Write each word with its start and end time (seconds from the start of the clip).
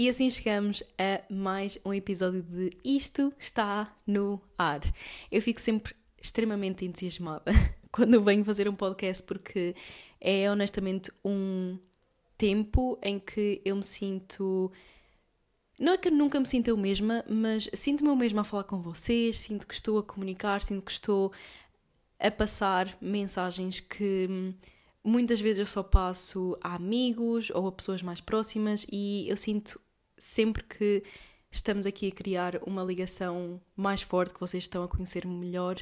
E 0.00 0.08
assim 0.08 0.30
chegamos 0.30 0.80
a 0.96 1.20
mais 1.28 1.76
um 1.84 1.92
episódio 1.92 2.40
de 2.40 2.70
Isto 2.84 3.32
está 3.36 3.92
no 4.06 4.40
ar. 4.56 4.80
Eu 5.28 5.42
fico 5.42 5.60
sempre 5.60 5.92
extremamente 6.22 6.84
entusiasmada 6.84 7.50
quando 7.90 8.22
venho 8.22 8.44
fazer 8.44 8.68
um 8.68 8.76
podcast 8.76 9.24
porque 9.24 9.74
é 10.20 10.48
honestamente 10.48 11.10
um 11.24 11.76
tempo 12.36 12.96
em 13.02 13.18
que 13.18 13.60
eu 13.64 13.74
me 13.74 13.82
sinto. 13.82 14.70
Não 15.80 15.94
é 15.94 15.98
que 15.98 16.12
nunca 16.12 16.38
me 16.38 16.46
sinta 16.46 16.70
eu 16.70 16.76
mesma, 16.76 17.24
mas 17.28 17.68
sinto-me 17.74 18.08
eu 18.08 18.14
mesma 18.14 18.42
a 18.42 18.44
falar 18.44 18.64
com 18.64 18.80
vocês, 18.80 19.36
sinto 19.40 19.66
que 19.66 19.74
estou 19.74 19.98
a 19.98 20.04
comunicar, 20.04 20.62
sinto 20.62 20.84
que 20.84 20.92
estou 20.92 21.32
a 22.20 22.30
passar 22.30 22.96
mensagens 23.00 23.80
que 23.80 24.54
muitas 25.02 25.40
vezes 25.40 25.58
eu 25.58 25.66
só 25.66 25.82
passo 25.82 26.56
a 26.62 26.76
amigos 26.76 27.50
ou 27.50 27.66
a 27.66 27.72
pessoas 27.72 28.00
mais 28.00 28.20
próximas 28.20 28.86
e 28.92 29.28
eu 29.28 29.36
sinto 29.36 29.80
sempre 30.18 30.64
que 30.64 31.02
estamos 31.50 31.86
aqui 31.86 32.08
a 32.08 32.12
criar 32.12 32.60
uma 32.66 32.82
ligação 32.82 33.60
mais 33.76 34.02
forte, 34.02 34.34
que 34.34 34.40
vocês 34.40 34.64
estão 34.64 34.82
a 34.82 34.88
conhecer-me 34.88 35.34
melhor. 35.34 35.76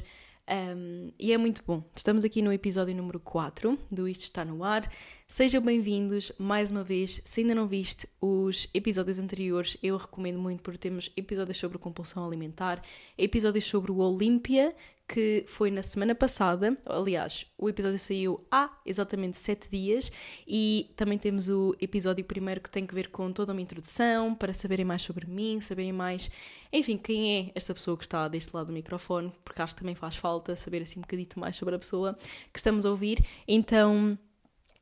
Um, 0.49 1.11
e 1.19 1.33
é 1.33 1.37
muito 1.37 1.61
bom. 1.65 1.83
Estamos 1.93 2.23
aqui 2.23 2.41
no 2.41 2.53
episódio 2.53 2.95
número 2.95 3.19
4 3.19 3.77
do 3.91 4.07
Isto 4.07 4.23
Está 4.23 4.45
No 4.45 4.63
Ar. 4.63 4.89
Sejam 5.27 5.61
bem-vindos 5.61 6.31
mais 6.37 6.71
uma 6.71 6.85
vez. 6.85 7.21
Se 7.25 7.41
ainda 7.41 7.53
não 7.53 7.67
viste 7.67 8.07
os 8.21 8.69
episódios 8.73 9.19
anteriores, 9.19 9.75
eu 9.83 9.97
recomendo 9.97 10.39
muito 10.39 10.63
porque 10.63 10.77
temos 10.77 11.11
episódios 11.17 11.57
sobre 11.57 11.77
compulsão 11.77 12.25
alimentar, 12.25 12.81
episódios 13.17 13.65
sobre 13.65 13.91
o 13.91 13.97
Olímpia, 13.97 14.73
que 15.07 15.45
foi 15.47 15.71
na 15.71 15.81
semana 15.81 16.13
passada. 16.13 16.77
Aliás, 16.85 17.45
o 17.57 17.69
episódio 17.69 17.97
saiu 17.97 18.45
há 18.51 18.77
exatamente 18.85 19.37
7 19.37 19.69
dias 19.69 20.11
e 20.45 20.91
também 20.97 21.17
temos 21.17 21.47
o 21.47 21.75
episódio 21.79 22.25
primeiro 22.25 22.59
que 22.59 22.69
tem 22.69 22.85
que 22.85 22.93
ver 22.93 23.09
com 23.09 23.31
toda 23.31 23.53
uma 23.53 23.61
introdução 23.61 24.35
para 24.35 24.53
saberem 24.53 24.85
mais 24.85 25.03
sobre 25.03 25.25
mim, 25.25 25.61
saberem 25.61 25.93
mais, 25.93 26.29
enfim, 26.73 26.97
quem 26.97 27.37
é 27.37 27.51
esta 27.55 27.73
pessoa 27.73 27.95
que 27.95 28.03
está 28.03 28.27
deste 28.27 28.53
lado 28.53 28.67
do 28.67 28.73
microfone, 28.73 29.31
porque 29.45 29.61
acho 29.61 29.73
que 29.75 29.81
também 29.81 29.95
faz 29.95 30.17
falta 30.17 30.55
saber 30.55 30.81
assim 30.81 30.99
um 30.99 31.03
bocadito 31.03 31.39
mais 31.39 31.55
sobre 31.55 31.75
a 31.75 31.79
pessoa 31.79 32.17
que 32.51 32.59
estamos 32.59 32.85
a 32.85 32.89
ouvir. 32.89 33.25
Então, 33.47 34.19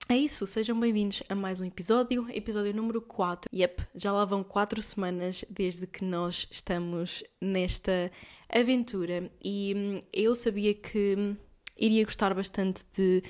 é 0.10 0.18
isso, 0.18 0.46
sejam 0.48 0.80
bem-vindos 0.80 1.22
a 1.30 1.36
mais 1.36 1.60
um 1.60 1.66
episódio, 1.66 2.28
episódio 2.32 2.74
número 2.74 3.02
4. 3.02 3.50
Yep, 3.54 3.88
já 3.96 4.12
lá 4.12 4.26
vão 4.26 4.44
4 4.44 4.82
semanas 4.82 5.46
desde 5.50 5.86
que 5.86 6.04
nós 6.04 6.48
estamos 6.52 7.24
nesta 7.42 8.12
aventura. 8.50 9.32
E 9.44 9.74
hum, 9.76 10.00
eu 10.14 10.36
sabia 10.36 10.74
que 10.74 11.36
iria 11.78 12.04
gostar 12.06 12.34
bastante 12.34 12.84
de 12.96 13.24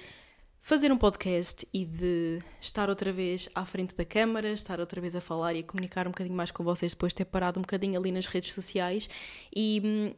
fazer 0.59 0.91
um 0.91 0.97
podcast 0.97 1.67
e 1.71 1.85
de 1.85 2.39
estar 2.59 2.89
outra 2.89 3.11
vez 3.11 3.47
à 3.53 3.66
frente 3.66 3.95
da 3.95 4.03
câmara, 4.03 4.49
estar 4.52 4.80
outra 4.80 4.99
vez 4.99 5.16
a 5.16 5.21
falar 5.21 5.53
e 5.53 5.59
a 5.59 5.63
comunicar 5.63 6.08
um 6.08 6.11
bocadinho 6.11 6.36
mais 6.36 6.49
com 6.49 6.63
vocês 6.63 6.93
depois 6.93 7.11
de 7.11 7.17
ter 7.17 7.25
parado 7.25 7.59
um 7.59 7.61
bocadinho 7.61 7.99
ali 7.99 8.11
nas 8.11 8.25
redes 8.25 8.52
sociais. 8.52 9.08
E 9.55 9.81
hum, 9.86 10.13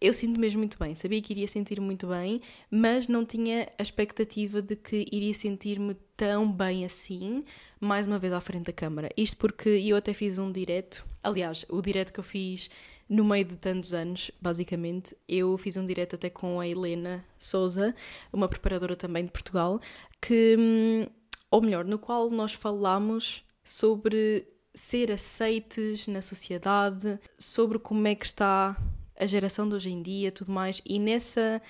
eu 0.00 0.12
sinto 0.12 0.38
mesmo 0.38 0.58
muito 0.58 0.78
bem, 0.78 0.94
sabia 0.94 1.20
que 1.22 1.32
iria 1.32 1.48
sentir 1.48 1.80
muito 1.80 2.06
bem, 2.06 2.40
mas 2.70 3.08
não 3.08 3.24
tinha 3.24 3.68
a 3.78 3.82
expectativa 3.82 4.60
de 4.60 4.76
que 4.76 5.06
iria 5.10 5.32
sentir-me 5.32 5.94
tão 6.16 6.50
bem 6.50 6.84
assim, 6.84 7.44
mais 7.80 8.06
uma 8.06 8.18
vez 8.18 8.32
à 8.32 8.40
frente 8.40 8.66
da 8.66 8.72
câmara. 8.72 9.08
Isto 9.16 9.36
porque 9.36 9.68
eu 9.68 9.96
até 9.96 10.12
fiz 10.12 10.38
um 10.38 10.50
direto, 10.52 11.06
aliás, 11.22 11.64
o 11.68 11.80
direto 11.80 12.12
que 12.12 12.20
eu 12.20 12.24
fiz 12.24 12.70
no 13.08 13.24
meio 13.24 13.44
de 13.44 13.56
tantos 13.56 13.92
anos, 13.92 14.30
basicamente, 14.40 15.16
eu 15.28 15.56
fiz 15.58 15.76
um 15.76 15.86
direto 15.86 16.14
até 16.14 16.30
com 16.30 16.60
a 16.60 16.66
Helena 16.66 17.24
Souza, 17.38 17.94
uma 18.32 18.48
preparadora 18.48 18.96
também 18.96 19.24
de 19.24 19.30
Portugal, 19.30 19.80
que, 20.20 20.56
hum, 20.58 21.06
ou 21.50 21.60
melhor, 21.60 21.84
no 21.84 21.98
qual 21.98 22.30
nós 22.30 22.54
falámos 22.54 23.44
sobre 23.62 24.46
ser 24.74 25.12
aceites 25.12 26.06
na 26.06 26.20
sociedade, 26.20 27.20
sobre 27.38 27.78
como 27.78 28.06
é 28.06 28.14
que 28.14 28.26
está 28.26 28.76
a 29.16 29.26
geração 29.26 29.68
de 29.68 29.74
hoje 29.74 29.90
em 29.90 30.02
dia, 30.02 30.32
tudo 30.32 30.50
mais, 30.50 30.82
e 30.84 30.98
nessa 30.98 31.62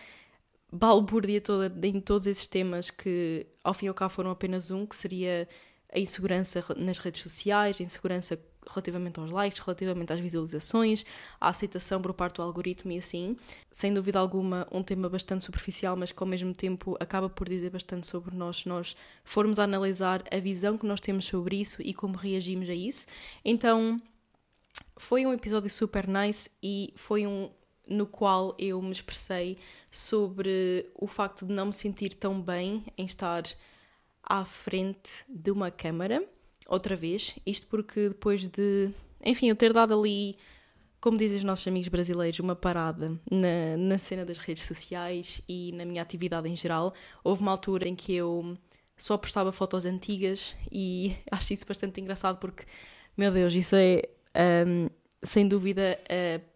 balbúrdia 0.73 1.41
toda 1.41 1.87
em 1.87 2.01
todos 2.01 2.27
esses 2.27 2.47
temas 2.47 2.91
que 2.91 3.47
ao 3.63 3.73
fim 3.73 3.87
e 3.87 3.89
ao 3.89 3.95
cabo 3.95 4.13
foram 4.13 4.31
apenas 4.31 4.71
um, 4.71 4.85
que 4.87 4.97
seria 4.97 5.47
a 5.93 5.99
insegurança 5.99 6.65
nas 6.77 6.99
redes 6.99 7.23
sociais, 7.23 7.81
a 7.81 7.85
insegurança 7.85 8.37
relativamente 8.69 9.21
aos 9.21 9.31
likes, 9.31 9.59
relativamente 9.59 10.13
às 10.13 10.21
visualizações, 10.21 11.05
à 11.41 11.49
aceitação 11.49 12.01
por 12.01 12.13
parte 12.15 12.37
do 12.37 12.43
algoritmo 12.43 12.93
e 12.93 12.99
assim. 12.99 13.37
Sem 13.71 13.93
dúvida 13.93 14.19
alguma, 14.19 14.67
um 14.71 14.83
tema 14.83 15.09
bastante 15.09 15.45
superficial, 15.45 15.97
mas 15.97 16.13
que 16.13 16.23
ao 16.23 16.27
mesmo 16.27 16.55
tempo 16.55 16.97
acaba 17.01 17.29
por 17.29 17.49
dizer 17.49 17.71
bastante 17.71 18.07
sobre 18.07 18.35
nós, 18.35 18.59
se 18.59 18.69
nós 18.69 18.97
formos 19.25 19.59
a 19.59 19.65
analisar 19.65 20.23
a 20.31 20.39
visão 20.39 20.79
que 20.79 20.87
nós 20.87 21.01
temos 21.01 21.25
sobre 21.27 21.57
isso 21.57 21.83
e 21.83 21.93
como 21.93 22.17
reagimos 22.17 22.69
a 22.69 22.75
isso. 22.75 23.07
Então, 23.45 24.01
foi 24.97 25.27
um 25.27 25.33
episódio 25.33 25.71
super 25.71 26.09
nice 26.09 26.51
e 26.63 26.93
foi 26.97 27.27
um 27.27 27.51
no 27.87 28.07
qual 28.07 28.55
eu 28.59 28.81
me 28.81 28.93
expressei 28.93 29.59
sobre 29.91 30.91
o 30.95 31.07
facto 31.07 31.47
de 31.47 31.53
não 31.53 31.67
me 31.67 31.73
sentir 31.73 32.15
tão 32.15 32.41
bem 32.41 32.85
em 32.97 33.05
estar 33.05 33.43
à 34.23 34.45
frente 34.45 35.25
de 35.29 35.51
uma 35.51 35.71
câmara 35.71 36.25
outra 36.69 36.97
vez. 36.97 37.37
Isto 37.47 37.67
porque 37.69 38.09
depois 38.09 38.49
de, 38.49 38.91
enfim, 39.25 39.49
eu 39.49 39.57
ter 39.57 39.73
dado 39.73 39.99
ali, 39.99 40.37
como 41.01 41.17
dizem 41.17 41.39
os 41.39 41.45
nossos 41.45 41.67
amigos 41.67 41.89
brasileiros, 41.89 42.39
uma 42.41 42.57
parada 42.57 43.19
na, 43.31 43.77
na 43.77 43.99
cena 43.99 44.25
das 44.25 44.39
redes 44.39 44.65
sociais 44.65 45.43
e 45.49 45.73
na 45.73 45.85
minha 45.85 46.03
atividade 46.03 46.49
em 46.49 46.57
geral, 46.57 46.95
houve 47.23 47.43
uma 47.43 47.51
altura 47.53 47.89
em 47.89 47.95
que 47.95 48.15
eu 48.15 48.57
só 48.97 49.17
postava 49.19 49.53
fotos 49.53 49.85
antigas 49.85 50.57
e 50.71 51.17
acho 51.31 51.53
isso 51.53 51.67
bastante 51.67 52.01
engraçado 52.01 52.39
porque, 52.39 52.65
meu 53.17 53.31
Deus, 53.31 53.53
isso 53.55 53.75
é 53.77 54.03
um, 54.67 54.89
sem 55.23 55.47
dúvida 55.49 55.99
uh, 56.05 56.54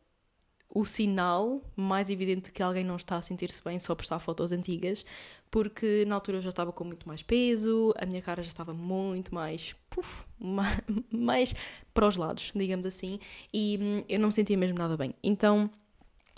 o 0.71 0.85
sinal 0.85 1.63
mais 1.75 2.11
evidente 2.11 2.53
que 2.53 2.63
alguém 2.63 2.85
não 2.85 2.97
está 2.97 3.17
a 3.17 3.23
sentir-se 3.23 3.63
bem 3.65 3.79
só 3.79 3.95
postar 3.95 4.19
fotos 4.19 4.53
antigas, 4.53 5.05
porque 5.51 6.05
na 6.07 6.15
altura 6.15 6.39
eu 6.39 6.43
já 6.43 6.51
estava 6.51 6.73
com 6.73 6.85
muito 6.85 7.09
mais 7.09 7.23
peso, 7.23 7.95
a 7.99 8.05
minha 8.05 8.21
cara 8.21 8.43
já 8.43 8.49
estava 8.49 8.75
muito 8.75 9.35
mais, 9.35 9.75
puf, 9.89 10.27
mais 11.11 11.55
para 11.95 12.07
os 12.07 12.17
lados, 12.17 12.53
digamos 12.55 12.85
assim, 12.85 13.19
e 13.53 13.79
hum, 13.81 14.05
eu 14.09 14.21
não 14.21 14.29
me 14.29 14.33
sentia 14.33 14.57
mesmo 14.57 14.79
nada 14.79 14.97
bem. 14.97 15.15
Então, 15.23 15.71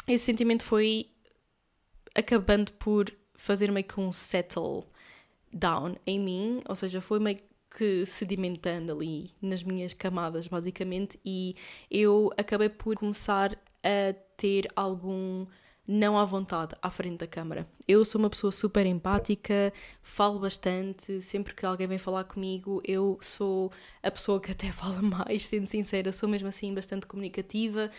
esse 0.07 0.25
sentimento 0.25 0.63
foi 0.63 1.07
acabando 2.15 2.73
por 2.73 3.13
fazer 3.35 3.71
meio 3.73 3.87
que 3.87 3.99
um 3.99 4.13
settle 4.13 4.85
down 5.53 5.97
em 6.07 6.21
mim, 6.21 6.61
ou 6.69 6.77
seja, 6.77 7.01
foi 7.01 7.19
meio 7.19 7.39
que 7.77 8.05
sedimentando 8.05 8.93
ali 8.93 9.33
nas 9.41 9.63
minhas 9.63 9.95
camadas, 9.95 10.47
basicamente, 10.47 11.19
e 11.25 11.55
eu 11.91 12.31
acabei 12.37 12.69
por 12.69 12.95
começar 12.97 13.57
a 13.83 14.15
ter 14.37 14.69
algum 14.75 15.47
não 15.87 16.17
à 16.17 16.25
vontade 16.25 16.75
à 16.81 16.89
frente 16.89 17.19
da 17.19 17.27
câmara. 17.27 17.69
Eu 17.87 18.05
sou 18.05 18.21
uma 18.21 18.31
pessoa 18.31 18.53
super 18.53 18.87
empática, 18.87 19.73
falo 20.03 20.39
bastante, 20.39 21.21
sempre 21.21 21.53
que 21.53 21.67
alguém 21.67 21.89
vem 21.89 21.99
falar 21.99 22.25
comigo, 22.25 22.81
eu 22.85 23.19
sou 23.21 23.73
a 24.01 24.11
pessoa 24.11 24.41
que 24.41 24.53
até 24.53 24.71
fala 24.73 25.03
mais, 25.03 25.47
sendo 25.47 25.67
sincera, 25.67 26.13
sou 26.13 26.29
mesmo 26.29 26.49
assim 26.49 26.73
bastante 26.73 27.07
comunicativa, 27.07 27.91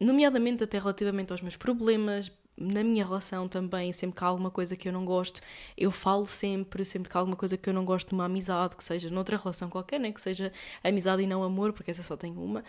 nomeadamente 0.00 0.64
até 0.64 0.78
relativamente 0.78 1.30
aos 1.30 1.40
meus 1.40 1.56
problemas, 1.56 2.32
na 2.56 2.82
minha 2.82 3.04
relação 3.04 3.46
também, 3.48 3.92
sempre 3.92 4.16
que 4.16 4.24
há 4.24 4.28
alguma 4.28 4.50
coisa 4.50 4.76
que 4.76 4.88
eu 4.88 4.92
não 4.92 5.04
gosto, 5.04 5.40
eu 5.76 5.90
falo 5.90 6.24
sempre, 6.24 6.84
sempre 6.84 7.08
que 7.10 7.16
há 7.16 7.20
alguma 7.20 7.36
coisa 7.36 7.56
que 7.56 7.68
eu 7.68 7.74
não 7.74 7.84
gosto 7.84 8.08
de 8.08 8.14
uma 8.14 8.24
amizade, 8.24 8.76
que 8.76 8.84
seja 8.84 9.10
noutra 9.10 9.36
relação 9.36 9.68
qualquer, 9.68 10.00
né? 10.00 10.10
que 10.12 10.20
seja 10.20 10.52
amizade 10.82 11.22
e 11.22 11.26
não 11.26 11.42
amor, 11.42 11.72
porque 11.72 11.90
essa 11.90 12.02
só 12.02 12.16
tem 12.16 12.32
uma, 12.32 12.64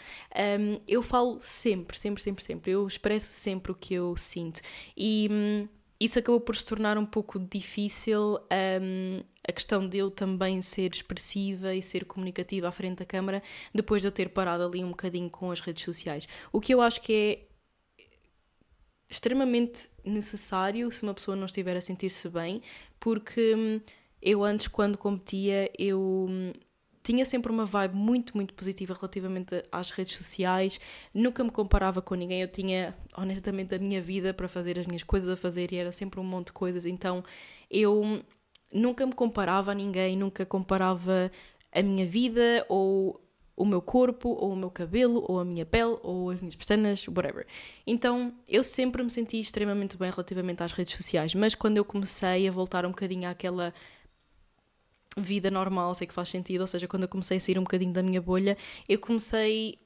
um, 0.60 0.78
eu 0.88 1.02
falo 1.02 1.40
sempre, 1.42 1.98
sempre, 1.98 2.22
sempre, 2.22 2.44
sempre. 2.44 2.72
Eu 2.72 2.86
expresso 2.86 3.32
sempre 3.32 3.72
o 3.72 3.76
que 3.76 3.94
eu 3.94 4.16
sinto. 4.18 4.62
E. 4.96 5.30
Um, 5.32 5.78
isso 6.00 6.20
acabou 6.20 6.40
por 6.40 6.56
se 6.56 6.64
tornar 6.64 6.96
um 6.98 7.06
pouco 7.06 7.40
difícil 7.40 8.38
um, 8.82 9.24
a 9.48 9.52
questão 9.52 9.88
de 9.88 9.98
eu 9.98 10.12
também 10.12 10.62
ser 10.62 10.94
expressiva 10.94 11.74
e 11.74 11.82
ser 11.82 12.06
comunicativa 12.06 12.68
à 12.68 12.72
frente 12.72 13.00
da 13.00 13.06
câmara 13.06 13.42
depois 13.74 14.04
de 14.04 14.08
eu 14.08 14.12
ter 14.12 14.30
parado 14.30 14.64
ali 14.64 14.84
um 14.84 14.90
bocadinho 14.90 15.30
com 15.30 15.50
as 15.50 15.60
redes 15.60 15.84
sociais. 15.84 16.28
O 16.52 16.62
que 16.62 16.74
eu 16.74 16.82
acho 16.82 17.02
que 17.02 17.14
é 17.14 17.47
extremamente 19.10 19.90
necessário 20.04 20.92
se 20.92 21.04
uma 21.04 21.14
pessoa 21.14 21.36
não 21.36 21.46
estiver 21.46 21.76
a 21.78 21.82
sentir-se 21.82 22.28
bem, 22.30 22.62
porque 23.00 23.56
hum, 23.56 23.82
eu 24.22 24.44
antes, 24.44 24.68
quando 24.68 24.98
competia, 24.98 25.72
eu 25.78 26.28
hum, 26.30 26.52
tinha 27.04 27.24
sempre 27.26 27.52
uma 27.52 27.64
vibe 27.64 27.96
muito, 27.96 28.36
muito 28.36 28.54
positiva 28.54 28.94
relativamente 28.94 29.64
às 29.72 29.92
redes 29.92 30.18
sociais, 30.18 30.80
nunca 31.14 31.44
me 31.44 31.52
comparava 31.52 32.02
com 32.02 32.16
ninguém, 32.16 32.42
eu 32.42 32.48
tinha 32.50 32.94
honestamente 33.16 33.74
a 33.74 33.80
minha 33.80 34.02
vida 34.02 34.34
para 34.34 34.48
fazer 34.48 34.78
as 34.78 34.86
minhas 34.86 35.04
coisas 35.04 35.30
a 35.30 35.38
fazer 35.38 35.72
e 35.72 35.78
era 35.78 35.92
sempre 35.92 36.20
um 36.20 36.24
monte 36.24 36.48
de 36.48 36.54
coisas, 36.54 36.86
então 36.86 37.24
eu 37.72 38.02
hum, 38.02 38.22
nunca 38.74 39.06
me 39.06 39.14
comparava 39.14 39.72
a 39.72 39.76
ninguém, 39.76 40.18
nunca 40.18 40.46
comparava 40.46 41.32
a 41.72 41.82
minha 41.82 42.06
vida 42.06 42.66
ou 42.68 43.22
o 43.58 43.66
meu 43.66 43.82
corpo, 43.82 44.30
ou 44.30 44.54
o 44.54 44.56
meu 44.56 44.70
cabelo, 44.70 45.26
ou 45.28 45.40
a 45.40 45.46
minha 45.46 45.66
pele, 45.66 45.98
ou 46.04 46.30
as 46.30 46.40
minhas 46.40 46.56
pestanas, 46.56 47.08
whatever. 47.08 47.48
Então 47.88 48.32
eu 48.48 48.64
sempre 48.64 49.04
me 49.04 49.10
senti 49.10 49.40
extremamente 49.40 49.98
bem 49.98 50.12
relativamente 50.12 50.62
às 50.62 50.72
redes 50.72 50.94
sociais, 50.94 51.34
mas 51.34 51.56
quando 51.56 51.78
eu 51.78 51.84
comecei 51.84 52.48
a 52.48 52.52
voltar 52.52 52.86
um 52.86 52.90
bocadinho 52.90 53.28
àquela 53.28 53.74
vida 55.18 55.50
normal, 55.50 55.96
sei 55.96 56.06
que 56.06 56.14
faz 56.14 56.30
sentido, 56.30 56.62
ou 56.62 56.68
seja, 56.68 56.88
quando 56.88 57.04
eu 57.04 57.10
comecei 57.10 57.38
a 57.38 57.40
sair 57.40 57.58
um 57.58 57.64
bocadinho 57.64 57.92
da 57.92 58.04
minha 58.04 58.22
bolha, 58.22 58.56
eu 58.88 59.00
comecei 59.00 59.80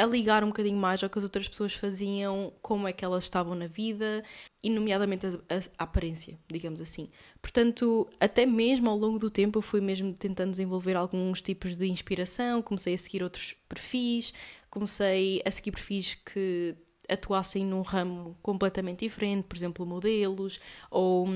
a 0.00 0.06
ligar 0.06 0.42
um 0.42 0.48
bocadinho 0.48 0.78
mais 0.78 1.02
ao 1.02 1.10
que 1.10 1.18
as 1.18 1.24
outras 1.24 1.46
pessoas 1.46 1.74
faziam, 1.74 2.52
como 2.62 2.88
é 2.88 2.92
que 2.92 3.04
elas 3.04 3.24
estavam 3.24 3.54
na 3.54 3.66
vida, 3.66 4.24
e 4.62 4.70
nomeadamente 4.70 5.26
a, 5.26 5.30
a, 5.30 5.84
aparência, 5.84 6.38
digamos 6.50 6.80
assim. 6.80 7.10
Portanto, 7.40 8.08
até 8.18 8.46
mesmo 8.46 8.88
ao 8.88 8.96
longo 8.96 9.18
do 9.18 9.30
tempo 9.30 9.58
eu 9.58 9.62
fui 9.62 9.80
mesmo 9.80 10.14
tentando 10.14 10.52
desenvolver 10.52 10.96
alguns 10.96 11.42
tipos 11.42 11.76
de 11.76 11.86
inspiração, 11.86 12.62
comecei 12.62 12.94
a 12.94 12.98
seguir 12.98 13.22
outros 13.22 13.54
perfis, 13.68 14.32
comecei 14.70 15.42
a 15.44 15.50
seguir 15.50 15.72
perfis 15.72 16.14
que 16.14 16.74
atuassem 17.06 17.66
num 17.66 17.82
ramo 17.82 18.34
completamente 18.40 19.00
diferente, 19.00 19.44
por 19.44 19.56
exemplo, 19.56 19.84
modelos, 19.84 20.58
ou 20.90 21.28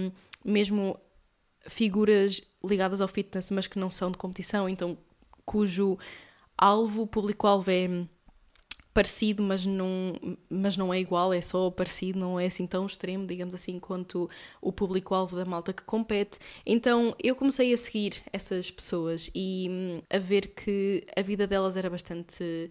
mesmo 0.42 0.98
figuras 1.66 2.40
ligadas 2.64 3.02
ao 3.02 3.08
fitness, 3.08 3.50
mas 3.50 3.66
que 3.66 3.78
não 3.78 3.90
são 3.90 4.10
de 4.10 4.16
competição, 4.16 4.68
então 4.68 4.96
cujo 5.44 5.98
alvo, 6.56 7.06
público-alvo 7.06 7.70
é 7.70 8.06
parecido, 8.94 9.42
mas 9.42 9.66
não, 9.66 10.14
mas 10.48 10.76
não 10.76 10.94
é 10.94 11.00
igual, 11.00 11.34
é 11.34 11.40
só 11.40 11.68
parecido, 11.68 12.20
não 12.20 12.38
é 12.38 12.46
assim 12.46 12.64
tão 12.64 12.86
extremo, 12.86 13.26
digamos 13.26 13.52
assim, 13.52 13.80
quanto 13.80 14.30
o 14.62 14.72
público-alvo 14.72 15.36
da 15.36 15.44
malta 15.44 15.72
que 15.72 15.82
compete. 15.82 16.38
Então 16.64 17.14
eu 17.22 17.34
comecei 17.34 17.74
a 17.74 17.76
seguir 17.76 18.22
essas 18.32 18.70
pessoas 18.70 19.28
e 19.34 19.68
hum, 19.68 20.02
a 20.08 20.18
ver 20.18 20.54
que 20.54 21.04
a 21.16 21.22
vida 21.22 21.44
delas 21.44 21.76
era 21.76 21.90
bastante 21.90 22.70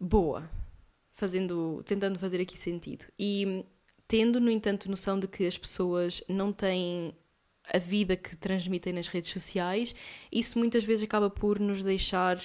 boa, 0.00 0.50
fazendo, 1.12 1.82
tentando 1.84 2.18
fazer 2.18 2.40
aqui 2.40 2.58
sentido. 2.58 3.04
E 3.18 3.46
hum, 3.46 3.64
tendo, 4.08 4.40
no 4.40 4.50
entanto, 4.50 4.90
noção 4.90 5.20
de 5.20 5.28
que 5.28 5.46
as 5.46 5.58
pessoas 5.58 6.22
não 6.26 6.54
têm 6.54 7.14
a 7.72 7.78
vida 7.78 8.16
que 8.16 8.34
transmitem 8.34 8.94
nas 8.94 9.08
redes 9.08 9.30
sociais, 9.30 9.94
isso 10.32 10.58
muitas 10.58 10.84
vezes 10.84 11.04
acaba 11.04 11.28
por 11.28 11.60
nos 11.60 11.84
deixar 11.84 12.38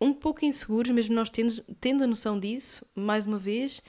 um 0.00 0.12
pouco 0.12 0.44
inseguros, 0.44 0.90
mesmo 0.90 1.14
nós 1.14 1.30
tendo, 1.30 1.62
tendo 1.80 2.04
a 2.04 2.06
noção 2.06 2.38
disso, 2.38 2.84
mais 2.94 3.26
uma 3.26 3.38
vez, 3.38 3.82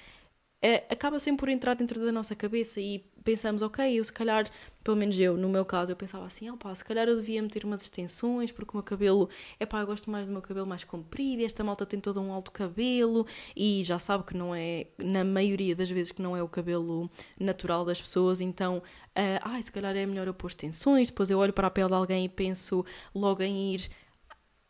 é, 0.61 0.83
acaba 0.91 1.19
sempre 1.19 1.39
por 1.39 1.49
entrar 1.49 1.73
dentro 1.73 2.03
da 2.03 2.11
nossa 2.11 2.35
cabeça 2.35 2.79
e 2.79 3.03
pensamos, 3.23 3.61
ok, 3.61 3.99
eu 3.99 4.03
se 4.03 4.13
calhar, 4.13 4.47
pelo 4.83 4.97
menos 4.97 5.17
eu, 5.17 5.35
no 5.35 5.49
meu 5.49 5.65
caso, 5.65 5.91
eu 5.91 5.95
pensava 5.95 6.25
assim, 6.25 6.49
oh, 6.51 6.57
pá, 6.57 6.73
se 6.75 6.85
calhar 6.85 7.07
eu 7.07 7.15
devia 7.15 7.41
meter 7.41 7.65
umas 7.65 7.81
extensões 7.83 8.51
porque 8.51 8.71
o 8.71 8.77
meu 8.77 8.83
cabelo, 8.83 9.27
é 9.59 9.65
pá, 9.65 9.79
eu 9.79 9.87
gosto 9.87 10.11
mais 10.11 10.27
do 10.27 10.33
meu 10.33 10.41
cabelo 10.41 10.67
mais 10.67 10.83
comprido 10.83 11.41
e 11.41 11.45
esta 11.45 11.63
malta 11.63 11.85
tem 11.85 11.99
todo 11.99 12.21
um 12.21 12.31
alto 12.31 12.51
cabelo 12.51 13.25
e 13.55 13.83
já 13.83 13.97
sabe 13.97 14.23
que 14.23 14.35
não 14.35 14.53
é, 14.53 14.87
na 15.03 15.23
maioria 15.23 15.75
das 15.75 15.89
vezes, 15.89 16.11
que 16.11 16.21
não 16.21 16.37
é 16.37 16.43
o 16.43 16.47
cabelo 16.47 17.09
natural 17.39 17.83
das 17.83 17.99
pessoas, 17.99 18.39
então, 18.39 18.77
uh, 18.77 19.41
ai, 19.41 19.63
se 19.63 19.71
calhar 19.71 19.95
é 19.95 20.05
melhor 20.05 20.27
eu 20.27 20.33
pôr 20.33 20.47
extensões, 20.47 21.09
depois 21.09 21.31
eu 21.31 21.39
olho 21.39 21.53
para 21.53 21.67
a 21.67 21.71
pele 21.71 21.87
de 21.87 21.95
alguém 21.95 22.25
e 22.25 22.29
penso 22.29 22.85
logo 23.15 23.41
em 23.41 23.73
ir 23.75 23.89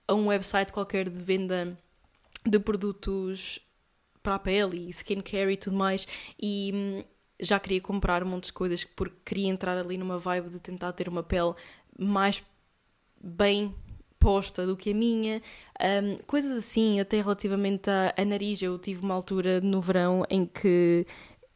a 0.08 0.14
um 0.14 0.28
website 0.28 0.72
qualquer 0.72 1.10
de 1.10 1.22
venda 1.22 1.78
de 2.46 2.60
produtos 2.60 3.60
para 4.24 4.36
a 4.36 4.40
pele 4.40 4.88
e 4.88 4.90
skincare 4.90 5.52
e 5.52 5.58
tudo 5.58 5.76
mais 5.76 6.08
e 6.42 6.72
hum, 6.74 7.04
já 7.40 7.60
queria 7.60 7.82
comprar 7.82 8.24
um 8.24 8.28
monte 8.28 8.46
de 8.46 8.54
coisas 8.54 8.84
porque 8.84 9.18
queria 9.26 9.50
entrar 9.50 9.78
ali 9.78 9.98
numa 9.98 10.18
vibe 10.18 10.50
de 10.50 10.60
tentar 10.60 10.92
ter 10.94 11.08
uma 11.08 11.24
pele 11.24 11.54
mais 11.98 12.44
bem 13.24 13.74
posta 14.22 14.68
do 14.68 14.78
que 14.78 14.92
a 14.92 14.94
minha, 14.94 15.42
um, 15.82 16.16
coisas 16.28 16.56
assim, 16.56 17.00
até 17.00 17.20
relativamente 17.20 17.90
a, 17.90 18.14
a 18.16 18.24
nariz. 18.24 18.62
Eu 18.62 18.78
tive 18.78 19.04
uma 19.04 19.16
altura 19.16 19.60
no 19.60 19.82
verão 19.82 20.24
em 20.30 20.46
que, 20.46 21.06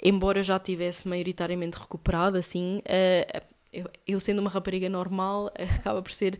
embora 0.03 0.41
já 0.41 0.59
tivesse 0.59 1.07
maioritariamente 1.07 1.77
recuperado, 1.77 2.38
assim, 2.38 2.80
uh, 2.80 3.45
eu, 3.71 3.89
eu, 4.07 4.19
sendo 4.19 4.39
uma 4.39 4.50
rapariga 4.50 4.89
normal, 4.89 5.51
acaba 5.80 6.01
por 6.01 6.12
ser 6.12 6.39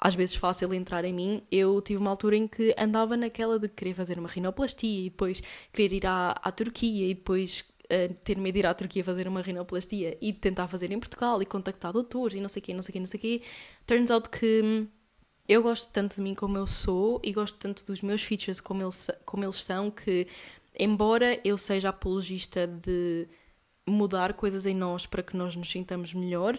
às 0.00 0.14
vezes 0.14 0.34
fácil 0.34 0.72
entrar 0.72 1.04
em 1.04 1.12
mim, 1.12 1.42
eu 1.52 1.80
tive 1.82 2.00
uma 2.00 2.10
altura 2.10 2.34
em 2.36 2.46
que 2.46 2.74
andava 2.78 3.18
naquela 3.18 3.58
de 3.58 3.68
querer 3.68 3.94
fazer 3.94 4.18
uma 4.18 4.28
rinoplastia 4.30 5.06
e 5.06 5.10
depois 5.10 5.42
querer 5.70 5.92
ir 5.92 6.06
à, 6.06 6.30
à 6.42 6.50
Turquia 6.50 7.10
e 7.10 7.14
depois 7.14 7.66
uh, 7.84 8.14
ter 8.24 8.38
medo 8.38 8.54
de 8.54 8.60
ir 8.60 8.66
à 8.66 8.72
Turquia 8.72 9.04
fazer 9.04 9.28
uma 9.28 9.42
rinoplastia 9.42 10.16
e 10.18 10.32
tentar 10.32 10.68
fazer 10.68 10.90
em 10.90 10.98
Portugal 10.98 11.42
e 11.42 11.44
contactar 11.44 11.92
doutores 11.92 12.34
e 12.34 12.40
não 12.40 12.48
sei 12.48 12.60
o 12.60 12.64
quê, 12.64 12.72
não 12.72 12.82
sei 12.82 12.90
o 12.90 12.92
quê, 12.94 12.98
não 12.98 13.06
sei 13.06 13.18
o 13.18 13.20
quê. 13.20 13.42
Turns 13.86 14.10
out 14.10 14.30
que 14.30 14.62
hum, 14.64 14.88
eu 15.46 15.62
gosto 15.62 15.90
tanto 15.92 16.16
de 16.16 16.22
mim 16.22 16.34
como 16.34 16.56
eu 16.56 16.66
sou 16.66 17.20
e 17.22 17.30
gosto 17.30 17.58
tanto 17.58 17.84
dos 17.84 18.00
meus 18.00 18.22
features 18.22 18.58
como 18.58 18.82
eles, 18.82 19.10
como 19.26 19.44
eles 19.44 19.56
são 19.56 19.90
que, 19.90 20.26
embora 20.78 21.38
eu 21.44 21.58
seja 21.58 21.90
apologista 21.90 22.66
de 22.66 23.28
mudar 23.86 24.32
coisas 24.32 24.64
em 24.64 24.74
nós 24.74 25.04
para 25.04 25.22
que 25.22 25.36
nós 25.36 25.54
nos 25.56 25.70
sintamos 25.70 26.14
melhor, 26.14 26.58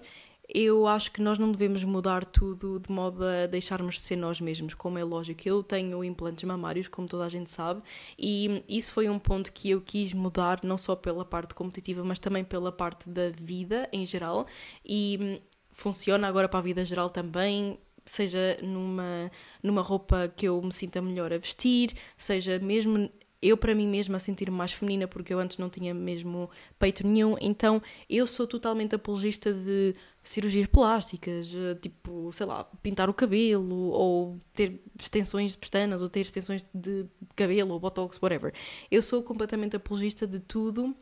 eu 0.54 0.88
acho 0.88 1.12
que 1.12 1.22
nós 1.22 1.40
não 1.40 1.52
devemos 1.52 1.84
mudar 1.84 2.26
tudo 2.26 2.80
de 2.80 2.92
modo 2.92 3.24
a 3.24 3.48
deixarmos 3.48 3.96
de 3.96 4.02
ser 4.02 4.16
nós 4.16 4.42
mesmos, 4.42 4.74
como 4.74 4.98
é 4.98 5.04
lógico. 5.04 5.42
Eu 5.46 5.64
tenho 5.64 6.04
implantes 6.04 6.44
mamários, 6.44 6.88
como 6.88 7.08
toda 7.08 7.26
a 7.26 7.30
gente 7.30 7.50
sabe, 7.50 7.82
e 8.18 8.64
isso 8.68 8.94
foi 8.94 9.10
um 9.10 9.20
ponto 9.20 9.52
que 9.54 9.70
eu 9.70 9.82
quis 9.82 10.14
mudar, 10.14 10.60
não 10.64 10.78
só 10.78 10.96
pela 10.96 11.24
parte 11.24 11.54
competitiva, 11.54 12.04
mas 12.04 12.20
também 12.20 12.44
pela 12.44 12.72
parte 12.72 13.10
da 13.10 13.30
vida 13.30 13.88
em 13.94 14.06
geral, 14.06 14.46
e 14.86 15.42
funciona 15.72 16.28
agora 16.28 16.50
para 16.50 16.60
a 16.60 16.64
vida 16.64 16.84
geral 16.84 17.10
também 17.10 17.80
seja 18.06 18.58
numa, 18.62 19.32
numa 19.62 19.82
roupa 19.82 20.28
que 20.36 20.48
eu 20.48 20.62
me 20.62 20.74
sinta 20.74 21.02
melhor 21.02 21.32
a 21.32 21.38
vestir, 21.38 21.94
seja 22.18 22.60
mesmo 22.60 23.10
eu 23.42 23.58
para 23.58 23.74
mim 23.74 23.88
mesma 23.88 24.18
a 24.18 24.20
sentir-me 24.20 24.56
mais 24.56 24.72
feminina 24.72 25.08
porque 25.08 25.34
eu 25.34 25.40
antes 25.40 25.58
não 25.58 25.70
tinha 25.70 25.94
mesmo 25.94 26.50
peito 26.78 27.06
nenhum, 27.06 27.36
então 27.42 27.82
eu 28.10 28.28
sou 28.28 28.46
totalmente 28.46 28.94
apologista 28.94 29.52
de 29.52 29.96
cirurgias 30.24 30.68
plásticas, 30.68 31.54
eh, 31.56 31.76
tipo, 31.76 32.32
sei 32.32 32.46
lá, 32.46 32.64
pintar 32.84 33.10
o 33.10 33.14
cabelo 33.14 33.90
ou 33.90 34.38
ter 34.54 34.82
extensões 35.00 35.54
de 35.54 35.58
pestanas 35.58 36.02
ou 36.02 36.08
ter 36.10 36.22
extensões 36.22 36.66
de 36.74 37.06
cabelo 37.36 37.74
ou 37.74 37.80
botox, 37.80 38.20
whatever. 38.22 38.54
Eu 38.90 39.02
sou 39.02 39.24
completamente 39.24 39.76
apologista 39.76 40.28
de 40.28 40.40
tudo 40.40 40.96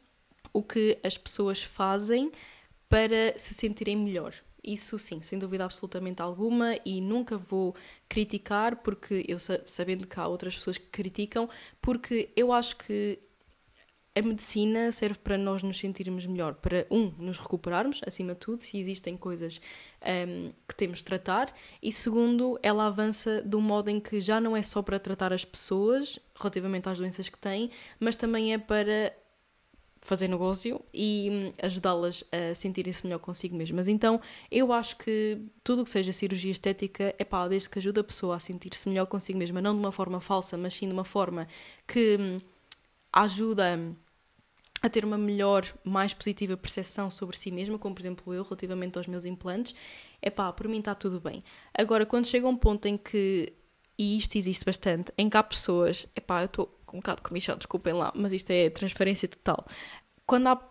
o 0.53 0.63
que 0.63 0.97
as 1.03 1.17
pessoas 1.17 1.61
fazem 1.61 2.31
para 2.87 3.37
se 3.37 3.53
sentirem 3.53 3.95
melhor. 3.95 4.33
Isso 4.63 4.99
sim, 4.99 5.21
sem 5.21 5.39
dúvida 5.39 5.63
absolutamente 5.63 6.21
alguma, 6.21 6.77
e 6.85 6.99
nunca 6.99 7.37
vou 7.37 7.75
criticar, 8.09 8.77
porque 8.77 9.25
eu 9.27 9.37
sabendo 9.39 10.05
que 10.05 10.19
há 10.19 10.27
outras 10.27 10.55
pessoas 10.55 10.77
que 10.77 10.87
criticam, 10.87 11.49
porque 11.81 12.29
eu 12.35 12.51
acho 12.51 12.75
que 12.77 13.19
a 14.19 14.21
medicina 14.21 14.91
serve 14.91 15.17
para 15.19 15.37
nós 15.37 15.63
nos 15.63 15.79
sentirmos 15.79 16.25
melhor, 16.25 16.55
para 16.55 16.85
um, 16.91 17.11
nos 17.17 17.37
recuperarmos, 17.37 18.01
acima 18.05 18.33
de 18.33 18.39
tudo, 18.39 18.61
se 18.61 18.77
existem 18.77 19.15
coisas 19.15 19.61
um, 20.01 20.51
que 20.67 20.75
temos 20.75 20.99
de 20.99 21.05
tratar, 21.05 21.53
e 21.81 21.91
segundo, 21.91 22.59
ela 22.61 22.87
avança 22.87 23.41
de 23.41 23.55
um 23.55 23.61
modo 23.61 23.89
em 23.89 23.99
que 23.99 24.19
já 24.19 24.41
não 24.41 24.55
é 24.55 24.61
só 24.61 24.81
para 24.81 24.99
tratar 24.99 25.31
as 25.31 25.45
pessoas 25.45 26.19
relativamente 26.35 26.89
às 26.89 26.97
doenças 26.99 27.29
que 27.29 27.39
têm, 27.39 27.71
mas 27.99 28.15
também 28.15 28.53
é 28.53 28.57
para 28.57 29.13
fazer 30.01 30.27
negócio 30.27 30.81
e 30.93 31.29
hum, 31.31 31.53
ajudá-las 31.61 32.23
a 32.31 32.55
sentirem-se 32.55 33.05
melhor 33.05 33.19
consigo 33.19 33.55
mesmas. 33.55 33.87
Então, 33.87 34.19
eu 34.49 34.71
acho 34.71 34.97
que 34.97 35.39
tudo 35.63 35.81
o 35.81 35.85
que 35.85 35.91
seja 35.91 36.11
cirurgia 36.13 36.51
estética 36.51 37.13
é 37.17 37.23
pá, 37.23 37.47
desde 37.47 37.69
que 37.69 37.79
ajuda 37.79 38.01
a 38.01 38.03
pessoa 38.03 38.35
a 38.35 38.39
sentir-se 38.39 38.87
melhor 38.87 39.05
consigo 39.05 39.37
mesma, 39.37 39.61
não 39.61 39.73
de 39.73 39.79
uma 39.79 39.91
forma 39.91 40.19
falsa, 40.19 40.57
mas 40.57 40.73
sim 40.73 40.87
de 40.87 40.93
uma 40.93 41.03
forma 41.03 41.47
que 41.87 42.17
hum, 42.19 42.39
ajuda 43.11 43.79
a 44.81 44.89
ter 44.89 45.03
uma 45.03 45.17
melhor, 45.17 45.65
mais 45.83 46.13
positiva 46.13 46.55
percepção 46.55 47.09
sobre 47.11 47.37
si 47.37 47.51
mesma, 47.51 47.77
como 47.77 47.93
por 47.93 48.01
exemplo 48.01 48.33
eu, 48.33 48.43
relativamente 48.43 48.97
aos 48.97 49.07
meus 49.07 49.25
implantes, 49.25 49.75
é 50.21 50.29
pá, 50.29 50.51
por 50.53 50.67
mim 50.67 50.79
está 50.79 50.95
tudo 50.95 51.19
bem. 51.19 51.43
Agora, 51.73 52.05
quando 52.05 52.27
chega 52.27 52.47
um 52.47 52.55
ponto 52.55 52.85
em 52.85 52.97
que, 52.97 53.53
e 53.97 54.17
isto 54.17 54.37
existe 54.37 54.65
bastante, 54.65 55.11
em 55.17 55.29
que 55.29 55.37
há 55.37 55.43
pessoas, 55.43 56.07
é 56.15 56.21
pá, 56.21 56.41
eu 56.41 56.45
estou 56.45 56.79
um 56.93 56.97
bocado 56.97 57.21
comichão, 57.21 57.57
desculpem 57.57 57.93
lá, 57.93 58.11
mas 58.15 58.33
isto 58.33 58.49
é 58.51 58.69
transparência 58.69 59.27
total. 59.27 59.65
Quando 60.25 60.47
há 60.47 60.69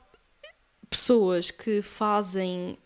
pessoas 0.88 1.50
que 1.50 1.82
fazem 1.82 2.78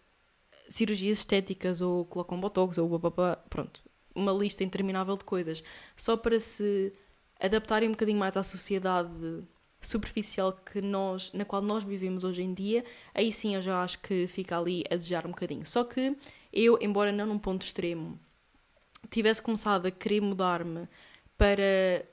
cirurgias 0.68 1.18
estéticas 1.18 1.80
ou 1.80 2.04
colocam 2.04 2.40
botox 2.40 2.78
ou 2.78 2.98
blá, 2.98 3.36
pronto, 3.48 3.82
uma 4.14 4.32
lista 4.32 4.64
interminável 4.64 5.16
de 5.16 5.24
coisas, 5.24 5.62
só 5.96 6.16
para 6.16 6.40
se 6.40 6.92
adaptarem 7.40 7.88
um 7.88 7.92
bocadinho 7.92 8.18
mais 8.18 8.36
à 8.36 8.42
sociedade 8.42 9.44
superficial 9.82 10.52
que 10.52 10.80
nós, 10.80 11.32
na 11.32 11.44
qual 11.44 11.60
nós 11.60 11.84
vivemos 11.84 12.24
hoje 12.24 12.42
em 12.42 12.54
dia, 12.54 12.84
aí 13.14 13.32
sim 13.32 13.54
eu 13.54 13.60
já 13.60 13.82
acho 13.82 13.98
que 13.98 14.26
fica 14.26 14.58
ali 14.58 14.84
a 14.90 14.96
desejar 14.96 15.26
um 15.26 15.30
bocadinho. 15.30 15.66
Só 15.66 15.84
que 15.84 16.16
eu, 16.52 16.78
embora 16.80 17.10
não 17.10 17.26
num 17.26 17.38
ponto 17.38 17.62
extremo, 17.62 18.18
tivesse 19.10 19.42
começado 19.42 19.86
a 19.86 19.90
querer 19.90 20.20
mudar-me 20.20 20.88
para 21.36 22.06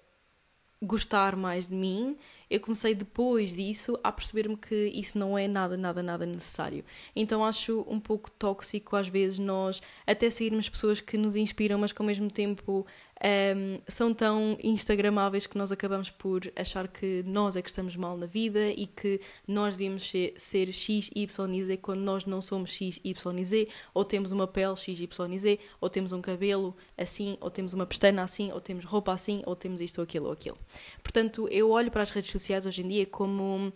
gostar 0.82 1.36
mais 1.36 1.70
de 1.70 1.76
mim, 1.76 2.18
eu 2.50 2.60
comecei 2.60 2.96
depois 2.96 3.54
disso 3.54 4.00
a 4.04 4.12
perceber-me 4.12 4.58
que 4.58 4.92
isso 4.96 5.20
não 5.20 5.38
é 5.38 5.48
nada, 5.48 5.78
nada, 5.78 6.02
nada 6.02 6.26
necessário. 6.26 6.84
Então 7.16 7.46
acho 7.46 7.86
um 7.88 8.00
pouco 8.00 8.32
tóxico 8.32 8.96
às 8.96 9.08
vezes 9.08 9.38
nós 9.38 9.82
até 10.08 10.30
seguirmos 10.30 10.68
pessoas 10.68 11.00
que 11.00 11.16
nos 11.18 11.36
inspiram, 11.36 11.78
mas 11.78 11.92
que 11.92 12.02
ao 12.02 12.08
mesmo 12.08 12.32
tempo 12.32 12.88
um, 13.22 13.82
são 13.88 14.14
tão 14.14 14.58
instagramáveis 14.64 15.46
que 15.46 15.58
nós 15.58 15.72
acabamos 15.72 16.10
por 16.10 16.42
achar 16.56 16.88
que 16.88 17.22
nós 17.28 17.56
é 17.58 17.62
que 17.62 17.70
estamos 17.70 17.96
mal 17.96 18.16
na 18.18 18.26
vida 18.26 18.70
e 18.70 18.88
que 18.88 19.20
nós 19.48 19.76
devíamos 19.76 20.10
ser, 20.10 20.34
ser 20.38 20.72
X, 20.72 21.12
Y 21.14 21.62
Z 21.62 21.78
quando 21.78 22.00
nós 22.00 22.26
não 22.26 22.42
somos 22.42 22.72
X, 22.72 23.00
Y 23.04 23.44
Z, 23.44 23.68
ou 23.94 24.06
temos 24.06 24.32
uma 24.32 24.48
pele 24.48 24.76
X, 24.76 25.00
Y 25.00 25.38
Z, 25.38 25.60
ou 25.82 25.90
temos 25.90 26.14
um 26.14 26.22
cabelo 26.22 26.76
assim, 26.98 27.38
ou 27.42 27.52
temos 27.52 27.74
uma 27.74 27.86
pestana 27.86 28.24
assim, 28.24 28.52
ou 28.54 28.62
temos 28.62 28.86
roupa 28.86 29.12
assim, 29.12 29.42
ou 29.46 29.56
temos 29.56 29.82
isto 29.82 29.98
ou 29.98 30.04
aquilo 30.04 30.28
ou 30.28 30.32
aquilo. 30.32 30.58
Portanto, 31.04 31.48
eu 31.50 31.72
olho 31.72 31.92
para 31.92 32.04
as 32.04 32.12
redes 32.12 32.32
sociais 32.32 32.66
hoje 32.66 32.82
em 32.84 32.88
dia 32.88 33.06
como 33.06 33.74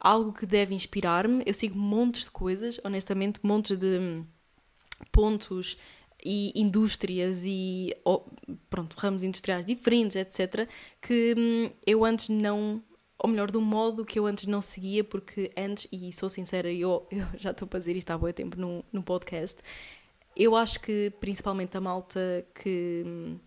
algo 0.00 0.32
que 0.32 0.46
deve 0.46 0.74
inspirar-me. 0.74 1.44
Eu 1.46 1.54
sigo 1.54 1.78
montes 1.78 2.24
de 2.24 2.30
coisas, 2.30 2.80
honestamente, 2.82 3.38
montes 3.42 3.78
de 3.78 4.24
pontos 5.12 5.76
e 6.24 6.52
indústrias 6.54 7.42
e 7.44 7.94
pronto, 8.68 8.94
ramos 8.96 9.22
industriais 9.22 9.64
diferentes, 9.64 10.16
etc., 10.16 10.68
que 11.00 11.34
hum, 11.36 11.70
eu 11.86 12.04
antes 12.04 12.28
não, 12.28 12.82
ou 13.18 13.28
melhor, 13.28 13.50
do 13.50 13.60
modo 13.60 14.04
que 14.04 14.18
eu 14.18 14.26
antes 14.26 14.46
não 14.46 14.60
seguia, 14.60 15.02
porque 15.02 15.50
antes, 15.56 15.86
e 15.92 16.12
sou 16.12 16.28
sincera, 16.28 16.72
eu, 16.72 17.06
eu 17.10 17.26
já 17.38 17.50
estou 17.50 17.66
a 17.66 17.70
fazer 17.70 17.96
isto 17.96 18.10
há 18.10 18.18
muito 18.18 18.36
tempo 18.36 18.56
no, 18.58 19.02
podcast, 19.02 19.60
eu 20.36 20.54
acho 20.56 20.80
que 20.80 21.12
principalmente 21.20 21.76
a 21.76 21.80
malta 21.80 22.46
que 22.54 23.02
hum, 23.06 23.38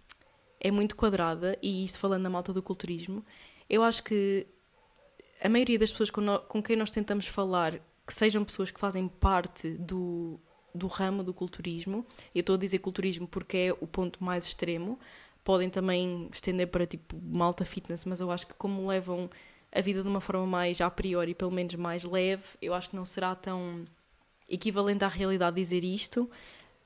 é 0.59 0.71
muito 0.71 0.95
quadrada, 0.95 1.57
e 1.61 1.85
isto 1.85 1.99
falando 1.99 2.23
da 2.23 2.29
malta 2.29 2.53
do 2.53 2.61
culturismo, 2.61 3.23
eu 3.69 3.83
acho 3.83 4.03
que 4.03 4.47
a 5.41 5.49
maioria 5.49 5.77
das 5.77 5.91
pessoas 5.91 6.09
com, 6.09 6.21
no, 6.21 6.39
com 6.39 6.61
quem 6.61 6.75
nós 6.75 6.91
tentamos 6.91 7.27
falar, 7.27 7.79
que 8.05 8.13
sejam 8.13 8.43
pessoas 8.43 8.71
que 8.71 8.79
fazem 8.79 9.07
parte 9.07 9.71
do, 9.71 10.39
do 10.73 10.87
ramo 10.87 11.23
do 11.23 11.33
culturismo, 11.33 12.05
eu 12.33 12.39
estou 12.41 12.55
a 12.55 12.57
dizer 12.57 12.79
culturismo 12.79 13.27
porque 13.27 13.57
é 13.57 13.73
o 13.79 13.87
ponto 13.87 14.23
mais 14.23 14.45
extremo, 14.45 14.99
podem 15.43 15.69
também 15.69 16.29
estender 16.31 16.67
para 16.67 16.85
tipo 16.85 17.19
malta 17.21 17.65
fitness, 17.65 18.05
mas 18.05 18.19
eu 18.19 18.31
acho 18.31 18.47
que 18.47 18.55
como 18.55 18.87
levam 18.87 19.29
a 19.71 19.81
vida 19.81 20.01
de 20.01 20.07
uma 20.07 20.21
forma 20.21 20.45
mais 20.45 20.79
a 20.81 20.89
priori, 20.89 21.33
pelo 21.33 21.51
menos 21.51 21.75
mais 21.75 22.03
leve, 22.03 22.43
eu 22.61 22.73
acho 22.73 22.89
que 22.89 22.95
não 22.95 23.05
será 23.05 23.35
tão 23.35 23.85
equivalente 24.49 25.03
à 25.03 25.07
realidade 25.07 25.55
dizer 25.55 25.83
isto, 25.83 26.29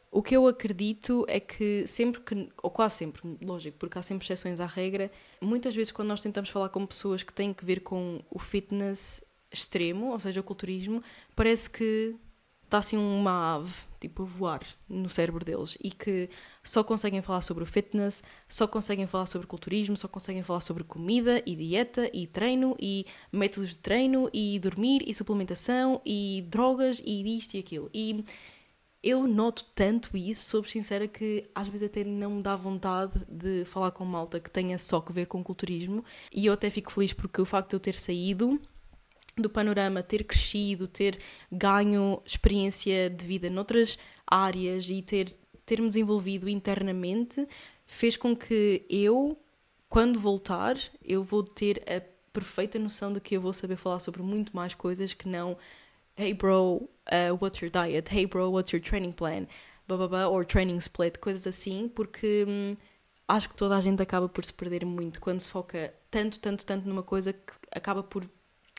o 0.09 0.23
que 0.23 0.35
eu 0.35 0.47
acredito 0.47 1.25
é 1.27 1.39
que 1.39 1.85
sempre 1.85 2.21
que, 2.21 2.49
ou 2.63 2.71
quase 2.71 2.95
sempre, 2.95 3.21
lógico, 3.41 3.77
porque 3.77 3.99
há 3.99 4.01
sempre 4.01 4.23
exceções 4.23 4.59
à 4.59 4.65
regra, 4.65 5.11
muitas 5.41 5.75
vezes 5.75 5.91
quando 5.91 6.07
nós 6.07 6.21
tentamos 6.21 6.49
falar 6.49 6.69
com 6.69 6.85
pessoas 6.85 7.23
que 7.23 7.33
têm 7.33 7.53
que 7.53 7.65
ver 7.65 7.81
com 7.81 8.21
o 8.31 8.39
fitness 8.39 9.21
extremo, 9.51 10.11
ou 10.11 10.19
seja, 10.19 10.39
o 10.39 10.43
culturismo, 10.43 11.03
parece 11.35 11.69
que 11.69 12.15
está 12.67 12.79
assim 12.79 12.97
uma 12.97 13.55
ave, 13.55 13.73
tipo, 13.99 14.23
a 14.23 14.25
voar 14.25 14.61
no 14.89 15.07
cérebro 15.09 15.43
deles 15.43 15.77
e 15.81 15.89
que 15.89 16.29
só 16.61 16.83
conseguem 16.83 17.21
falar 17.21 17.41
sobre 17.41 17.63
o 17.63 17.65
fitness, 17.65 18.21
só 18.47 18.67
conseguem 18.67 19.07
falar 19.07 19.25
sobre 19.25 19.47
culturismo, 19.47 19.95
só 19.95 20.07
conseguem 20.07 20.43
falar 20.43 20.59
sobre 20.59 20.83
comida 20.83 21.41
e 21.45 21.55
dieta 21.55 22.09
e 22.13 22.27
treino 22.27 22.75
e 22.77 23.05
métodos 23.31 23.71
de 23.71 23.79
treino 23.79 24.29
e 24.33 24.59
dormir 24.59 25.01
e 25.07 25.13
suplementação 25.13 26.01
e 26.05 26.45
drogas 26.49 27.01
e 27.05 27.37
isto 27.37 27.55
e 27.55 27.59
aquilo. 27.59 27.89
E 27.93 28.25
eu 29.01 29.25
noto 29.25 29.63
tanto 29.73 30.17
isso, 30.17 30.49
sou 30.49 30.63
sincera, 30.65 31.07
que 31.07 31.49
às 31.55 31.69
vezes 31.69 31.87
até 31.89 32.03
não 32.03 32.31
me 32.31 32.43
dá 32.43 32.57
vontade 32.57 33.25
de 33.29 33.63
falar 33.63 33.91
com 33.91 34.03
malta 34.03 34.41
que 34.41 34.51
tenha 34.51 34.77
só 34.77 34.99
que 34.99 35.13
ver 35.13 35.27
com 35.27 35.41
culturismo. 35.41 36.03
E 36.33 36.45
eu 36.45 36.53
até 36.53 36.69
fico 36.69 36.91
feliz 36.91 37.13
porque 37.13 37.41
o 37.41 37.45
facto 37.45 37.69
de 37.69 37.75
eu 37.77 37.79
ter 37.79 37.95
saído 37.95 38.59
do 39.41 39.49
panorama, 39.49 40.03
ter 40.03 40.23
crescido, 40.23 40.87
ter 40.87 41.19
ganho 41.51 42.21
experiência 42.25 43.09
de 43.09 43.25
vida 43.25 43.49
noutras 43.49 43.97
áreas 44.25 44.89
e 44.89 45.01
ter, 45.01 45.33
ter 45.65 45.81
me 45.81 45.87
desenvolvido 45.87 46.49
internamente, 46.49 47.47
fez 47.85 48.17
com 48.17 48.35
que 48.35 48.85
eu, 48.89 49.37
quando 49.89 50.19
voltar, 50.19 50.77
eu 51.03 51.23
vou 51.23 51.43
ter 51.43 51.81
a 51.87 52.01
perfeita 52.31 52.77
noção 52.77 53.13
de 53.13 53.19
que 53.19 53.35
eu 53.35 53.41
vou 53.41 53.53
saber 53.53 53.77
falar 53.77 53.99
sobre 53.99 54.21
muito 54.21 54.55
mais 54.55 54.73
coisas 54.75 55.13
que 55.13 55.27
não 55.27 55.57
hey 56.17 56.33
bro, 56.33 56.89
uh, 57.11 57.37
what's 57.39 57.61
your 57.61 57.69
diet? 57.69 58.09
Hey 58.09 58.25
bro, 58.25 58.49
what's 58.49 58.73
your 58.73 58.81
training 58.81 59.13
plan? 59.13 59.47
Blah, 59.87 60.27
or 60.27 60.43
training 60.43 60.79
split, 60.79 61.19
coisas 61.19 61.47
assim, 61.47 61.87
porque 61.87 62.43
hum, 62.47 62.75
acho 63.27 63.47
que 63.47 63.55
toda 63.55 63.77
a 63.77 63.81
gente 63.81 64.01
acaba 64.01 64.27
por 64.27 64.43
se 64.43 64.53
perder 64.53 64.83
muito 64.85 65.21
quando 65.21 65.39
se 65.39 65.49
foca 65.49 65.93
tanto, 66.09 66.39
tanto, 66.39 66.65
tanto 66.65 66.89
numa 66.89 67.03
coisa 67.03 67.31
que 67.31 67.53
acaba 67.71 68.03
por 68.03 68.27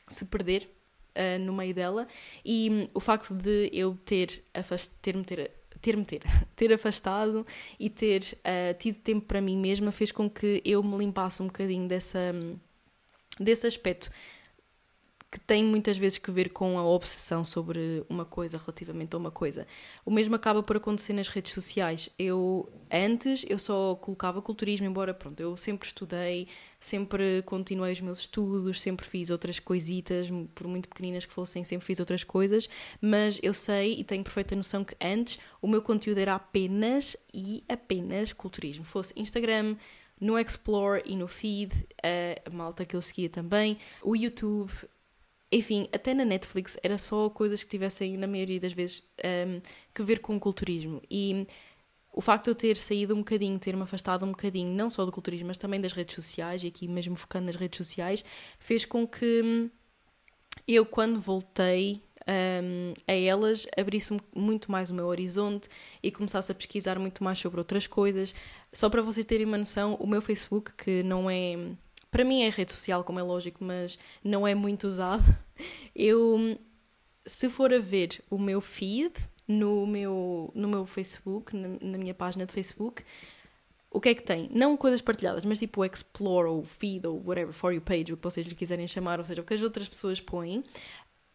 se 0.09 0.25
perder 0.25 0.69
uh, 1.15 1.39
no 1.39 1.53
meio 1.53 1.73
dela. 1.73 2.07
E 2.43 2.69
hum, 2.69 2.87
o 2.93 2.99
facto 2.99 3.33
de 3.33 3.69
eu 3.73 3.97
ter 4.03 4.43
ter-me 5.01 5.23
ter, 5.23 5.51
ter, 5.81 6.05
ter, 6.05 6.21
ter 6.55 6.73
afastado 6.73 7.45
e 7.79 7.89
ter 7.89 8.21
uh, 8.39 8.77
tido 8.77 8.99
tempo 8.99 9.25
para 9.25 9.41
mim 9.41 9.57
mesma 9.57 9.91
fez 9.91 10.11
com 10.11 10.29
que 10.29 10.61
eu 10.65 10.83
me 10.83 10.97
limpasse 10.97 11.41
um 11.41 11.47
bocadinho 11.47 11.87
dessa, 11.87 12.31
hum, 12.33 12.57
desse 13.39 13.67
aspecto 13.67 14.09
que 15.31 15.39
tem 15.39 15.63
muitas 15.63 15.95
vezes 15.95 16.17
que 16.17 16.31
ver 16.31 16.49
com 16.49 16.79
a 16.79 16.83
obsessão 16.83 17.45
sobre 17.45 18.03
uma 18.09 18.25
coisa 18.25 18.57
relativamente 18.57 19.13
a 19.13 19.17
uma 19.17 19.29
coisa. 19.29 19.67
O 20.03 20.09
mesmo 20.09 20.35
acaba 20.35 20.63
por 20.63 20.77
acontecer 20.77 21.13
nas 21.13 21.27
redes 21.27 21.53
sociais. 21.53 22.09
Eu 22.17 22.67
antes 22.91 23.45
eu 23.47 23.59
só 23.59 23.93
colocava 23.95 24.41
culturismo, 24.41 24.87
embora 24.87 25.13
pronto, 25.13 25.39
eu 25.39 25.55
sempre 25.55 25.85
estudei, 25.85 26.47
sempre 26.79 27.43
continuei 27.43 27.93
os 27.93 28.01
meus 28.01 28.19
estudos, 28.21 28.81
sempre 28.81 29.05
fiz 29.05 29.29
outras 29.29 29.59
coisitas, 29.59 30.29
por 30.55 30.67
muito 30.67 30.89
pequeninas 30.89 31.25
que 31.25 31.33
fossem, 31.33 31.63
sempre 31.63 31.85
fiz 31.85 31.99
outras 31.99 32.23
coisas, 32.23 32.67
mas 32.99 33.39
eu 33.43 33.53
sei 33.53 33.99
e 33.99 34.03
tenho 34.03 34.23
perfeita 34.23 34.55
noção 34.55 34.83
que 34.83 34.95
antes 34.99 35.37
o 35.61 35.67
meu 35.67 35.83
conteúdo 35.83 36.17
era 36.17 36.33
apenas 36.33 37.15
e 37.31 37.63
apenas 37.69 38.33
culturismo. 38.33 38.83
Fosse 38.83 39.13
Instagram, 39.15 39.75
no 40.19 40.39
Explore 40.39 41.03
e 41.05 41.15
no 41.15 41.27
Feed, 41.27 41.71
a 42.03 42.49
malta 42.49 42.83
que 42.83 42.95
eu 42.95 43.01
seguia 43.01 43.29
também, 43.29 43.77
o 44.01 44.15
YouTube, 44.15 44.71
enfim, 45.51 45.87
até 45.91 46.13
na 46.13 46.23
Netflix 46.23 46.77
era 46.83 46.97
só 46.97 47.29
coisas 47.29 47.63
que 47.63 47.69
tivessem, 47.69 48.17
na 48.17 48.27
maioria 48.27 48.59
das 48.59 48.73
vezes, 48.73 49.03
um, 49.23 49.59
que 49.93 50.03
ver 50.03 50.19
com 50.19 50.35
o 50.35 50.39
culturismo. 50.39 51.01
E 51.09 51.47
o 52.13 52.21
facto 52.21 52.45
de 52.45 52.51
eu 52.51 52.55
ter 52.55 52.77
saído 52.77 53.15
um 53.15 53.19
bocadinho, 53.19 53.57
ter-me 53.57 53.81
afastado 53.81 54.25
um 54.25 54.29
bocadinho, 54.29 54.73
não 54.75 54.89
só 54.89 55.05
do 55.05 55.11
culturismo, 55.11 55.47
mas 55.47 55.57
também 55.57 55.81
das 55.81 55.93
redes 55.93 56.15
sociais, 56.15 56.63
e 56.63 56.67
aqui 56.67 56.87
mesmo 56.87 57.15
focando 57.15 57.47
nas 57.47 57.55
redes 57.55 57.77
sociais, 57.77 58.23
fez 58.59 58.85
com 58.85 59.07
que 59.07 59.71
eu, 60.67 60.85
quando 60.85 61.19
voltei 61.19 62.03
um, 62.27 62.93
a 63.07 63.13
elas, 63.13 63.65
abrisse 63.77 64.15
muito 64.35 64.71
mais 64.71 64.91
o 64.91 64.93
meu 64.93 65.07
horizonte 65.07 65.67
e 66.03 66.11
começasse 66.11 66.51
a 66.51 66.55
pesquisar 66.55 66.99
muito 66.99 67.23
mais 67.23 67.39
sobre 67.39 67.59
outras 67.59 67.87
coisas. 67.87 68.35
Só 68.71 68.89
para 68.89 69.01
vocês 69.01 69.25
terem 69.25 69.47
uma 69.47 69.57
noção, 69.57 69.95
o 69.95 70.05
meu 70.05 70.21
Facebook, 70.21 70.73
que 70.73 71.01
não 71.01 71.29
é 71.29 71.57
para 72.11 72.23
mim 72.23 72.43
é 72.43 72.49
rede 72.49 72.71
social, 72.71 73.03
como 73.03 73.19
é 73.19 73.23
lógico, 73.23 73.63
mas 73.63 73.97
não 74.23 74.47
é 74.47 74.55
muito 74.55 74.87
usado. 74.87 75.23
Eu, 75.95 76.59
se 77.25 77.49
for 77.49 77.73
a 77.73 77.79
ver 77.79 78.23
o 78.29 78.37
meu 78.37 78.61
feed 78.61 79.13
no 79.47 79.85
meu, 79.85 80.51
no 80.53 80.67
meu 80.67 80.85
Facebook, 80.85 81.55
na, 81.55 81.97
minha 81.97 82.13
página 82.13 82.45
de 82.45 82.53
Facebook, 82.53 83.03
o 83.91 83.99
que 83.99 84.09
é 84.09 84.15
que 84.15 84.23
tem? 84.23 84.49
Não 84.53 84.77
coisas 84.77 85.01
partilhadas, 85.01 85.43
mas 85.43 85.59
tipo 85.59 85.81
o 85.81 85.85
Explore 85.85 86.47
ou 86.47 86.63
Feed 86.63 87.07
ou 87.07 87.21
whatever, 87.25 87.53
For 87.53 87.73
You 87.73 87.81
Page, 87.81 88.13
o 88.13 88.17
que 88.17 88.23
vocês 88.23 88.45
lhe 88.45 88.55
quiserem 88.55 88.87
chamar, 88.87 89.19
ou 89.19 89.25
seja, 89.25 89.41
o 89.41 89.43
que 89.43 89.53
as 89.53 89.63
outras 89.63 89.89
pessoas 89.89 90.21
põem, 90.21 90.63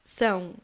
são 0.05 0.55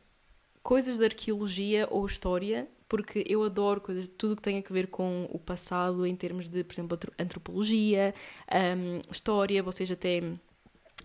coisas 0.62 0.98
de 0.98 1.04
arqueologia 1.04 1.88
ou 1.90 2.06
história 2.06 2.68
porque 2.90 3.24
eu 3.28 3.44
adoro 3.44 3.80
coisas, 3.80 4.08
tudo 4.08 4.34
que 4.34 4.42
tem 4.42 4.58
a 4.58 4.72
ver 4.72 4.88
com 4.88 5.28
o 5.30 5.38
passado 5.38 6.04
em 6.04 6.16
termos 6.16 6.48
de, 6.48 6.64
por 6.64 6.74
exemplo, 6.74 6.98
antropologia, 7.16 8.12
um, 8.52 9.00
história, 9.12 9.62
vocês 9.62 9.88
até 9.92 10.20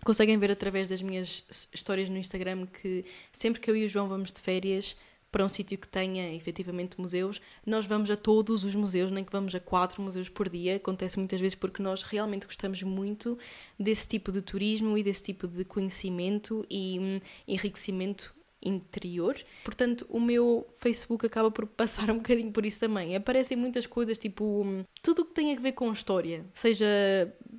conseguem 0.04 0.36
ver 0.36 0.50
através 0.50 0.88
das 0.88 1.00
minhas 1.00 1.44
histórias 1.72 2.08
no 2.08 2.18
Instagram 2.18 2.66
que 2.66 3.04
sempre 3.30 3.60
que 3.60 3.70
eu 3.70 3.76
e 3.76 3.84
o 3.84 3.88
João 3.88 4.08
vamos 4.08 4.32
de 4.32 4.40
férias 4.40 4.96
para 5.30 5.44
um 5.44 5.48
sítio 5.48 5.78
que 5.78 5.86
tenha 5.86 6.34
efetivamente 6.34 7.00
museus, 7.00 7.40
nós 7.64 7.86
vamos 7.86 8.10
a 8.10 8.16
todos 8.16 8.64
os 8.64 8.74
museus, 8.74 9.12
nem 9.12 9.24
que 9.24 9.30
vamos 9.30 9.54
a 9.54 9.60
quatro 9.60 10.02
museus 10.02 10.28
por 10.28 10.48
dia. 10.48 10.76
Acontece 10.76 11.18
muitas 11.18 11.40
vezes 11.40 11.54
porque 11.54 11.82
nós 11.82 12.02
realmente 12.02 12.46
gostamos 12.46 12.82
muito 12.82 13.38
desse 13.78 14.08
tipo 14.08 14.32
de 14.32 14.42
turismo 14.42 14.98
e 14.98 15.04
desse 15.04 15.22
tipo 15.22 15.46
de 15.46 15.64
conhecimento 15.64 16.66
e 16.68 16.98
hum, 16.98 17.20
enriquecimento 17.46 18.34
interior. 18.62 19.36
Portanto, 19.64 20.06
o 20.08 20.20
meu 20.20 20.66
Facebook 20.76 21.26
acaba 21.26 21.50
por 21.50 21.66
passar 21.66 22.10
um 22.10 22.16
bocadinho 22.16 22.52
por 22.52 22.64
isso 22.66 22.80
também. 22.80 23.16
Aparecem 23.16 23.56
muitas 23.56 23.86
coisas, 23.86 24.18
tipo, 24.18 24.64
tudo 25.02 25.22
o 25.22 25.24
que 25.24 25.34
tem 25.34 25.54
a 25.54 25.60
ver 25.60 25.72
com 25.72 25.92
história, 25.92 26.44
seja 26.52 26.86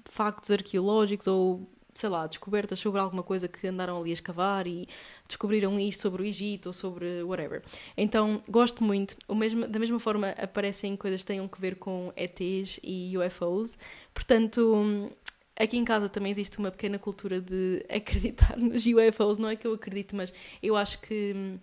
factos 0.06 0.51
arqueológicos 0.51 1.27
ou 1.27 1.68
sei 1.98 2.10
lá, 2.10 2.27
descobertas 2.27 2.80
sobre 2.80 3.01
alguma 3.01 3.24
coisa 3.24 3.48
que 3.48 3.68
andaram 3.68 4.00
ali 4.00 4.12
a 4.12 4.13
escavar 4.13 4.68
e 4.68 4.88
descobriram 5.27 5.80
isto 5.80 6.01
sobre 6.01 6.22
o 6.22 6.25
Egito 6.25 6.68
ou 6.68 6.74
sobre 6.74 7.24
whatever. 7.24 7.63
Então, 7.98 8.39
gosto 8.48 8.84
muito. 8.84 9.18
O 9.27 9.34
mesmo, 9.34 9.68
da 9.68 9.80
mesma 9.80 10.00
forma, 10.00 10.30
aparecem 10.30 10.96
coisas 10.96 11.22
que 11.22 11.27
tenham 11.27 11.48
que 11.48 11.60
ver 11.60 11.77
com 11.77 12.13
ETs 12.16 12.80
e 12.84 13.18
UFOs. 13.18 13.80
Portanto, 14.13 15.12
Aqui 15.60 15.78
em 15.78 15.86
casa 15.86 16.08
também 16.08 16.32
existe 16.32 16.58
uma 16.60 16.72
pequena 16.72 17.00
cultura 17.00 17.42
de 17.42 17.86
acreditar 17.90 18.58
nos 18.58 18.86
UFOs. 18.86 19.38
Não 19.38 19.50
é 19.50 19.56
que 19.56 19.66
eu 19.66 19.74
acredito, 19.74 20.16
mas 20.16 20.34
eu 20.62 20.76
acho 20.76 21.00
que. 21.00 21.60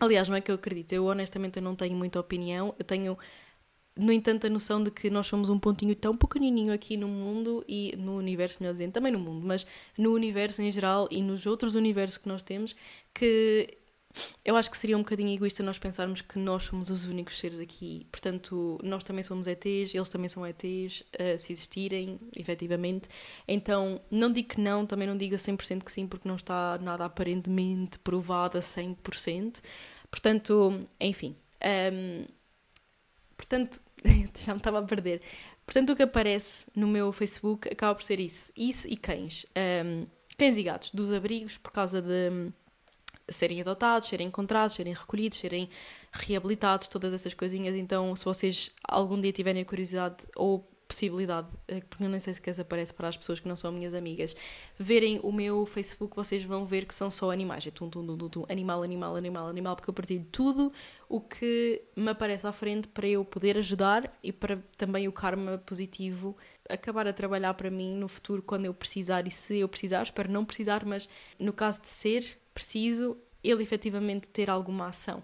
Aliás, 0.00 0.28
não 0.28 0.36
é 0.36 0.40
que 0.40 0.50
eu 0.50 0.56
acredito. 0.56 0.92
Eu 0.92 1.06
honestamente 1.06 1.56
eu 1.56 1.62
não 1.62 1.76
tenho 1.76 1.96
muita 1.96 2.20
opinião. 2.20 2.74
Eu 2.78 2.84
tenho 2.84 3.16
no 3.96 4.12
entanto, 4.12 4.46
a 4.46 4.50
noção 4.50 4.82
de 4.84 4.90
que 4.90 5.08
nós 5.08 5.26
somos 5.26 5.48
um 5.48 5.58
pontinho 5.58 5.94
tão 5.96 6.14
pequenininho 6.14 6.72
aqui 6.72 6.96
no 6.98 7.08
mundo 7.08 7.64
e 7.66 7.94
no 7.96 8.16
universo, 8.16 8.58
melhor 8.60 8.74
dizendo, 8.74 8.92
também 8.92 9.10
no 9.10 9.18
mundo, 9.18 9.46
mas 9.46 9.66
no 9.96 10.12
universo 10.12 10.60
em 10.60 10.70
geral 10.70 11.08
e 11.10 11.22
nos 11.22 11.46
outros 11.46 11.74
universos 11.74 12.18
que 12.18 12.28
nós 12.28 12.42
temos, 12.42 12.76
que 13.14 13.78
eu 14.44 14.56
acho 14.56 14.70
que 14.70 14.76
seria 14.76 14.96
um 14.96 15.00
bocadinho 15.00 15.34
egoísta 15.34 15.62
nós 15.62 15.78
pensarmos 15.78 16.20
que 16.20 16.38
nós 16.38 16.64
somos 16.64 16.90
os 16.90 17.04
únicos 17.04 17.38
seres 17.38 17.58
aqui. 17.58 18.06
Portanto, 18.10 18.78
nós 18.82 19.04
também 19.04 19.22
somos 19.22 19.46
ETs, 19.46 19.94
eles 19.94 20.08
também 20.08 20.28
são 20.28 20.46
ETs, 20.46 21.00
uh, 21.00 21.38
se 21.38 21.52
existirem, 21.52 22.18
efetivamente. 22.36 23.08
Então, 23.46 24.00
não 24.10 24.32
digo 24.32 24.48
que 24.48 24.60
não, 24.60 24.86
também 24.86 25.06
não 25.06 25.16
digo 25.16 25.34
a 25.34 25.38
100% 25.38 25.84
que 25.84 25.92
sim, 25.92 26.06
porque 26.06 26.28
não 26.28 26.36
está 26.36 26.78
nada 26.78 27.04
aparentemente 27.04 27.98
provado 27.98 28.58
a 28.58 28.60
100%. 28.60 29.62
Portanto, 30.10 30.84
enfim. 31.00 31.36
Um, 31.62 31.68
ehm, 31.68 32.26
portanto, 33.36 33.80
já 34.36 34.52
me 34.52 34.58
estava 34.58 34.78
a 34.78 34.82
perder. 34.82 35.20
Portanto, 35.64 35.90
o 35.90 35.96
que 35.96 36.02
aparece 36.02 36.66
no 36.74 36.86
meu 36.86 37.10
Facebook 37.12 37.68
acaba 37.68 37.94
por 37.94 38.02
ser 38.04 38.20
isso. 38.20 38.52
Isso 38.56 38.88
e 38.88 38.96
cães. 38.96 39.44
Um, 39.56 39.60
ehm, 39.60 40.06
cães 40.38 40.56
e 40.56 40.62
gatos, 40.62 40.90
dos 40.90 41.12
abrigos, 41.12 41.58
por 41.58 41.72
causa 41.72 42.00
de 42.00 42.52
serem 43.28 43.60
adotados, 43.60 44.08
serem 44.08 44.28
encontrados, 44.28 44.74
serem 44.74 44.94
recolhidos, 44.94 45.38
serem 45.38 45.68
reabilitados, 46.12 46.88
todas 46.88 47.12
essas 47.12 47.34
coisinhas. 47.34 47.76
Então, 47.76 48.14
se 48.14 48.24
vocês 48.24 48.70
algum 48.88 49.20
dia 49.20 49.32
tiverem 49.32 49.62
a 49.62 49.64
curiosidade 49.64 50.16
ou 50.36 50.68
possibilidade, 50.86 51.48
eh, 51.68 51.80
porque 51.88 52.04
eu 52.04 52.08
nem 52.08 52.20
sei 52.20 52.32
se 52.32 52.40
quer 52.40 52.58
aparece 52.60 52.94
para 52.94 53.08
as 53.08 53.16
pessoas 53.16 53.40
que 53.40 53.48
não 53.48 53.56
são 53.56 53.72
minhas 53.72 53.92
amigas, 53.92 54.36
verem 54.78 55.18
o 55.22 55.32
meu 55.32 55.66
Facebook, 55.66 56.14
vocês 56.14 56.44
vão 56.44 56.64
ver 56.64 56.86
que 56.86 56.94
são 56.94 57.10
só 57.10 57.30
animais. 57.30 57.66
É 57.66 57.70
tum, 57.70 57.90
tum, 57.90 58.06
tum, 58.06 58.16
tum, 58.16 58.28
tum, 58.28 58.44
animal, 58.48 58.82
animal, 58.82 59.16
animal, 59.16 59.48
animal, 59.48 59.76
porque 59.76 59.90
eu 59.90 59.94
partilho 59.94 60.26
tudo 60.30 60.72
o 61.08 61.20
que 61.20 61.82
me 61.96 62.10
aparece 62.10 62.46
à 62.46 62.52
frente 62.52 62.88
para 62.88 63.08
eu 63.08 63.24
poder 63.24 63.58
ajudar 63.58 64.16
e 64.22 64.32
para 64.32 64.58
também 64.76 65.08
o 65.08 65.12
karma 65.12 65.58
positivo 65.58 66.36
acabar 66.68 67.06
a 67.06 67.12
trabalhar 67.12 67.54
para 67.54 67.70
mim 67.70 67.96
no 67.96 68.08
futuro 68.08 68.42
quando 68.42 68.64
eu 68.64 68.74
precisar 68.74 69.26
e 69.26 69.30
se 69.30 69.58
eu 69.58 69.68
precisar, 69.68 70.02
espero 70.02 70.30
não 70.30 70.44
precisar, 70.44 70.84
mas 70.84 71.08
no 71.38 71.52
caso 71.52 71.82
de 71.82 71.88
ser 71.88 72.38
preciso, 72.56 73.18
ele 73.44 73.62
efetivamente 73.62 74.30
ter 74.30 74.48
alguma 74.48 74.88
ação. 74.88 75.22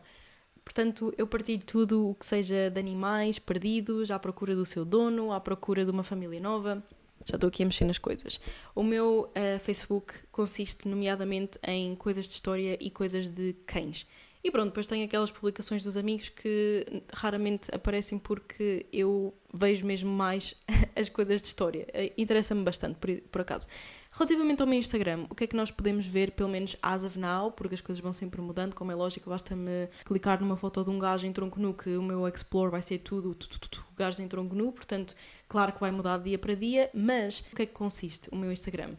Portanto, 0.62 1.12
eu 1.16 1.26
partilho 1.26 1.64
tudo 1.64 2.10
o 2.10 2.14
que 2.14 2.26
seja 2.26 2.70
de 2.70 2.78
animais 2.78 3.38
perdidos, 3.38 4.10
à 4.10 4.18
procura 4.18 4.54
do 4.54 4.66
seu 4.66 4.84
dono, 4.84 5.32
à 5.32 5.40
procura 5.40 5.82
de 5.82 5.90
uma 5.90 6.02
família 6.02 6.38
nova. 6.38 6.84
Já 7.24 7.36
estou 7.36 7.48
aqui 7.48 7.62
a 7.62 7.66
mexer 7.66 7.86
nas 7.86 7.98
coisas. 7.98 8.38
O 8.74 8.82
meu 8.82 9.30
uh, 9.30 9.58
Facebook 9.60 10.12
consiste, 10.30 10.86
nomeadamente, 10.86 11.58
em 11.66 11.96
coisas 11.96 12.26
de 12.26 12.34
história 12.34 12.76
e 12.78 12.90
coisas 12.90 13.30
de 13.30 13.54
cães. 13.66 14.06
E 14.44 14.50
pronto, 14.50 14.68
depois 14.68 14.88
tem 14.88 15.04
aquelas 15.04 15.30
publicações 15.30 15.84
dos 15.84 15.96
amigos 15.96 16.28
que 16.28 17.04
raramente 17.14 17.72
aparecem 17.72 18.18
porque 18.18 18.86
eu 18.92 19.32
vejo 19.54 19.86
mesmo 19.86 20.10
mais 20.10 20.56
as 20.96 21.08
coisas 21.08 21.40
de 21.40 21.46
história. 21.46 21.86
Eh, 21.92 22.12
interessa-me 22.18 22.64
bastante, 22.64 22.98
por, 22.98 23.08
por, 23.30 23.40
acaso. 23.40 23.68
Relativamente 24.10 24.60
ao 24.60 24.66
meu 24.66 24.80
Instagram, 24.80 25.26
o 25.30 25.34
que 25.34 25.44
é 25.44 25.46
que 25.46 25.54
nós 25.54 25.70
podemos 25.70 26.06
ver, 26.06 26.32
pelo 26.32 26.48
menos 26.48 26.76
as 26.82 27.04
of 27.04 27.16
now, 27.16 27.52
porque 27.52 27.76
as 27.76 27.80
coisas 27.80 28.02
vão 28.02 28.12
sempre 28.12 28.40
mudando, 28.40 28.74
como 28.74 28.90
é 28.90 28.94
lógico, 28.96 29.30
basta-me 29.30 29.88
clicar 30.04 30.40
numa 30.40 30.56
foto 30.56 30.82
de 30.82 30.90
um 30.90 30.98
gajo 30.98 31.24
em 31.24 31.32
tronco 31.32 31.60
nu, 31.60 31.72
que 31.72 31.96
o 31.96 32.02
meu 32.02 32.26
Explore 32.26 32.72
vai 32.72 32.82
ser 32.82 32.98
tudo, 32.98 33.34
tu, 33.36 33.48
tu, 33.48 33.86
gajos 33.96 34.18
em 34.18 34.26
tronco 34.26 34.56
nu, 34.56 34.72
portanto, 34.72 35.14
claro 35.48 35.72
que 35.72 35.78
vai 35.78 35.92
mudar 35.92 36.18
de 36.18 36.24
dia 36.24 36.38
para 36.38 36.54
dia, 36.56 36.90
mas 36.92 37.44
o 37.52 37.54
que 37.54 37.62
é 37.62 37.66
que 37.66 37.72
consiste 37.72 38.28
o 38.32 38.36
meu 38.36 38.50
Instagram? 38.50 38.96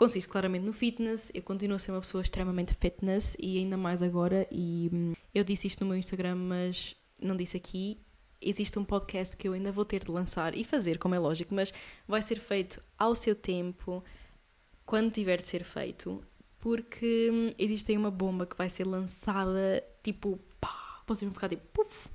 Consiste 0.00 0.30
claramente 0.30 0.64
no 0.64 0.72
fitness. 0.72 1.30
Eu 1.34 1.42
continuo 1.42 1.76
a 1.76 1.78
ser 1.78 1.90
uma 1.90 2.00
pessoa 2.00 2.22
extremamente 2.22 2.72
fitness 2.72 3.36
e 3.38 3.58
ainda 3.58 3.76
mais 3.76 4.02
agora. 4.02 4.48
E 4.50 4.88
hum, 4.90 5.12
eu 5.34 5.44
disse 5.44 5.66
isto 5.66 5.84
no 5.84 5.90
meu 5.90 5.98
Instagram, 5.98 6.36
mas 6.36 6.96
não 7.20 7.36
disse 7.36 7.58
aqui. 7.58 8.00
Existe 8.40 8.78
um 8.78 8.84
podcast 8.84 9.36
que 9.36 9.46
eu 9.46 9.52
ainda 9.52 9.70
vou 9.70 9.84
ter 9.84 10.02
de 10.02 10.10
lançar 10.10 10.56
e 10.56 10.64
fazer, 10.64 10.96
como 10.96 11.14
é 11.14 11.18
lógico, 11.18 11.54
mas 11.54 11.74
vai 12.08 12.22
ser 12.22 12.40
feito 12.40 12.82
ao 12.98 13.14
seu 13.14 13.34
tempo, 13.34 14.02
quando 14.86 15.12
tiver 15.12 15.36
de 15.36 15.44
ser 15.44 15.64
feito, 15.64 16.24
porque 16.58 17.28
hum, 17.30 17.52
existe 17.58 17.92
aí 17.92 17.98
uma 17.98 18.10
bomba 18.10 18.46
que 18.46 18.56
vai 18.56 18.70
ser 18.70 18.86
lançada, 18.86 19.84
tipo, 20.02 20.40
pá, 20.58 21.02
vocês 21.06 21.28
vão 21.28 21.34
ficar 21.34 21.50
tipo, 21.50 21.66
puf. 21.74 22.08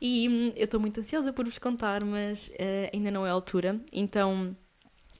E 0.00 0.28
hum, 0.28 0.52
eu 0.54 0.66
estou 0.66 0.78
muito 0.78 1.00
ansiosa 1.00 1.32
por 1.32 1.44
vos 1.46 1.58
contar, 1.58 2.04
mas 2.04 2.46
uh, 2.50 2.94
ainda 2.94 3.10
não 3.10 3.26
é 3.26 3.30
a 3.30 3.32
altura. 3.32 3.80
Então, 3.92 4.56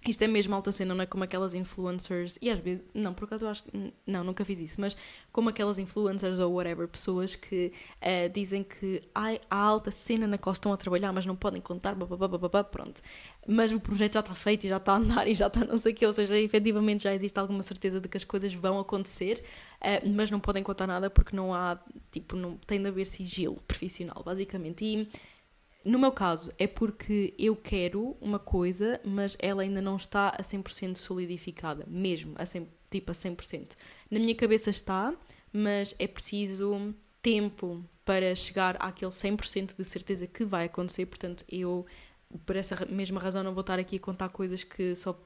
isto 0.07 0.23
é 0.23 0.27
mesmo 0.27 0.55
alta 0.55 0.71
cena, 0.71 0.95
não 0.95 1.03
é 1.03 1.07
como 1.07 1.25
aquelas 1.25 1.55
influencers, 1.55 2.39
e 2.41 2.51
às 2.51 2.59
vezes, 2.59 2.83
não, 2.93 3.15
por 3.15 3.25
acaso 3.25 3.45
eu 3.45 3.49
acho 3.49 3.63
que, 3.63 3.93
não, 4.07 4.23
nunca 4.23 4.45
fiz 4.45 4.61
isso, 4.61 4.81
mas 4.81 4.97
como 5.33 5.49
aquelas 5.49 5.79
influencers 5.79 6.39
ou 6.39 6.53
whatever, 6.53 6.87
pessoas 6.89 7.35
que 7.35 7.73
uh, 8.01 8.31
dizem 8.33 8.63
que 8.63 9.03
ai, 9.15 9.41
há 9.51 9.57
alta 9.57 9.91
cena 9.91 10.27
na 10.27 10.39
qual 10.39 10.53
estão 10.53 10.73
a 10.73 10.77
trabalhar, 10.77 11.13
mas 11.13 11.25
não 11.27 11.35
podem 11.35 11.61
contar, 11.61 11.95
babá, 11.95 12.65
pronto. 12.65 13.01
Mas 13.47 13.73
o 13.73 13.81
projeto 13.81 14.15
já 14.15 14.21
está 14.21 14.35
feito 14.35 14.65
e 14.65 14.69
já 14.69 14.77
está 14.77 14.93
a 14.93 14.97
andar 14.97 15.27
e 15.29 15.35
já 15.35 15.47
está 15.47 15.65
não 15.65 15.79
sei 15.79 15.93
o 15.93 15.97
que, 15.97 16.07
ou 16.07 16.13
seja, 16.13 16.39
efetivamente 16.39 17.05
já 17.05 17.15
existe 17.15 17.39
alguma 17.39 17.63
certeza 17.63 18.01
de 18.01 18.09
que 18.09 18.17
as 18.17 18.25
coisas 18.25 18.53
vão 18.55 18.79
acontecer, 18.79 19.43
uh, 19.81 20.09
mas 20.15 20.31
não 20.31 20.41
podem 20.41 20.63
contar 20.63 20.87
nada 20.87 21.09
porque 21.09 21.35
não 21.35 21.55
há, 21.55 21.79
tipo, 22.11 22.37
não, 22.37 22.57
tem 22.67 22.81
de 22.81 22.89
haver 22.89 23.07
sigilo 23.07 23.57
profissional, 23.67 24.23
basicamente. 24.25 24.85
E 24.85 25.09
no 25.85 25.99
meu 25.99 26.11
caso, 26.11 26.51
é 26.59 26.67
porque 26.67 27.35
eu 27.39 27.55
quero 27.55 28.17
uma 28.21 28.39
coisa, 28.39 28.99
mas 29.05 29.37
ela 29.39 29.63
ainda 29.63 29.83
não 29.83 29.97
está 29.97 30.31
a 30.31 30.43
100% 30.43 30.97
solidificada, 30.97 31.85
mesmo, 31.87 32.35
a 32.37 32.47
100, 32.47 32.69
tipo 32.91 33.11
a 33.11 33.15
100%. 33.15 33.77
Na 34.11 34.19
minha 34.19 34.35
cabeça 34.35 34.71
está, 34.71 35.15
mas 35.53 35.95
é 35.99 36.07
preciso 36.07 36.95
tempo 37.21 37.85
para 38.05 38.35
chegar 38.35 38.77
àquele 38.81 39.11
100% 39.11 39.77
de 39.77 39.85
certeza 39.85 40.27
que 40.27 40.45
vai 40.45 40.67
acontecer, 40.67 41.05
portanto, 41.07 41.45
eu, 41.51 41.85
por 42.47 42.57
essa 42.57 42.87
mesma 42.87 43.21
razão, 43.21 43.43
não 43.43 43.53
vou 43.53 43.61
estar 43.61 43.79
aqui 43.79 43.97
a 43.97 44.01
contar 44.01 44.31
coisas 44.31 44.65
que 44.65 44.95
só. 44.97 45.19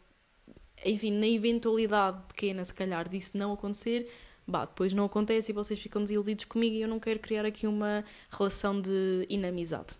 Enfim, 0.84 1.12
na 1.12 1.26
eventualidade 1.26 2.20
pequena, 2.28 2.64
se 2.64 2.74
calhar, 2.74 3.08
disso 3.08 3.36
não 3.36 3.52
acontecer, 3.52 4.08
bah, 4.46 4.64
depois 4.64 4.92
não 4.92 5.04
acontece 5.04 5.52
e 5.52 5.54
vocês 5.54 5.78
ficam 5.78 6.02
desiludidos 6.02 6.44
comigo 6.46 6.74
e 6.74 6.82
eu 6.82 6.88
não 6.88 6.98
quero 6.98 7.18
criar 7.20 7.44
aqui 7.44 7.66
uma 7.66 8.04
relação 8.30 8.80
de 8.80 9.26
inamizade. 9.28 9.96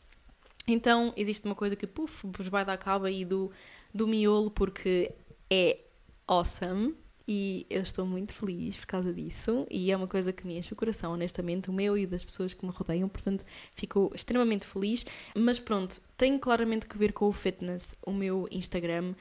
Então 0.68 1.14
existe 1.16 1.46
uma 1.46 1.54
coisa 1.54 1.74
que 1.74 1.86
puf, 1.86 2.26
vos 2.26 2.48
vai 2.48 2.64
dar 2.64 2.76
cabo 2.76 3.06
aí 3.06 3.24
do, 3.24 3.50
do 3.92 4.06
miolo 4.06 4.50
porque 4.50 5.10
é 5.50 5.78
awesome 6.26 6.94
e 7.26 7.66
eu 7.70 7.82
estou 7.82 8.06
muito 8.06 8.34
feliz 8.34 8.76
por 8.76 8.86
causa 8.86 9.12
disso 9.12 9.66
e 9.70 9.90
é 9.90 9.96
uma 9.96 10.06
coisa 10.06 10.32
que 10.32 10.46
me 10.46 10.58
enche 10.58 10.72
o 10.72 10.76
coração, 10.76 11.12
honestamente, 11.12 11.70
o 11.70 11.72
meu 11.72 11.96
e 11.96 12.06
das 12.06 12.24
pessoas 12.24 12.52
que 12.52 12.64
me 12.64 12.70
rodeiam, 12.70 13.08
portanto 13.08 13.44
fico 13.74 14.12
extremamente 14.14 14.66
feliz. 14.66 15.04
Mas 15.34 15.58
pronto, 15.58 16.00
tem 16.16 16.38
claramente 16.38 16.86
que 16.86 16.98
ver 16.98 17.12
com 17.12 17.26
o 17.26 17.32
fitness, 17.32 17.96
o 18.04 18.12
meu 18.12 18.46
Instagram. 18.50 19.14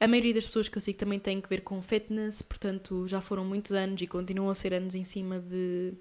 A 0.00 0.08
maioria 0.08 0.34
das 0.34 0.46
pessoas 0.46 0.68
que 0.68 0.76
eu 0.76 0.82
sigo 0.82 0.98
também 0.98 1.18
tem 1.18 1.40
que 1.40 1.48
ver 1.48 1.62
com 1.62 1.80
fitness, 1.80 2.42
portanto 2.42 3.06
já 3.06 3.20
foram 3.20 3.44
muitos 3.44 3.72
anos 3.72 4.00
e 4.00 4.06
continuam 4.06 4.50
a 4.50 4.54
ser 4.54 4.74
anos 4.74 4.94
em 4.94 5.04
cima 5.04 5.40
de 5.40 5.94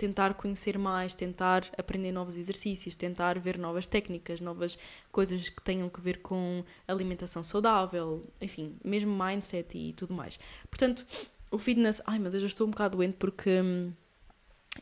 tentar 0.00 0.32
conhecer 0.32 0.78
mais, 0.78 1.14
tentar 1.14 1.62
aprender 1.76 2.10
novos 2.10 2.38
exercícios, 2.38 2.96
tentar 2.96 3.38
ver 3.38 3.58
novas 3.58 3.86
técnicas, 3.86 4.40
novas 4.40 4.78
coisas 5.12 5.50
que 5.50 5.60
tenham 5.60 5.90
que 5.90 6.00
ver 6.00 6.22
com 6.22 6.64
alimentação 6.88 7.44
saudável, 7.44 8.26
enfim, 8.40 8.78
mesmo 8.82 9.14
mindset 9.14 9.76
e 9.76 9.92
tudo 9.92 10.14
mais. 10.14 10.40
Portanto, 10.70 11.04
o 11.50 11.58
fitness, 11.58 12.00
ai 12.06 12.18
meu 12.18 12.30
Deus, 12.30 12.42
eu 12.42 12.46
estou 12.46 12.66
um 12.66 12.70
bocado 12.70 12.96
doente 12.96 13.18
porque 13.18 13.60
hum, 13.60 13.92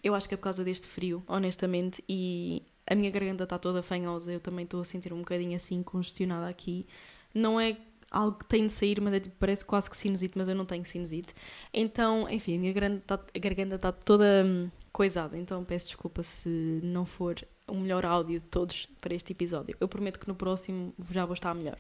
eu 0.05 0.15
acho 0.15 0.29
que 0.29 0.35
é 0.35 0.37
por 0.37 0.45
causa 0.45 0.63
deste 0.63 0.87
frio, 0.87 1.21
honestamente, 1.27 2.01
e 2.09 2.63
a 2.87 2.95
minha 2.95 3.11
garganta 3.11 3.43
está 3.43 3.59
toda 3.59 3.83
fanhosa, 3.83 4.33
eu 4.33 4.39
também 4.39 4.65
estou 4.65 4.81
a 4.81 4.85
sentir 4.85 5.13
um 5.13 5.19
bocadinho 5.19 5.57
assim 5.57 5.83
congestionada 5.83 6.49
aqui. 6.49 6.87
Não 7.35 7.59
é 7.59 7.77
algo 8.09 8.39
que 8.39 8.47
tem 8.47 8.67
de 8.67 8.73
sair, 8.73 9.01
mas 9.01 9.15
é 9.15 9.21
tipo, 9.21 9.35
parece 9.37 9.65
quase 9.65 9.91
que 9.91 9.97
sinusite, 9.97 10.39
mas 10.39 10.49
eu 10.49 10.55
não 10.55 10.65
tenho 10.65 10.85
sinusite. 10.85 11.35
Então, 11.75 12.31
enfim, 12.31 12.55
a 12.55 12.59
minha 12.61 12.73
garganta 12.73 13.75
está 13.75 13.93
tá 13.93 13.93
toda 13.93 14.71
coisada, 14.99 15.39
então 15.39 15.65
peço 15.65 15.87
desculpa 15.87 16.25
se 16.25 16.81
não 16.83 17.07
for 17.07 17.37
o 17.69 17.75
melhor 17.75 18.05
áudio 18.05 18.41
de 18.41 18.49
todos 18.49 18.87
para 19.01 19.15
este 19.15 19.31
episódio. 19.31 19.77
Eu 19.79 19.87
prometo 19.87 20.19
que 20.19 20.27
no 20.27 20.35
próximo 20.35 20.93
já 21.13 21.25
vou 21.25 21.35
estar 21.35 21.55
melhor. 21.55 21.79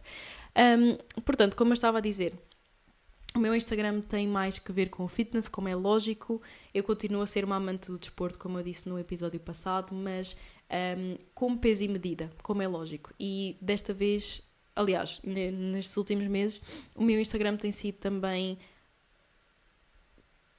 Um, 0.56 1.20
portanto, 1.22 1.56
como 1.56 1.70
eu 1.70 1.74
estava 1.74 1.98
a 1.98 2.00
dizer, 2.00 2.32
o 3.34 3.40
meu 3.40 3.56
Instagram 3.56 4.02
tem 4.02 4.28
mais 4.28 4.60
que 4.60 4.70
ver 4.70 4.88
com 4.88 5.08
fitness, 5.08 5.48
como 5.48 5.66
é 5.66 5.74
lógico. 5.74 6.40
Eu 6.72 6.84
continuo 6.84 7.20
a 7.20 7.26
ser 7.26 7.44
uma 7.44 7.56
amante 7.56 7.90
do 7.90 7.98
desporto, 7.98 8.38
como 8.38 8.56
eu 8.56 8.62
disse 8.62 8.88
no 8.88 8.96
episódio 8.96 9.40
passado, 9.40 9.92
mas 9.92 10.36
um, 10.96 11.16
com 11.34 11.56
peso 11.56 11.82
e 11.82 11.88
medida, 11.88 12.30
como 12.44 12.62
é 12.62 12.68
lógico. 12.68 13.12
E 13.18 13.58
desta 13.60 13.92
vez, 13.92 14.42
aliás, 14.76 15.20
nestes 15.24 15.96
últimos 15.96 16.28
meses, 16.28 16.60
o 16.94 17.02
meu 17.02 17.20
Instagram 17.20 17.56
tem 17.56 17.72
sido 17.72 17.96
também 17.96 18.56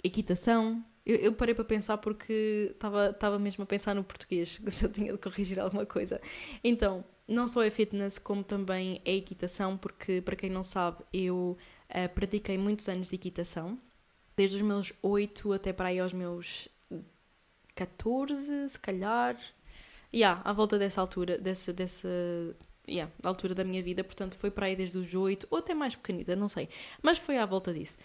equitação, 0.04 0.84
eu, 1.10 1.16
eu 1.18 1.34
parei 1.34 1.56
para 1.56 1.66
pensar 1.66 1.98
porque 1.98 2.72
estava 2.74 3.40
mesmo 3.40 3.64
a 3.64 3.68
pensar 3.68 3.96
no 3.96 4.04
português, 4.04 4.62
se 4.68 4.86
eu 4.86 4.92
tinha 4.92 5.12
de 5.12 5.18
corrigir 5.18 5.60
alguma 5.60 5.86
coisa. 5.86 6.22
Então, 6.64 7.04
não 7.28 7.48
só 7.48 7.64
é 7.64 7.70
fitness, 7.70 8.20
como 8.20 8.44
também 8.44 9.02
é 9.04 9.16
equitação, 9.16 9.78
porque, 9.78 10.22
para 10.22 10.36
quem 10.36 10.50
não 10.50 10.64
sabe, 10.64 11.04
eu 11.12 11.58
uh, 11.90 12.10
pratiquei 12.14 12.58
muitos 12.58 12.88
anos 12.88 13.10
de 13.10 13.16
equitação, 13.16 13.80
desde 14.36 14.58
os 14.58 14.62
meus 14.62 14.94
8 15.02 15.54
até 15.54 15.74
para 15.74 15.90
aí 15.90 16.00
aos 16.00 16.14
meus 16.14 16.70
14, 17.76 18.70
se 18.70 18.80
calhar. 18.80 19.38
Yeah, 20.14 20.42
à 20.44 20.52
volta 20.54 20.80
dessa 20.80 21.02
altura, 21.02 21.38
dessa, 21.38 21.72
dessa 21.72 22.08
yeah, 22.88 23.12
altura 23.24 23.54
da 23.54 23.64
minha 23.64 23.84
vida, 23.84 24.04
portanto 24.04 24.36
foi 24.36 24.50
para 24.50 24.66
aí 24.66 24.76
desde 24.76 24.98
os 24.98 25.14
8, 25.14 25.48
ou 25.52 25.60
até 25.60 25.76
mais 25.76 25.96
pequenita, 25.96 26.36
não 26.36 26.50
sei, 26.50 26.68
mas 27.04 27.20
foi 27.20 27.38
à 27.38 27.46
volta 27.46 27.72
disso. 27.72 28.00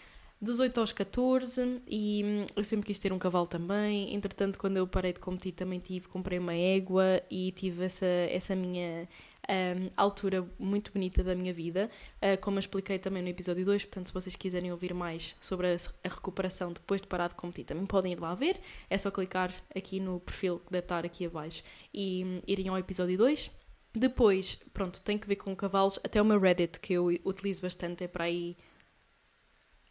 Dos 0.45 0.59
8 0.59 0.79
aos 0.79 0.91
14 0.91 1.81
e 1.87 2.23
hum, 2.23 2.45
eu 2.55 2.63
sempre 2.63 2.85
quis 2.85 2.99
ter 2.99 3.11
um 3.11 3.17
cavalo 3.17 3.47
também. 3.47 4.13
Entretanto, 4.13 4.59
quando 4.59 4.77
eu 4.77 4.85
parei 4.85 5.11
de 5.11 5.19
competir, 5.19 5.53
também 5.53 5.79
tive, 5.79 6.07
comprei 6.07 6.37
uma 6.37 6.53
égua 6.53 7.19
e 7.31 7.51
tive 7.51 7.83
essa, 7.83 8.05
essa 8.05 8.55
minha 8.55 9.09
um, 9.49 9.89
altura 9.97 10.47
muito 10.59 10.91
bonita 10.93 11.23
da 11.23 11.33
minha 11.33 11.51
vida, 11.51 11.89
uh, 12.17 12.39
como 12.41 12.57
eu 12.57 12.59
expliquei 12.59 12.99
também 12.99 13.23
no 13.23 13.29
episódio 13.29 13.65
2. 13.65 13.85
Portanto, 13.85 14.05
se 14.05 14.13
vocês 14.13 14.35
quiserem 14.35 14.71
ouvir 14.71 14.93
mais 14.93 15.35
sobre 15.41 15.65
a, 15.65 15.77
a, 16.03 16.09
recuperação 16.09 16.71
depois 16.71 17.01
de 17.01 17.07
parar 17.07 17.29
de 17.29 17.33
competir, 17.33 17.65
também 17.65 17.87
podem 17.87 18.11
ir 18.11 18.19
lá 18.19 18.35
ver. 18.35 18.61
É 18.87 18.99
só 18.99 19.09
clicar 19.09 19.51
aqui 19.75 19.99
no 19.99 20.19
perfil 20.19 20.59
que 20.59 20.71
deve 20.71 20.85
estar 20.85 21.03
aqui 21.03 21.25
abaixo 21.25 21.63
e 21.91 22.23
um, 22.23 22.41
irem 22.45 22.67
ao 22.67 22.77
episódio 22.77 23.17
2. 23.17 23.49
Depois, 23.95 24.59
pronto, 24.71 25.01
tem 25.01 25.17
que 25.17 25.27
ver 25.27 25.37
com 25.37 25.55
cavalos. 25.55 25.99
Até 26.03 26.21
o 26.21 26.25
meu 26.25 26.39
Reddit, 26.39 26.79
que 26.79 26.93
eu 26.93 27.07
utilizo 27.25 27.63
bastante, 27.63 28.03
é 28.03 28.07
para 28.07 28.25
aí. 28.25 28.55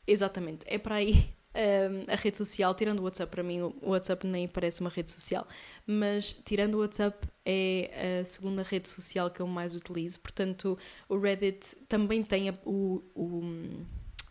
Exatamente, 0.06 0.64
é 0.68 0.78
para 0.78 0.96
aí 0.96 1.34
um, 1.54 2.12
a 2.12 2.16
rede 2.16 2.36
social. 2.36 2.74
Tirando 2.74 3.00
o 3.00 3.04
WhatsApp, 3.04 3.30
para 3.30 3.42
mim, 3.42 3.62
o 3.62 3.90
WhatsApp 3.90 4.26
nem 4.26 4.48
parece 4.48 4.80
uma 4.80 4.90
rede 4.90 5.10
social, 5.10 5.46
mas 5.86 6.32
tirando 6.32 6.74
o 6.74 6.80
WhatsApp, 6.80 7.26
é 7.44 8.20
a 8.20 8.24
segunda 8.24 8.62
rede 8.62 8.88
social 8.88 9.30
que 9.30 9.40
eu 9.40 9.46
mais 9.46 9.74
utilizo. 9.74 10.20
Portanto, 10.20 10.78
o 11.08 11.18
Reddit 11.18 11.76
também 11.88 12.22
tem 12.22 12.50
o, 12.64 13.02
o 13.14 13.42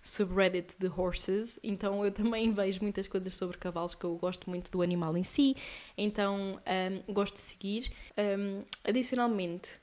subreddit 0.01 0.75
de 0.77 0.87
horses, 0.87 1.59
então 1.63 2.03
eu 2.03 2.11
também 2.11 2.51
vejo 2.51 2.81
muitas 2.81 3.07
coisas 3.07 3.33
sobre 3.33 3.57
cavalos 3.57 3.95
que 3.95 4.03
eu 4.03 4.15
gosto 4.17 4.49
muito 4.49 4.69
do 4.69 4.81
animal 4.81 5.15
em 5.17 5.23
si, 5.23 5.55
então 5.97 6.59
um, 7.07 7.13
gosto 7.13 7.35
de 7.35 7.41
seguir. 7.41 7.89
Um, 8.17 8.63
adicionalmente, 8.83 9.79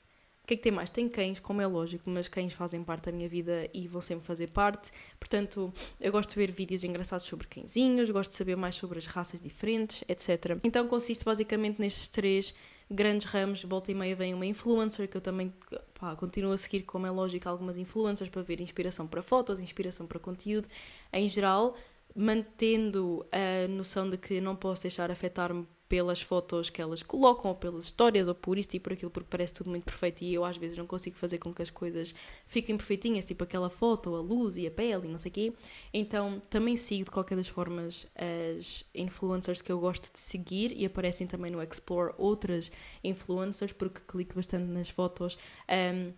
que 0.51 0.55
é 0.55 0.57
que 0.57 0.63
tem 0.63 0.71
mais? 0.71 0.89
Tem 0.89 1.07
cães, 1.07 1.39
como 1.39 1.61
é 1.61 1.67
lógico, 1.67 2.09
mas 2.09 2.27
cães 2.27 2.51
fazem 2.53 2.83
parte 2.83 3.05
da 3.05 3.11
minha 3.11 3.29
vida 3.29 3.69
e 3.73 3.87
vão 3.87 4.01
sempre 4.01 4.25
fazer 4.25 4.47
parte. 4.47 4.91
Portanto, 5.17 5.71
eu 5.99 6.11
gosto 6.11 6.31
de 6.31 6.35
ver 6.35 6.51
vídeos 6.51 6.83
engraçados 6.83 7.25
sobre 7.25 7.47
cãezinhos, 7.47 8.09
gosto 8.09 8.31
de 8.31 8.35
saber 8.35 8.57
mais 8.57 8.75
sobre 8.75 8.99
as 8.99 9.05
raças 9.05 9.39
diferentes, 9.39 10.03
etc. 10.09 10.59
Então 10.63 10.85
consiste 10.87 11.23
basicamente 11.23 11.79
nestes 11.79 12.09
três 12.09 12.53
grandes 12.89 13.27
ramos. 13.27 13.63
Volta 13.63 13.91
e 13.91 13.93
meia 13.93 14.13
vem 14.13 14.33
uma 14.33 14.45
influencer 14.45 15.07
que 15.07 15.15
eu 15.15 15.21
também 15.21 15.53
pá, 15.97 16.15
continuo 16.17 16.51
a 16.51 16.57
seguir, 16.57 16.83
como 16.83 17.07
é 17.07 17.11
lógico, 17.11 17.47
algumas 17.47 17.77
influencers 17.77 18.29
para 18.29 18.41
ver 18.41 18.59
inspiração 18.59 19.07
para 19.07 19.21
fotos, 19.21 19.57
inspiração 19.57 20.05
para 20.05 20.19
conteúdo. 20.19 20.67
Em 21.13 21.29
geral, 21.29 21.77
mantendo 22.13 23.25
a 23.31 23.69
noção 23.69 24.09
de 24.09 24.17
que 24.17 24.41
não 24.41 24.57
posso 24.57 24.83
deixar 24.83 25.09
afetar-me 25.09 25.65
pelas 25.91 26.21
fotos 26.21 26.69
que 26.69 26.81
elas 26.81 27.03
colocam, 27.03 27.51
ou 27.51 27.57
pelas 27.57 27.83
histórias, 27.83 28.25
ou 28.25 28.33
por 28.33 28.57
isto 28.57 28.73
e 28.75 28.79
por 28.79 28.93
aquilo, 28.93 29.11
porque 29.11 29.27
parece 29.29 29.53
tudo 29.53 29.69
muito 29.69 29.83
perfeito 29.83 30.21
e 30.21 30.33
eu 30.33 30.45
às 30.45 30.55
vezes 30.55 30.77
não 30.77 30.87
consigo 30.87 31.17
fazer 31.17 31.37
com 31.37 31.53
que 31.53 31.61
as 31.61 31.69
coisas 31.69 32.15
fiquem 32.47 32.77
perfeitinhas, 32.77 33.25
tipo 33.25 33.43
aquela 33.43 33.69
foto, 33.69 34.15
a 34.15 34.21
luz 34.21 34.55
e 34.55 34.65
a 34.65 34.71
pele 34.71 35.07
e 35.07 35.11
não 35.11 35.17
sei 35.17 35.29
o 35.29 35.33
quê. 35.33 35.53
Então 35.93 36.41
também 36.49 36.77
sigo 36.77 37.03
de 37.03 37.11
qualquer 37.11 37.35
das 37.35 37.49
formas 37.49 38.07
as 38.15 38.85
influencers 38.95 39.61
que 39.61 39.69
eu 39.69 39.81
gosto 39.81 40.09
de 40.13 40.17
seguir 40.17 40.71
e 40.77 40.85
aparecem 40.85 41.27
também 41.27 41.51
no 41.51 41.61
Explore 41.61 42.13
outras 42.17 42.71
influencers, 43.03 43.73
porque 43.73 43.99
clico 44.07 44.35
bastante 44.35 44.71
nas 44.71 44.89
fotos. 44.89 45.37
Um, 45.69 46.13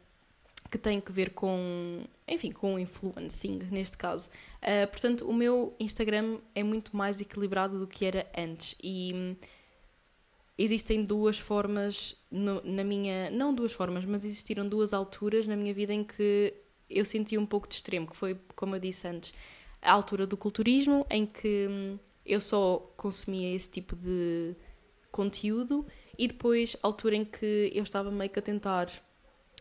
que 0.71 0.77
tem 0.77 0.99
que 0.99 1.11
ver 1.11 1.31
com, 1.31 2.03
enfim, 2.27 2.51
com 2.51 2.79
influencing, 2.79 3.59
neste 3.69 3.95
caso. 3.95 4.29
Uh, 4.61 4.87
portanto, 4.87 5.27
o 5.29 5.33
meu 5.33 5.75
Instagram 5.79 6.39
é 6.55 6.63
muito 6.63 6.95
mais 6.95 7.21
equilibrado 7.21 7.77
do 7.77 7.85
que 7.85 8.05
era 8.05 8.25
antes 8.35 8.75
e 8.81 9.37
existem 10.57 11.03
duas 11.03 11.39
formas 11.39 12.15
no, 12.29 12.61
na 12.63 12.83
minha. 12.83 13.29
Não 13.31 13.53
duas 13.53 13.73
formas, 13.73 14.05
mas 14.05 14.23
existiram 14.23 14.67
duas 14.67 14.93
alturas 14.93 15.47
na 15.47 15.55
minha 15.55 15.73
vida 15.73 15.93
em 15.93 16.03
que 16.03 16.53
eu 16.89 17.05
senti 17.05 17.37
um 17.37 17.45
pouco 17.45 17.67
de 17.67 17.75
extremo, 17.75 18.07
que 18.07 18.15
foi, 18.15 18.39
como 18.55 18.75
eu 18.75 18.79
disse 18.79 19.07
antes, 19.07 19.33
a 19.81 19.91
altura 19.91 20.27
do 20.27 20.37
culturismo, 20.37 21.05
em 21.09 21.25
que 21.25 21.67
hum, 21.69 21.99
eu 22.25 22.39
só 22.39 22.93
consumia 22.95 23.55
esse 23.55 23.69
tipo 23.69 23.95
de 23.95 24.55
conteúdo, 25.11 25.85
e 26.17 26.27
depois 26.27 26.75
a 26.81 26.87
altura 26.87 27.15
em 27.15 27.25
que 27.25 27.71
eu 27.73 27.83
estava 27.83 28.11
meio 28.11 28.29
que 28.29 28.39
a 28.39 28.41
tentar 28.41 28.89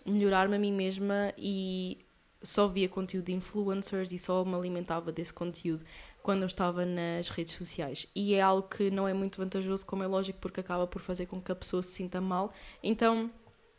melhorar-me 0.04 0.56
a 0.56 0.58
mim 0.58 0.72
mesma 0.72 1.32
e 1.38 1.98
só 2.42 2.66
via 2.66 2.88
conteúdo 2.88 3.26
de 3.26 3.32
influencers 3.32 4.12
e 4.12 4.18
só 4.18 4.44
me 4.44 4.54
alimentava 4.54 5.12
desse 5.12 5.32
conteúdo 5.32 5.84
quando 6.22 6.42
eu 6.42 6.46
estava 6.46 6.86
nas 6.86 7.28
redes 7.28 7.54
sociais. 7.54 8.06
E 8.14 8.34
é 8.34 8.40
algo 8.40 8.68
que 8.68 8.90
não 8.90 9.08
é 9.08 9.12
muito 9.12 9.38
vantajoso, 9.38 9.84
como 9.84 10.02
é 10.02 10.06
lógico, 10.06 10.38
porque 10.40 10.60
acaba 10.60 10.86
por 10.86 11.02
fazer 11.02 11.26
com 11.26 11.40
que 11.40 11.50
a 11.52 11.56
pessoa 11.56 11.82
se 11.82 11.92
sinta 11.92 12.20
mal. 12.20 12.52
Então, 12.82 13.30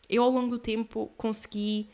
eu 0.10 0.24
ao 0.24 0.30
longo 0.30 0.50
do 0.50 0.60
tempo 0.60 1.08
consegui 1.18 1.90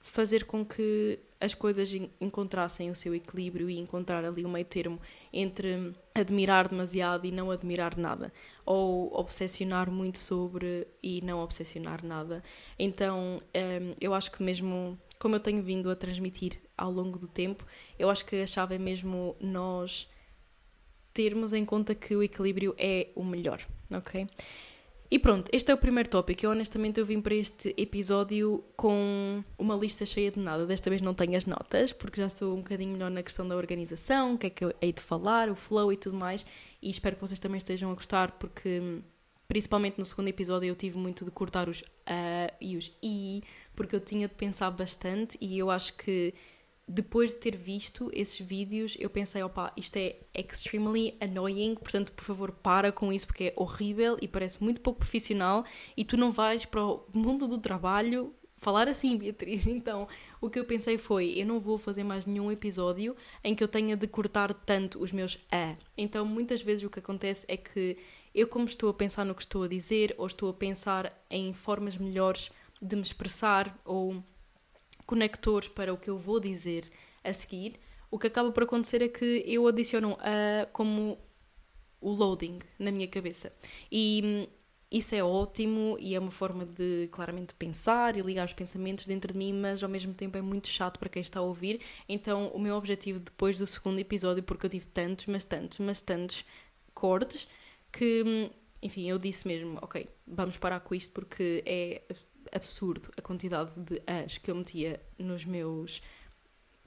fazer 0.00 0.44
com 0.44 0.64
que 0.64 1.20
as 1.40 1.54
coisas 1.54 1.92
encontrassem 2.20 2.90
o 2.90 2.94
seu 2.94 3.14
equilíbrio 3.14 3.70
e 3.70 3.78
encontrar 3.78 4.24
ali 4.24 4.44
o 4.44 4.48
meio 4.48 4.64
termo 4.64 5.00
entre 5.32 5.92
admirar 6.14 6.68
demasiado 6.68 7.24
e 7.24 7.32
não 7.32 7.50
admirar 7.50 7.96
nada, 7.96 8.32
ou 8.64 9.12
obsessionar 9.12 9.90
muito 9.90 10.18
sobre 10.18 10.86
e 11.02 11.20
não 11.22 11.40
obsessionar 11.40 12.04
nada. 12.04 12.42
Então, 12.78 13.38
hum, 13.40 13.94
eu 14.00 14.12
acho 14.14 14.30
que 14.30 14.42
mesmo 14.42 14.98
como 15.18 15.36
eu 15.36 15.40
tenho 15.40 15.62
vindo 15.62 15.88
a 15.88 15.94
transmitir 15.94 16.60
ao 16.82 16.90
longo 16.90 17.18
do 17.18 17.28
tempo, 17.28 17.64
eu 17.98 18.10
acho 18.10 18.26
que 18.26 18.36
a 18.42 18.46
chave 18.46 18.74
é 18.74 18.78
mesmo 18.78 19.36
nós 19.40 20.08
termos 21.14 21.52
em 21.52 21.64
conta 21.64 21.94
que 21.94 22.16
o 22.16 22.22
equilíbrio 22.22 22.74
é 22.76 23.08
o 23.14 23.22
melhor, 23.22 23.60
ok? 23.94 24.28
E 25.10 25.18
pronto, 25.18 25.48
este 25.52 25.70
é 25.70 25.74
o 25.74 25.76
primeiro 25.76 26.08
tópico. 26.08 26.44
Eu 26.44 26.50
honestamente 26.50 26.98
eu 26.98 27.04
vim 27.04 27.20
para 27.20 27.34
este 27.34 27.74
episódio 27.76 28.64
com 28.76 29.44
uma 29.58 29.76
lista 29.76 30.06
cheia 30.06 30.30
de 30.30 30.40
nada. 30.40 30.66
Desta 30.66 30.88
vez 30.88 31.02
não 31.02 31.12
tenho 31.12 31.36
as 31.36 31.44
notas, 31.44 31.92
porque 31.92 32.20
já 32.20 32.30
sou 32.30 32.54
um 32.54 32.62
bocadinho 32.62 32.92
melhor 32.92 33.10
na 33.10 33.22
questão 33.22 33.46
da 33.46 33.54
organização, 33.54 34.34
o 34.34 34.38
que 34.38 34.46
é 34.46 34.50
que 34.50 34.64
eu 34.64 34.74
hei 34.80 34.90
de 34.90 35.02
falar, 35.02 35.50
o 35.50 35.54
flow 35.54 35.92
e 35.92 35.98
tudo 35.98 36.16
mais. 36.16 36.46
E 36.80 36.88
espero 36.88 37.16
que 37.16 37.20
vocês 37.20 37.38
também 37.38 37.58
estejam 37.58 37.90
a 37.90 37.94
gostar, 37.94 38.32
porque 38.32 39.02
Principalmente 39.52 39.98
no 39.98 40.06
segundo 40.06 40.28
episódio 40.28 40.66
eu 40.66 40.74
tive 40.74 40.96
muito 40.96 41.26
de 41.26 41.30
cortar 41.30 41.68
os 41.68 41.82
uh 41.82 42.54
e 42.58 42.74
os 42.74 42.90
i, 43.02 43.42
porque 43.76 43.94
eu 43.94 44.00
tinha 44.00 44.26
de 44.26 44.34
pensar 44.34 44.70
bastante 44.70 45.36
e 45.42 45.58
eu 45.58 45.70
acho 45.70 45.92
que 45.92 46.32
depois 46.86 47.30
de 47.30 47.36
ter 47.36 47.56
visto 47.56 48.10
esses 48.12 48.38
vídeos, 48.40 48.96
eu 48.98 49.08
pensei, 49.08 49.42
opa, 49.42 49.72
isto 49.76 49.96
é 49.96 50.16
extremely 50.34 51.16
annoying, 51.20 51.74
portanto, 51.76 52.12
por 52.12 52.24
favor, 52.24 52.52
para 52.52 52.90
com 52.90 53.12
isso 53.12 53.26
porque 53.26 53.44
é 53.44 53.52
horrível 53.56 54.16
e 54.20 54.28
parece 54.28 54.62
muito 54.62 54.80
pouco 54.80 55.00
profissional 55.00 55.64
e 55.96 56.04
tu 56.04 56.16
não 56.16 56.32
vais 56.32 56.64
para 56.64 56.84
o 56.84 57.04
mundo 57.14 57.46
do 57.46 57.58
trabalho 57.58 58.34
falar 58.62 58.88
assim, 58.88 59.18
Beatriz. 59.18 59.66
Então, 59.72 60.08
o 60.40 60.48
que 60.48 60.58
eu 60.58 60.64
pensei 60.64 60.96
foi, 60.96 61.34
eu 61.36 61.44
não 61.44 61.58
vou 61.58 61.76
fazer 61.76 62.04
mais 62.04 62.26
nenhum 62.26 62.50
episódio 62.50 63.16
em 63.42 63.54
que 63.54 63.62
eu 63.62 63.68
tenha 63.68 63.96
de 63.96 64.06
cortar 64.06 64.54
tanto 64.54 65.02
os 65.02 65.12
meus 65.12 65.38
a. 65.50 65.74
Então, 65.98 66.24
muitas 66.24 66.62
vezes 66.62 66.84
o 66.84 66.90
que 66.90 67.00
acontece 67.00 67.44
é 67.48 67.56
que 67.56 67.96
eu, 68.34 68.46
como 68.46 68.64
estou 68.64 68.88
a 68.88 68.94
pensar 68.94 69.24
no 69.24 69.34
que 69.34 69.42
estou 69.42 69.64
a 69.64 69.68
dizer, 69.68 70.14
ou 70.16 70.26
estou 70.26 70.48
a 70.48 70.54
pensar 70.54 71.12
em 71.28 71.52
formas 71.52 71.98
melhores 71.98 72.50
de 72.80 72.96
me 72.96 73.02
expressar, 73.02 73.78
ou 73.84 74.22
conectores 75.12 75.68
para 75.68 75.92
o 75.92 75.98
que 75.98 76.08
eu 76.08 76.16
vou 76.16 76.40
dizer 76.40 76.90
a 77.22 77.34
seguir, 77.34 77.78
o 78.10 78.18
que 78.18 78.28
acaba 78.28 78.50
por 78.50 78.62
acontecer 78.62 79.02
é 79.02 79.08
que 79.08 79.44
eu 79.46 79.68
adiciono 79.68 80.16
a 80.20 80.64
como 80.72 81.18
o 82.00 82.10
loading 82.10 82.60
na 82.78 82.90
minha 82.90 83.06
cabeça. 83.06 83.52
E 83.90 84.22
hum, 84.24 84.46
isso 84.90 85.14
é 85.14 85.22
ótimo 85.22 85.98
e 86.00 86.14
é 86.14 86.18
uma 86.18 86.30
forma 86.30 86.64
de 86.64 87.10
claramente 87.12 87.52
pensar 87.52 88.16
e 88.16 88.22
ligar 88.22 88.46
os 88.46 88.54
pensamentos 88.54 89.06
dentro 89.06 89.34
de 89.34 89.38
mim, 89.38 89.52
mas 89.52 89.82
ao 89.82 89.90
mesmo 89.90 90.14
tempo 90.14 90.38
é 90.38 90.40
muito 90.40 90.66
chato 90.66 90.98
para 90.98 91.10
quem 91.10 91.20
está 91.20 91.40
a 91.40 91.42
ouvir. 91.42 91.82
Então, 92.08 92.48
o 92.54 92.58
meu 92.58 92.74
objetivo 92.74 93.20
depois 93.20 93.58
do 93.58 93.66
segundo 93.66 93.98
episódio, 93.98 94.42
porque 94.42 94.64
eu 94.64 94.70
tive 94.70 94.86
tantos, 94.86 95.26
mas 95.26 95.44
tantos, 95.44 95.78
mas 95.78 96.00
tantos 96.00 96.42
cortes, 96.94 97.46
que, 97.92 98.50
enfim, 98.80 99.10
eu 99.10 99.18
disse 99.18 99.46
mesmo, 99.46 99.78
ok, 99.82 100.08
vamos 100.26 100.56
parar 100.56 100.80
com 100.80 100.94
isto 100.94 101.12
porque 101.12 101.62
é 101.66 102.00
absurdo 102.52 103.10
a 103.16 103.22
quantidade 103.22 103.72
de 103.80 104.02
as 104.06 104.38
que 104.38 104.50
eu 104.50 104.54
metia 104.54 105.00
nos 105.18 105.44
meus 105.44 106.02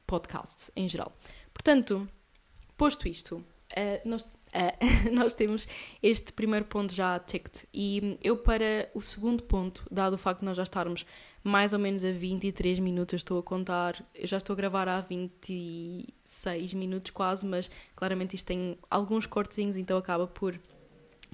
podcasts 0.06 0.71
em 0.75 0.88
geral. 0.88 1.12
Portanto, 1.54 2.08
posto 2.78 3.08
isto, 3.08 3.38
uh, 3.38 4.08
nós, 4.08 4.21
uh, 4.21 5.12
nós 5.12 5.34
temos 5.34 5.67
este 6.01 6.32
primeiro 6.34 6.65
ponto 6.65 6.93
já 6.93 7.17
ticked. 7.19 7.67
E 7.73 8.17
eu 8.23 8.38
para 8.38 8.89
o 8.93 9.01
segundo 9.01 9.43
ponto, 9.43 9.86
dado 9.91 10.13
o 10.13 10.17
facto 10.17 10.39
de 10.39 10.45
nós 10.45 10.58
já 10.58 10.63
estarmos 10.63 11.06
mais 11.43 11.73
ou 11.73 11.80
menos 11.80 12.04
a 12.04 12.12
23 12.12 12.80
minutos, 12.80 13.15
estou 13.15 13.38
a 13.38 13.43
contar, 13.43 14.04
eu 14.15 14.25
já 14.25 14.38
estou 14.38 14.54
a 14.54 14.58
gravar 14.58 14.88
há 14.89 14.99
26 14.99 16.73
minutos 16.73 17.12
quase, 17.12 17.45
mas 17.45 17.69
claramente 17.95 18.36
isto 18.36 18.47
tem 18.47 18.80
alguns 18.89 19.28
cortezinhos, 19.28 19.78
então 19.78 19.95
acaba 19.95 20.25
por 20.25 20.60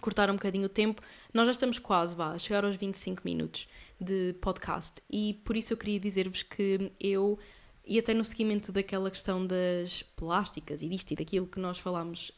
cortar 0.01 0.29
um 0.29 0.33
bocadinho 0.33 0.65
o 0.65 0.69
tempo, 0.69 1.01
nós 1.33 1.45
já 1.45 1.51
estamos 1.51 1.79
quase, 1.79 2.13
vá, 2.13 2.33
a 2.33 2.37
chegar 2.37 2.65
aos 2.65 2.75
25 2.75 3.21
minutos 3.23 3.69
de 4.01 4.33
podcast. 4.41 5.01
E 5.09 5.35
por 5.45 5.55
isso 5.55 5.73
eu 5.73 5.77
queria 5.77 5.99
dizer-vos 5.99 6.43
que 6.43 6.91
eu, 6.99 7.37
e 7.85 7.99
até 7.99 8.13
no 8.13 8.25
seguimento 8.25 8.71
daquela 8.71 9.11
questão 9.11 9.45
das 9.45 10.01
plásticas 10.01 10.81
e 10.81 10.89
disto 10.89 11.11
e 11.11 11.15
daquilo 11.15 11.47
que 11.47 11.59
nós 11.59 11.77
falámos 11.77 12.31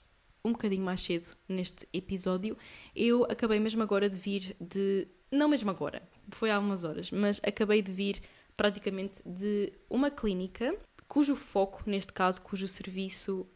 um 0.46 0.52
bocadinho 0.52 0.84
mais 0.84 1.02
cedo 1.02 1.28
neste 1.48 1.88
episódio, 1.94 2.58
eu 2.94 3.24
acabei 3.24 3.60
mesmo 3.60 3.82
agora 3.82 4.10
de 4.10 4.18
vir 4.18 4.56
de 4.60 5.08
não 5.32 5.48
mesmo 5.48 5.72
agora, 5.72 6.04
foi 6.30 6.52
há 6.52 6.60
umas 6.60 6.84
horas, 6.84 7.10
mas 7.10 7.42
acabei 7.44 7.82
de 7.82 7.92
vir 7.92 8.22
praticamente 8.56 9.22
de 9.26 9.74
uma 9.90 10.12
clínica 10.12 10.78
cujo 11.08 11.36
foco, 11.36 11.84
neste 11.86 12.14
caso, 12.14 12.42
cujo 12.42 12.68
serviço 12.68 13.48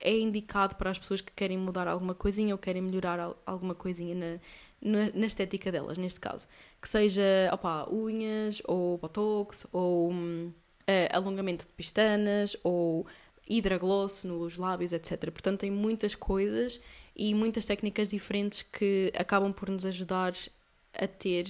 é 0.00 0.16
indicado 0.18 0.76
para 0.76 0.90
as 0.90 0.98
pessoas 0.98 1.20
que 1.20 1.32
querem 1.32 1.58
mudar 1.58 1.88
alguma 1.88 2.14
coisinha 2.14 2.54
ou 2.54 2.58
querem 2.58 2.82
melhorar 2.82 3.34
alguma 3.44 3.74
coisinha 3.74 4.14
na, 4.14 4.40
na, 4.80 5.10
na 5.14 5.26
estética 5.26 5.70
delas, 5.72 5.98
neste 5.98 6.20
caso. 6.20 6.46
Que 6.80 6.88
seja 6.88 7.22
opa, 7.52 7.88
unhas, 7.90 8.62
ou 8.66 8.98
botox, 8.98 9.66
ou 9.72 10.10
uh, 10.12 10.52
alongamento 11.12 11.66
de 11.66 11.72
pestanas, 11.72 12.56
ou 12.62 13.06
hidragloss 13.48 14.24
nos 14.24 14.56
lábios, 14.56 14.92
etc. 14.92 15.30
Portanto, 15.30 15.60
tem 15.60 15.70
muitas 15.70 16.14
coisas 16.14 16.80
e 17.16 17.34
muitas 17.34 17.66
técnicas 17.66 18.08
diferentes 18.08 18.62
que 18.62 19.12
acabam 19.18 19.52
por 19.52 19.68
nos 19.68 19.84
ajudar 19.84 20.34
a 20.92 21.06
ter 21.06 21.46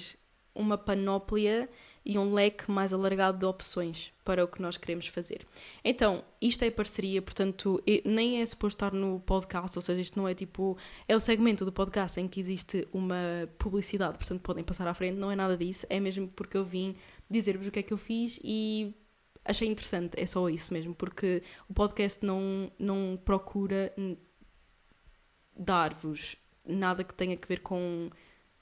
uma 0.54 0.78
panóplia 0.78 1.68
e 2.04 2.18
um 2.18 2.32
leque 2.32 2.70
mais 2.70 2.92
alargado 2.92 3.38
de 3.38 3.44
opções 3.44 4.12
para 4.24 4.44
o 4.44 4.48
que 4.48 4.60
nós 4.60 4.76
queremos 4.76 5.06
fazer. 5.06 5.46
Então, 5.84 6.24
isto 6.40 6.64
é 6.64 6.70
parceria, 6.70 7.20
portanto, 7.22 7.82
nem 8.04 8.40
é 8.40 8.46
suposto 8.46 8.76
estar 8.76 8.92
no 8.92 9.20
podcast, 9.20 9.78
ou 9.78 9.82
seja, 9.82 10.00
isto 10.00 10.18
não 10.18 10.28
é 10.28 10.34
tipo. 10.34 10.76
É 11.06 11.16
o 11.16 11.20
segmento 11.20 11.64
do 11.64 11.72
podcast 11.72 12.20
em 12.20 12.28
que 12.28 12.40
existe 12.40 12.86
uma 12.92 13.48
publicidade, 13.58 14.18
portanto, 14.18 14.40
podem 14.42 14.64
passar 14.64 14.86
à 14.86 14.94
frente, 14.94 15.16
não 15.16 15.30
é 15.30 15.36
nada 15.36 15.56
disso, 15.56 15.86
é 15.88 15.98
mesmo 16.00 16.28
porque 16.28 16.56
eu 16.56 16.64
vim 16.64 16.96
dizer-vos 17.30 17.66
o 17.66 17.70
que 17.70 17.80
é 17.80 17.82
que 17.82 17.92
eu 17.92 17.98
fiz 17.98 18.38
e 18.42 18.94
achei 19.44 19.68
interessante, 19.68 20.20
é 20.20 20.26
só 20.26 20.48
isso 20.48 20.72
mesmo, 20.72 20.94
porque 20.94 21.42
o 21.68 21.74
podcast 21.74 22.24
não, 22.24 22.70
não 22.78 23.18
procura 23.24 23.92
dar-vos 25.56 26.36
nada 26.64 27.02
que 27.02 27.14
tenha 27.14 27.36
que 27.36 27.48
ver 27.48 27.60
com 27.60 28.10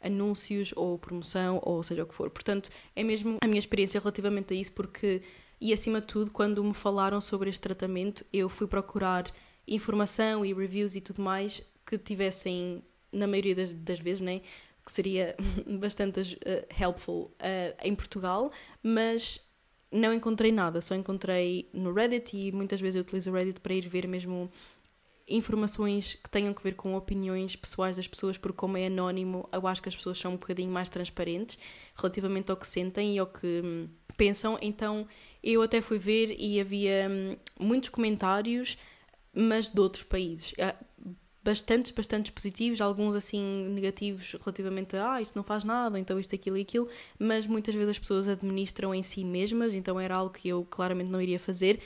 anúncios 0.06 0.72
ou 0.76 0.98
promoção 0.98 1.60
ou 1.62 1.82
seja 1.82 2.02
o 2.02 2.06
que 2.06 2.14
for. 2.14 2.30
Portanto, 2.30 2.70
é 2.94 3.02
mesmo 3.02 3.38
a 3.40 3.46
minha 3.46 3.58
experiência 3.58 4.00
relativamente 4.00 4.54
a 4.54 4.56
isso, 4.56 4.72
porque, 4.72 5.22
e 5.60 5.72
acima 5.72 6.00
de 6.00 6.06
tudo, 6.06 6.30
quando 6.30 6.62
me 6.62 6.74
falaram 6.74 7.20
sobre 7.20 7.50
este 7.50 7.60
tratamento, 7.60 8.24
eu 8.32 8.48
fui 8.48 8.66
procurar 8.66 9.24
informação 9.66 10.44
e 10.44 10.54
reviews 10.54 10.94
e 10.94 11.00
tudo 11.00 11.22
mais 11.22 11.62
que 11.84 11.98
tivessem, 11.98 12.82
na 13.12 13.26
maioria 13.26 13.54
das, 13.54 13.70
das 13.70 13.98
vezes, 13.98 14.20
né? 14.20 14.40
que 14.86 14.92
seria 14.92 15.34
bastante 15.80 16.20
uh, 16.20 16.82
helpful 16.82 17.24
uh, 17.24 17.76
em 17.82 17.94
Portugal, 17.94 18.52
mas 18.82 19.44
não 19.90 20.12
encontrei 20.12 20.52
nada, 20.52 20.80
só 20.80 20.94
encontrei 20.94 21.68
no 21.72 21.92
Reddit 21.92 22.36
e 22.36 22.52
muitas 22.52 22.80
vezes 22.80 22.96
eu 22.96 23.02
utilizo 23.02 23.30
o 23.30 23.34
Reddit 23.34 23.60
para 23.60 23.74
ir 23.74 23.88
ver 23.88 24.06
mesmo 24.06 24.50
informações 25.28 26.14
que 26.14 26.30
tenham 26.30 26.54
que 26.54 26.62
ver 26.62 26.74
com 26.74 26.94
opiniões 26.94 27.56
pessoais 27.56 27.96
das 27.96 28.06
pessoas, 28.06 28.38
porque 28.38 28.56
como 28.56 28.76
é 28.76 28.86
anónimo, 28.86 29.48
eu 29.52 29.66
acho 29.66 29.82
que 29.82 29.88
as 29.88 29.96
pessoas 29.96 30.18
são 30.18 30.32
um 30.32 30.36
bocadinho 30.36 30.70
mais 30.70 30.88
transparentes 30.88 31.58
relativamente 31.96 32.50
ao 32.50 32.56
que 32.56 32.66
sentem 32.66 33.16
e 33.16 33.18
ao 33.18 33.26
que 33.26 33.60
hum, 33.60 33.88
pensam. 34.16 34.58
Então 34.62 35.06
eu 35.42 35.62
até 35.62 35.80
fui 35.80 35.98
ver 35.98 36.34
e 36.38 36.60
havia 36.60 37.08
hum, 37.10 37.36
muitos 37.58 37.88
comentários, 37.88 38.78
mas 39.34 39.70
de 39.70 39.80
outros 39.80 40.04
países. 40.04 40.54
Bastantes, 41.42 41.92
bastantes 41.92 42.30
positivos, 42.30 42.80
alguns 42.80 43.14
assim 43.14 43.68
negativos 43.68 44.32
relativamente 44.32 44.96
a 44.96 45.14
ah, 45.14 45.22
isto 45.22 45.36
não 45.36 45.44
faz 45.44 45.62
nada, 45.62 45.96
então 45.96 46.18
isto, 46.18 46.34
aquilo 46.34 46.56
e 46.56 46.62
aquilo, 46.62 46.88
mas 47.20 47.46
muitas 47.46 47.72
vezes 47.72 47.90
as 47.90 47.98
pessoas 48.00 48.26
administram 48.26 48.92
em 48.92 49.02
si 49.02 49.24
mesmas, 49.24 49.72
então 49.72 50.00
era 50.00 50.16
algo 50.16 50.32
que 50.32 50.48
eu 50.48 50.64
claramente 50.68 51.10
não 51.10 51.20
iria 51.20 51.38
fazer. 51.38 51.80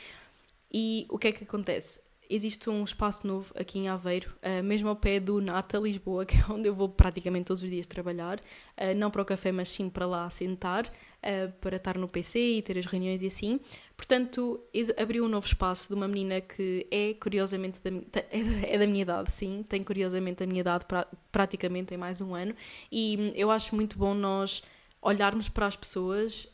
E 0.73 1.05
o 1.11 1.19
que 1.19 1.29
é 1.29 1.33
que 1.33 1.45
acontece? 1.45 2.01
Existe 2.31 2.71
um 2.71 2.85
espaço 2.85 3.27
novo 3.27 3.53
aqui 3.59 3.81
em 3.81 3.89
Aveiro, 3.89 4.33
uh, 4.37 4.63
mesmo 4.63 4.89
ao 4.89 4.95
pé 4.95 5.19
do 5.19 5.41
Nata, 5.41 5.79
Lisboa, 5.79 6.25
que 6.27 6.37
é 6.37 6.45
onde 6.49 6.69
eu 6.69 6.75
vou 6.75 6.89
praticamente 6.89 7.47
todos 7.47 7.63
os 7.63 7.69
dias 7.69 7.87
trabalhar, 7.87 8.39
uh, 8.39 8.95
não 8.97 9.11
para 9.11 9.21
o 9.21 9.25
café, 9.25 9.51
mas 9.51 9.69
sim 9.69 9.91
para 9.91 10.07
lá 10.07 10.31
sentar, 10.31 10.87
uh, 10.87 11.53
para 11.61 11.77
estar 11.77 11.99
no 11.99 12.07
PC 12.07 12.39
e 12.39 12.63
ter 12.63 12.79
as 12.79 12.87
reuniões 12.87 13.23
e 13.23 13.27
assim. 13.27 13.59
Portanto, 13.97 14.63
abriu 14.97 15.25
um 15.25 15.29
novo 15.29 15.47
espaço 15.47 15.89
de 15.89 15.95
uma 15.95 16.07
menina 16.07 16.41
que 16.41 16.87
é 16.91 17.13
curiosamente 17.15 17.81
da, 17.83 17.91
é 18.31 18.79
da 18.79 18.87
minha 18.87 19.03
idade, 19.03 19.33
sim, 19.33 19.65
tem 19.69 19.83
curiosamente 19.83 20.43
a 20.43 20.47
minha 20.47 20.61
idade 20.61 20.85
pra, 20.87 21.07
praticamente 21.33 21.93
em 21.93 21.97
mais 21.97 22.21
um 22.21 22.35
ano, 22.35 22.55
e 22.91 23.33
eu 23.35 23.51
acho 23.51 23.75
muito 23.75 23.99
bom 23.99 24.15
nós 24.15 24.63
olharmos 25.03 25.49
para 25.49 25.67
as 25.67 25.77
pessoas 25.77 26.49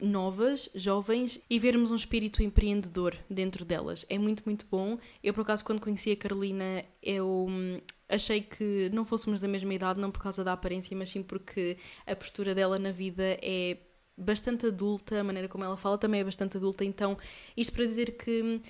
novas, 0.00 0.68
jovens 0.74 1.40
e 1.48 1.58
vermos 1.58 1.90
um 1.90 1.96
espírito 1.96 2.42
empreendedor 2.42 3.16
dentro 3.28 3.64
delas. 3.64 4.04
É 4.08 4.18
muito, 4.18 4.42
muito 4.44 4.66
bom. 4.70 4.98
Eu, 5.22 5.32
por 5.32 5.42
acaso, 5.42 5.64
quando 5.64 5.80
conheci 5.80 6.10
a 6.10 6.16
Carolina, 6.16 6.84
eu 7.02 7.46
hum, 7.48 7.78
achei 8.08 8.40
que 8.40 8.90
não 8.92 9.04
fôssemos 9.04 9.40
da 9.40 9.48
mesma 9.48 9.72
idade, 9.74 10.00
não 10.00 10.10
por 10.10 10.22
causa 10.22 10.42
da 10.42 10.52
aparência, 10.52 10.96
mas 10.96 11.10
sim 11.10 11.22
porque 11.22 11.76
a 12.06 12.16
postura 12.16 12.54
dela 12.54 12.78
na 12.78 12.90
vida 12.90 13.38
é 13.42 13.78
bastante 14.16 14.66
adulta, 14.66 15.20
a 15.20 15.24
maneira 15.24 15.48
como 15.48 15.64
ela 15.64 15.76
fala 15.76 15.96
também 15.98 16.20
é 16.20 16.24
bastante 16.24 16.56
adulta. 16.56 16.84
Então, 16.84 17.16
isto 17.56 17.72
para 17.72 17.86
dizer 17.86 18.16
que 18.16 18.42
hum, 18.42 18.60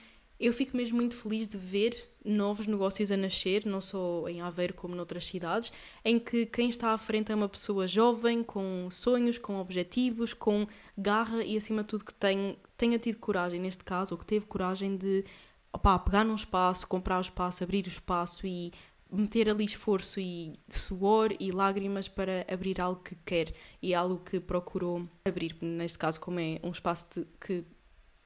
eu 0.43 0.53
fico 0.53 0.77
mesmo 0.77 0.97
muito 0.97 1.15
feliz 1.15 1.49
de 1.49 1.57
ver 1.57 1.97
novos 2.25 2.67
negócios 2.67 3.13
a 3.13 3.17
nascer, 3.17 3.65
não 3.65 3.81
só 3.81 4.25
em 4.29 4.41
Aveiro 4.41 4.75
como 4.75 4.95
noutras 4.95 5.25
cidades, 5.25 5.73
em 6.05 6.19
que 6.19 6.47
quem 6.47 6.69
está 6.69 6.93
à 6.93 6.99
frente 6.99 7.31
é 7.31 7.35
uma 7.35 7.49
pessoa 7.49 7.87
jovem, 7.87 8.43
com 8.43 8.89
sonhos, 8.91 9.39
com 9.39 9.57
objetivos, 9.57 10.35
com 10.35 10.67
garra 10.99 11.45
e 11.45 11.57
acima 11.57 11.83
de 11.83 11.89
tudo 11.89 12.05
que 12.05 12.15
tem, 12.15 12.59
tenha 12.77 12.99
tido 12.99 13.19
coragem, 13.19 13.61
neste 13.61 13.85
caso, 13.85 14.15
ou 14.15 14.19
que 14.19 14.27
teve 14.27 14.45
coragem 14.47 14.97
de 14.97 15.25
opá, 15.73 15.97
pegar 15.97 16.25
num 16.25 16.35
espaço, 16.35 16.89
comprar 16.89 17.19
o 17.19 17.23
espaço, 17.23 17.63
abrir 17.63 17.87
o 17.87 17.89
espaço 17.89 18.45
e 18.45 18.73
meter 19.13 19.49
ali 19.49 19.65
esforço 19.65 20.19
e 20.19 20.59
suor 20.69 21.33
e 21.39 21.53
lágrimas 21.53 22.09
para 22.09 22.45
abrir 22.53 22.81
algo 22.81 23.01
que 23.01 23.15
quer 23.25 23.55
e 23.81 23.95
algo 23.95 24.19
que 24.19 24.41
procurou 24.41 25.09
abrir, 25.25 25.57
neste 25.61 25.99
caso 25.99 26.19
como 26.19 26.41
é 26.41 26.59
um 26.65 26.71
espaço 26.71 27.07
de, 27.15 27.27
que 27.39 27.65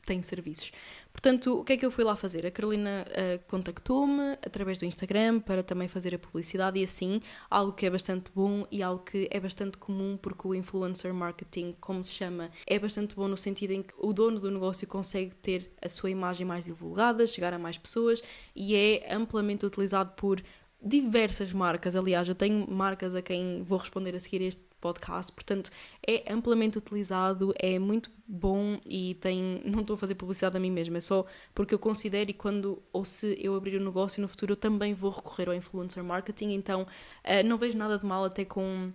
tem 0.06 0.22
serviços. 0.22 0.72
Portanto, 1.12 1.60
o 1.60 1.64
que 1.64 1.72
é 1.72 1.76
que 1.76 1.84
eu 1.84 1.90
fui 1.90 2.04
lá 2.04 2.14
fazer? 2.14 2.46
A 2.46 2.50
Carolina 2.50 3.06
uh, 3.08 3.44
contactou-me 3.46 4.32
através 4.46 4.78
do 4.78 4.84
Instagram 4.84 5.40
para 5.40 5.62
também 5.62 5.88
fazer 5.88 6.14
a 6.14 6.18
publicidade 6.18 6.78
e 6.78 6.84
assim, 6.84 7.20
algo 7.50 7.72
que 7.72 7.86
é 7.86 7.90
bastante 7.90 8.30
bom 8.34 8.66
e 8.70 8.82
algo 8.82 9.02
que 9.02 9.26
é 9.30 9.40
bastante 9.40 9.78
comum 9.78 10.16
porque 10.20 10.46
o 10.46 10.54
influencer 10.54 11.12
marketing, 11.12 11.74
como 11.80 12.04
se 12.04 12.12
chama, 12.12 12.50
é 12.66 12.78
bastante 12.78 13.14
bom 13.16 13.28
no 13.28 13.36
sentido 13.36 13.72
em 13.72 13.82
que 13.82 13.94
o 13.98 14.12
dono 14.12 14.38
do 14.38 14.50
negócio 14.50 14.86
consegue 14.86 15.34
ter 15.34 15.72
a 15.82 15.88
sua 15.88 16.10
imagem 16.10 16.46
mais 16.46 16.66
divulgada, 16.66 17.26
chegar 17.26 17.52
a 17.52 17.58
mais 17.58 17.78
pessoas 17.78 18.22
e 18.54 18.76
é 18.76 19.14
amplamente 19.14 19.64
utilizado 19.66 20.12
por 20.16 20.42
diversas 20.82 21.52
marcas. 21.52 21.96
Aliás, 21.96 22.28
eu 22.28 22.34
tenho 22.34 22.70
marcas 22.70 23.14
a 23.14 23.22
quem 23.22 23.62
vou 23.64 23.78
responder 23.78 24.14
a 24.14 24.20
seguir 24.20 24.42
este 24.42 24.62
podcast, 24.80 25.32
portanto 25.32 25.70
é 26.06 26.32
amplamente 26.32 26.78
utilizado, 26.78 27.54
é 27.58 27.78
muito 27.78 28.10
bom 28.26 28.80
e 28.84 29.14
tem. 29.14 29.62
Não 29.66 29.80
estou 29.80 29.94
a 29.94 29.96
fazer 29.96 30.14
publicidade 30.14 30.56
a 30.56 30.60
mim 30.60 30.70
mesma, 30.70 30.98
é 30.98 31.00
só 31.00 31.24
porque 31.54 31.74
eu 31.74 31.78
considero 31.78 32.30
e 32.30 32.34
quando 32.34 32.82
ou 32.92 33.04
se 33.04 33.36
eu 33.40 33.54
abrir 33.54 33.80
um 33.80 33.84
negócio 33.84 34.20
no 34.20 34.28
futuro 34.28 34.52
eu 34.52 34.56
também 34.56 34.94
vou 34.94 35.10
recorrer 35.10 35.48
ao 35.48 35.54
influencer 35.54 36.02
marketing, 36.04 36.52
então 36.52 36.82
uh, 36.82 37.46
não 37.46 37.58
vejo 37.58 37.76
nada 37.76 37.98
de 37.98 38.06
mal 38.06 38.24
até 38.24 38.44
com, 38.44 38.92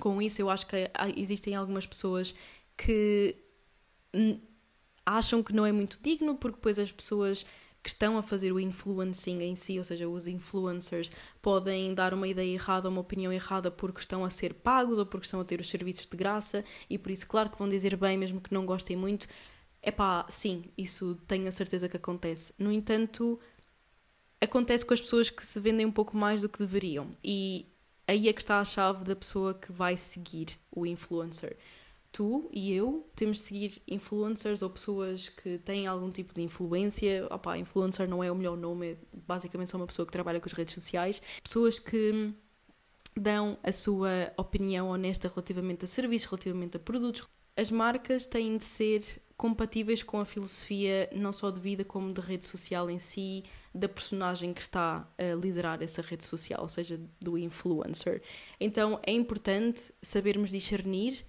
com 0.00 0.20
isso. 0.20 0.40
Eu 0.40 0.50
acho 0.50 0.66
que 0.66 0.90
existem 1.16 1.54
algumas 1.54 1.86
pessoas 1.86 2.34
que 2.76 3.36
acham 5.04 5.42
que 5.42 5.52
não 5.52 5.66
é 5.66 5.72
muito 5.72 5.98
digno 6.02 6.36
porque 6.36 6.56
depois 6.56 6.78
as 6.78 6.90
pessoas 6.90 7.44
que 7.84 7.90
estão 7.90 8.16
a 8.16 8.22
fazer 8.22 8.50
o 8.50 8.58
influencing 8.58 9.42
em 9.42 9.54
si, 9.54 9.76
ou 9.76 9.84
seja, 9.84 10.08
os 10.08 10.26
influencers, 10.26 11.12
podem 11.42 11.92
dar 11.92 12.14
uma 12.14 12.26
ideia 12.26 12.50
errada, 12.54 12.88
uma 12.88 13.02
opinião 13.02 13.30
errada 13.30 13.70
porque 13.70 14.00
estão 14.00 14.24
a 14.24 14.30
ser 14.30 14.54
pagos 14.54 14.96
ou 14.96 15.04
porque 15.04 15.26
estão 15.26 15.38
a 15.38 15.44
ter 15.44 15.60
os 15.60 15.68
serviços 15.68 16.08
de 16.08 16.16
graça 16.16 16.64
e 16.88 16.96
por 16.96 17.12
isso, 17.12 17.28
claro 17.28 17.50
que 17.50 17.58
vão 17.58 17.68
dizer 17.68 17.94
bem, 17.98 18.16
mesmo 18.16 18.40
que 18.40 18.54
não 18.54 18.64
gostem 18.64 18.96
muito. 18.96 19.28
É 19.82 19.90
pá, 19.90 20.24
sim, 20.30 20.64
isso 20.78 21.14
tenho 21.28 21.46
a 21.46 21.52
certeza 21.52 21.86
que 21.86 21.98
acontece. 21.98 22.54
No 22.58 22.72
entanto, 22.72 23.38
acontece 24.40 24.86
com 24.86 24.94
as 24.94 25.00
pessoas 25.02 25.28
que 25.28 25.46
se 25.46 25.60
vendem 25.60 25.84
um 25.84 25.92
pouco 25.92 26.16
mais 26.16 26.40
do 26.40 26.48
que 26.48 26.58
deveriam 26.58 27.14
e 27.22 27.66
aí 28.08 28.30
é 28.30 28.32
que 28.32 28.40
está 28.40 28.60
a 28.60 28.64
chave 28.64 29.04
da 29.04 29.14
pessoa 29.14 29.52
que 29.52 29.70
vai 29.70 29.94
seguir 29.98 30.58
o 30.72 30.86
influencer 30.86 31.54
tu 32.14 32.48
e 32.52 32.72
eu 32.72 33.04
temos 33.16 33.38
de 33.38 33.42
seguir 33.42 33.82
influencers 33.88 34.62
ou 34.62 34.70
pessoas 34.70 35.28
que 35.28 35.58
têm 35.58 35.88
algum 35.88 36.12
tipo 36.12 36.32
de 36.32 36.42
influência. 36.42 37.26
Opa, 37.28 37.58
influencer 37.58 38.08
não 38.08 38.22
é 38.22 38.30
o 38.30 38.36
melhor 38.36 38.56
nome, 38.56 38.92
é 38.92 38.96
basicamente 39.26 39.72
só 39.72 39.76
uma 39.76 39.86
pessoa 39.86 40.06
que 40.06 40.12
trabalha 40.12 40.38
com 40.38 40.48
as 40.48 40.52
redes 40.52 40.72
sociais. 40.72 41.20
Pessoas 41.42 41.80
que 41.80 42.32
dão 43.16 43.58
a 43.64 43.72
sua 43.72 44.32
opinião 44.36 44.90
honesta 44.90 45.28
relativamente 45.28 45.84
a 45.84 45.88
serviços, 45.88 46.30
relativamente 46.30 46.76
a 46.76 46.80
produtos. 46.80 47.28
As 47.56 47.70
marcas 47.72 48.26
têm 48.26 48.56
de 48.56 48.64
ser 48.64 49.02
compatíveis 49.36 50.04
com 50.04 50.20
a 50.20 50.24
filosofia 50.24 51.10
não 51.12 51.32
só 51.32 51.50
de 51.50 51.58
vida 51.58 51.84
como 51.84 52.12
de 52.12 52.20
rede 52.20 52.44
social 52.44 52.88
em 52.88 53.00
si, 53.00 53.42
da 53.74 53.88
personagem 53.88 54.54
que 54.54 54.60
está 54.60 55.12
a 55.18 55.34
liderar 55.34 55.82
essa 55.82 56.00
rede 56.00 56.22
social, 56.22 56.62
ou 56.62 56.68
seja, 56.68 57.00
do 57.20 57.36
influencer. 57.36 58.22
Então 58.60 59.00
é 59.04 59.10
importante 59.10 59.92
sabermos 60.00 60.50
discernir 60.50 61.26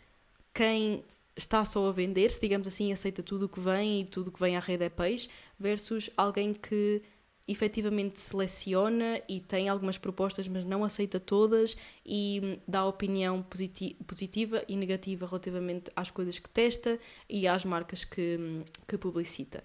quem 0.56 1.04
está 1.36 1.66
só 1.66 1.86
a 1.88 1.92
vender-se, 1.92 2.40
digamos 2.40 2.68
assim, 2.68 2.94
aceita 2.94 3.22
tudo 3.22 3.46
o 3.46 3.50
que 3.50 3.60
vem 3.60 4.02
e 4.02 4.06
tudo 4.06 4.30
o 4.30 4.32
que 4.32 4.40
vem 4.40 4.56
à 4.56 4.60
rede 4.60 4.86
é 4.86 4.90
peixe, 4.90 5.28
versus 5.60 6.10
alguém 6.16 6.54
que 6.54 7.04
efetivamente 7.48 8.20
seleciona 8.20 9.22
e 9.30 9.40
tem 9.40 9.70
algumas 9.70 9.98
propostas, 9.98 10.48
mas 10.48 10.66
não 10.66 10.84
aceita 10.84 11.20
todas 11.20 11.78
e 12.04 12.58
dá 12.68 12.86
opinião 12.86 13.44
positi 13.44 13.96
positiva 14.08 14.64
e 14.68 14.76
negativa 14.76 15.28
relativamente 15.28 15.92
às 15.96 16.10
coisas 16.10 16.40
que 16.40 16.50
testa 16.50 16.98
e 17.30 17.48
às 17.48 17.64
marcas 17.64 18.04
que, 18.04 18.64
que 18.88 18.98
publicita. 18.98 19.64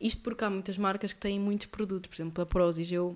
Isto 0.00 0.22
porque 0.22 0.42
há 0.42 0.50
muitas 0.50 0.78
marcas 0.78 1.12
que 1.12 1.20
têm 1.20 1.38
muitos 1.38 1.66
produtos, 1.66 2.08
por 2.08 2.16
exemplo, 2.16 2.42
a 2.42 2.46
Prozis. 2.46 2.90
Eu 2.90 3.14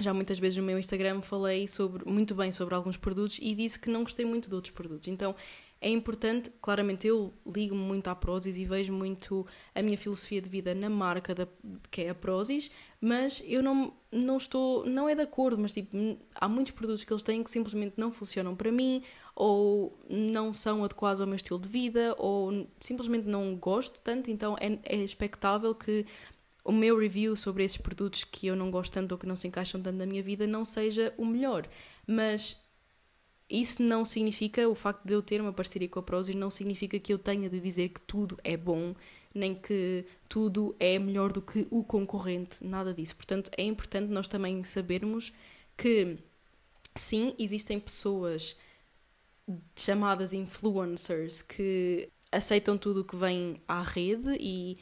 já 0.00 0.12
muitas 0.12 0.38
vezes 0.38 0.58
no 0.58 0.64
meu 0.64 0.78
Instagram 0.78 1.22
falei 1.22 1.68
sobre, 1.68 2.04
muito 2.04 2.34
bem 2.34 2.50
sobre 2.50 2.74
alguns 2.74 2.96
produtos 2.96 3.38
e 3.40 3.54
disse 3.54 3.78
que 3.78 3.88
não 3.88 4.02
gostei 4.02 4.26
muito 4.26 4.48
de 4.48 4.54
outros 4.54 4.74
produtos. 4.74 5.08
Então 5.08 5.34
é 5.80 5.88
importante, 5.88 6.50
claramente 6.60 7.06
eu 7.06 7.32
ligo-me 7.46 7.80
muito 7.80 8.08
à 8.08 8.14
Prozis 8.14 8.58
e 8.58 8.66
vejo 8.66 8.92
muito 8.92 9.46
a 9.74 9.80
minha 9.80 9.96
filosofia 9.96 10.40
de 10.40 10.48
vida 10.48 10.74
na 10.74 10.90
marca 10.90 11.34
da, 11.34 11.48
que 11.90 12.02
é 12.02 12.10
a 12.10 12.14
Prozis, 12.14 12.70
mas 13.00 13.42
eu 13.46 13.62
não, 13.62 13.94
não 14.12 14.36
estou, 14.36 14.84
não 14.84 15.08
é 15.08 15.14
de 15.14 15.22
acordo, 15.22 15.60
mas 15.60 15.72
tipo, 15.72 15.96
há 16.34 16.48
muitos 16.48 16.72
produtos 16.72 17.02
que 17.02 17.10
eles 17.10 17.22
têm 17.22 17.42
que 17.42 17.50
simplesmente 17.50 17.94
não 17.96 18.10
funcionam 18.10 18.54
para 18.54 18.70
mim, 18.70 19.02
ou 19.34 19.98
não 20.08 20.52
são 20.52 20.84
adequados 20.84 21.20
ao 21.20 21.26
meu 21.26 21.36
estilo 21.36 21.58
de 21.58 21.68
vida, 21.68 22.14
ou 22.18 22.68
simplesmente 22.78 23.26
não 23.26 23.56
gosto 23.56 24.02
tanto, 24.02 24.30
então 24.30 24.56
é, 24.60 24.78
é 24.84 24.96
expectável 24.96 25.74
que 25.74 26.04
o 26.62 26.72
meu 26.72 26.98
review 26.98 27.34
sobre 27.36 27.64
esses 27.64 27.78
produtos 27.78 28.22
que 28.22 28.48
eu 28.48 28.54
não 28.54 28.70
gosto 28.70 28.92
tanto 28.92 29.12
ou 29.12 29.18
que 29.18 29.26
não 29.26 29.34
se 29.34 29.48
encaixam 29.48 29.80
tanto 29.80 29.96
na 29.96 30.04
minha 30.04 30.22
vida 30.22 30.46
não 30.46 30.62
seja 30.62 31.14
o 31.16 31.24
melhor. 31.24 31.66
Mas 32.06 32.62
isso 33.50 33.82
não 33.82 34.04
significa, 34.04 34.68
o 34.68 34.74
facto 34.74 35.04
de 35.04 35.12
eu 35.12 35.22
ter 35.22 35.40
uma 35.40 35.52
parceria 35.52 35.88
com 35.88 35.98
a 35.98 36.02
Prozis 36.02 36.34
não 36.34 36.50
significa 36.50 36.98
que 36.98 37.12
eu 37.12 37.18
tenha 37.18 37.50
de 37.50 37.60
dizer 37.60 37.88
que 37.88 38.00
tudo 38.02 38.38
é 38.44 38.56
bom, 38.56 38.94
nem 39.34 39.54
que 39.54 40.04
tudo 40.28 40.74
é 40.78 40.98
melhor 40.98 41.32
do 41.32 41.42
que 41.42 41.66
o 41.70 41.82
concorrente, 41.82 42.64
nada 42.64 42.94
disso. 42.94 43.16
Portanto, 43.16 43.50
é 43.56 43.62
importante 43.62 44.10
nós 44.10 44.28
também 44.28 44.62
sabermos 44.64 45.32
que 45.76 46.18
sim, 46.94 47.34
existem 47.38 47.80
pessoas 47.80 48.56
chamadas 49.76 50.32
influencers 50.32 51.42
que 51.42 52.08
aceitam 52.30 52.78
tudo 52.78 53.00
o 53.00 53.04
que 53.04 53.16
vem 53.16 53.60
à 53.66 53.82
rede 53.82 54.36
e 54.38 54.78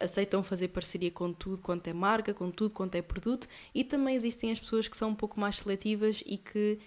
aceitam 0.00 0.42
fazer 0.42 0.68
parceria 0.68 1.10
com 1.10 1.32
tudo 1.32 1.60
quanto 1.60 1.86
é 1.88 1.92
marca, 1.92 2.32
com 2.32 2.50
tudo 2.50 2.74
quanto 2.74 2.94
é 2.94 3.02
produto, 3.02 3.46
e 3.74 3.84
também 3.84 4.16
existem 4.16 4.50
as 4.50 4.58
pessoas 4.58 4.88
que 4.88 4.96
são 4.96 5.10
um 5.10 5.14
pouco 5.14 5.38
mais 5.38 5.58
seletivas 5.58 6.22
e 6.26 6.38
que 6.38 6.80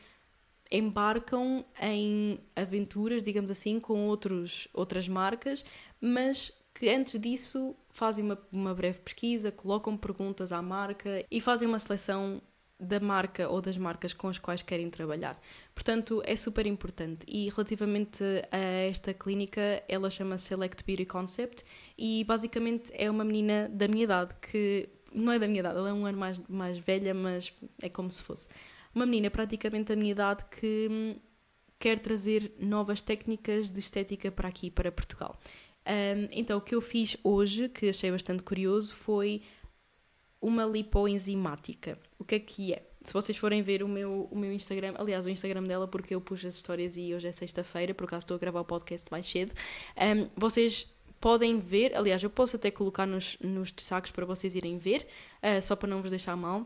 embarcam 0.74 1.64
em 1.80 2.40
aventuras, 2.56 3.22
digamos 3.22 3.52
assim, 3.52 3.80
com 3.80 4.08
outros, 4.08 4.68
outras 4.74 5.08
marcas, 5.08 5.64
mas 6.02 6.52
que 6.74 6.90
antes 6.90 7.20
disso 7.20 7.76
fazem 7.92 8.26
uma, 8.26 8.38
uma 8.52 8.74
breve 8.74 9.00
pesquisa, 9.00 9.52
colocam 9.52 9.96
perguntas 9.96 10.52
à 10.52 10.62
marca 10.62 11.24
e 11.30 11.40
fazem 11.40 11.68
uma 11.68 11.78
seleção 11.78 12.42
da 12.80 13.00
marca 13.00 13.48
ou 13.48 13.62
das 13.62 13.78
marcas 13.78 14.14
com 14.14 14.28
as 14.28 14.40
quais 14.40 14.64
querem 14.64 14.90
trabalhar. 14.90 15.40
Portanto, 15.76 16.24
é 16.26 16.36
super 16.36 16.66
importante. 16.66 17.24
E 17.28 17.48
relativamente 17.50 18.24
a 18.52 18.58
esta 18.58 19.14
clínica, 19.14 19.84
ela 19.88 20.10
chama 20.10 20.40
Select 20.40 20.84
Beauty 20.84 21.06
Concept 21.06 21.64
e 21.96 22.24
basicamente 22.24 22.92
é 22.96 23.10
uma 23.12 23.24
menina 23.24 23.70
da 23.72 23.88
minha 23.88 24.04
idade 24.04 24.34
que 24.42 24.90
não 25.14 25.32
é 25.32 25.38
da 25.38 25.48
minha 25.48 25.60
idade, 25.60 25.78
ela 25.78 25.90
é 25.90 25.94
um 25.94 26.08
ano 26.08 26.18
mais, 26.18 26.42
mais 26.50 26.78
velha, 26.80 27.14
mas 27.14 27.54
é 27.80 27.88
como 27.88 28.10
se 28.10 28.24
fosse. 28.24 28.50
Uma 28.94 29.06
menina 29.06 29.30
praticamente 29.30 29.90
da 29.90 29.96
minha 29.96 30.12
idade 30.12 30.46
que 30.46 30.88
hum, 30.90 31.16
quer 31.80 32.00
trazer 32.00 32.54
novas 32.60 33.02
técnicas 33.02 33.72
de 33.72 33.80
estética 33.80 34.32
para 34.32 34.48
aqui, 34.48 34.70
para 34.72 34.92
Portugal. 34.92 35.38
Um, 35.86 36.28
então, 36.32 36.58
o 36.58 36.62
que 36.62 36.76
eu 36.76 36.82
fiz 36.82 37.18
hoje, 37.24 37.68
que 37.68 37.90
achei 37.90 38.10
bastante 38.12 38.44
curioso, 38.44 38.94
foi 38.94 39.42
uma 40.42 40.66
lipoenzimática. 40.66 41.98
O 42.18 42.24
que 42.24 42.36
é 42.36 42.40
que 42.40 42.74
é? 42.74 42.84
Se 43.04 43.14
vocês 43.14 43.38
forem 43.38 43.62
ver 43.62 43.84
o 43.84 43.88
meu, 43.88 44.30
o 44.32 44.38
meu 44.38 44.54
Instagram, 44.54 44.94
aliás, 44.98 45.26
o 45.26 45.30
Instagram 45.30 45.64
dela, 45.64 45.88
porque 45.88 46.16
eu 46.16 46.22
pus 46.22 46.46
as 46.46 46.56
histórias 46.56 46.96
e 46.96 47.14
hoje 47.14 47.28
é 47.28 47.32
sexta-feira, 47.32 47.94
por 47.94 48.06
acaso 48.06 48.24
estou 48.24 48.36
a 48.36 48.40
gravar 48.40 48.62
o 48.62 48.66
podcast 48.66 49.10
mais 49.12 49.28
cedo, 49.28 49.54
um, 49.98 50.30
vocês 50.38 50.94
podem 51.20 51.60
ver, 51.60 51.96
aliás, 51.98 52.24
eu 52.24 52.30
posso 52.30 52.56
até 52.56 52.72
colocar 52.72 53.06
nos, 53.06 53.38
nos 53.42 53.72
destaques 53.74 54.12
para 54.12 54.26
vocês 54.26 54.56
irem 54.56 54.78
ver, 54.78 55.06
uh, 55.42 55.62
só 55.62 55.76
para 55.76 55.90
não 55.90 56.02
vos 56.02 56.12
deixar 56.12 56.36
mal. 56.38 56.64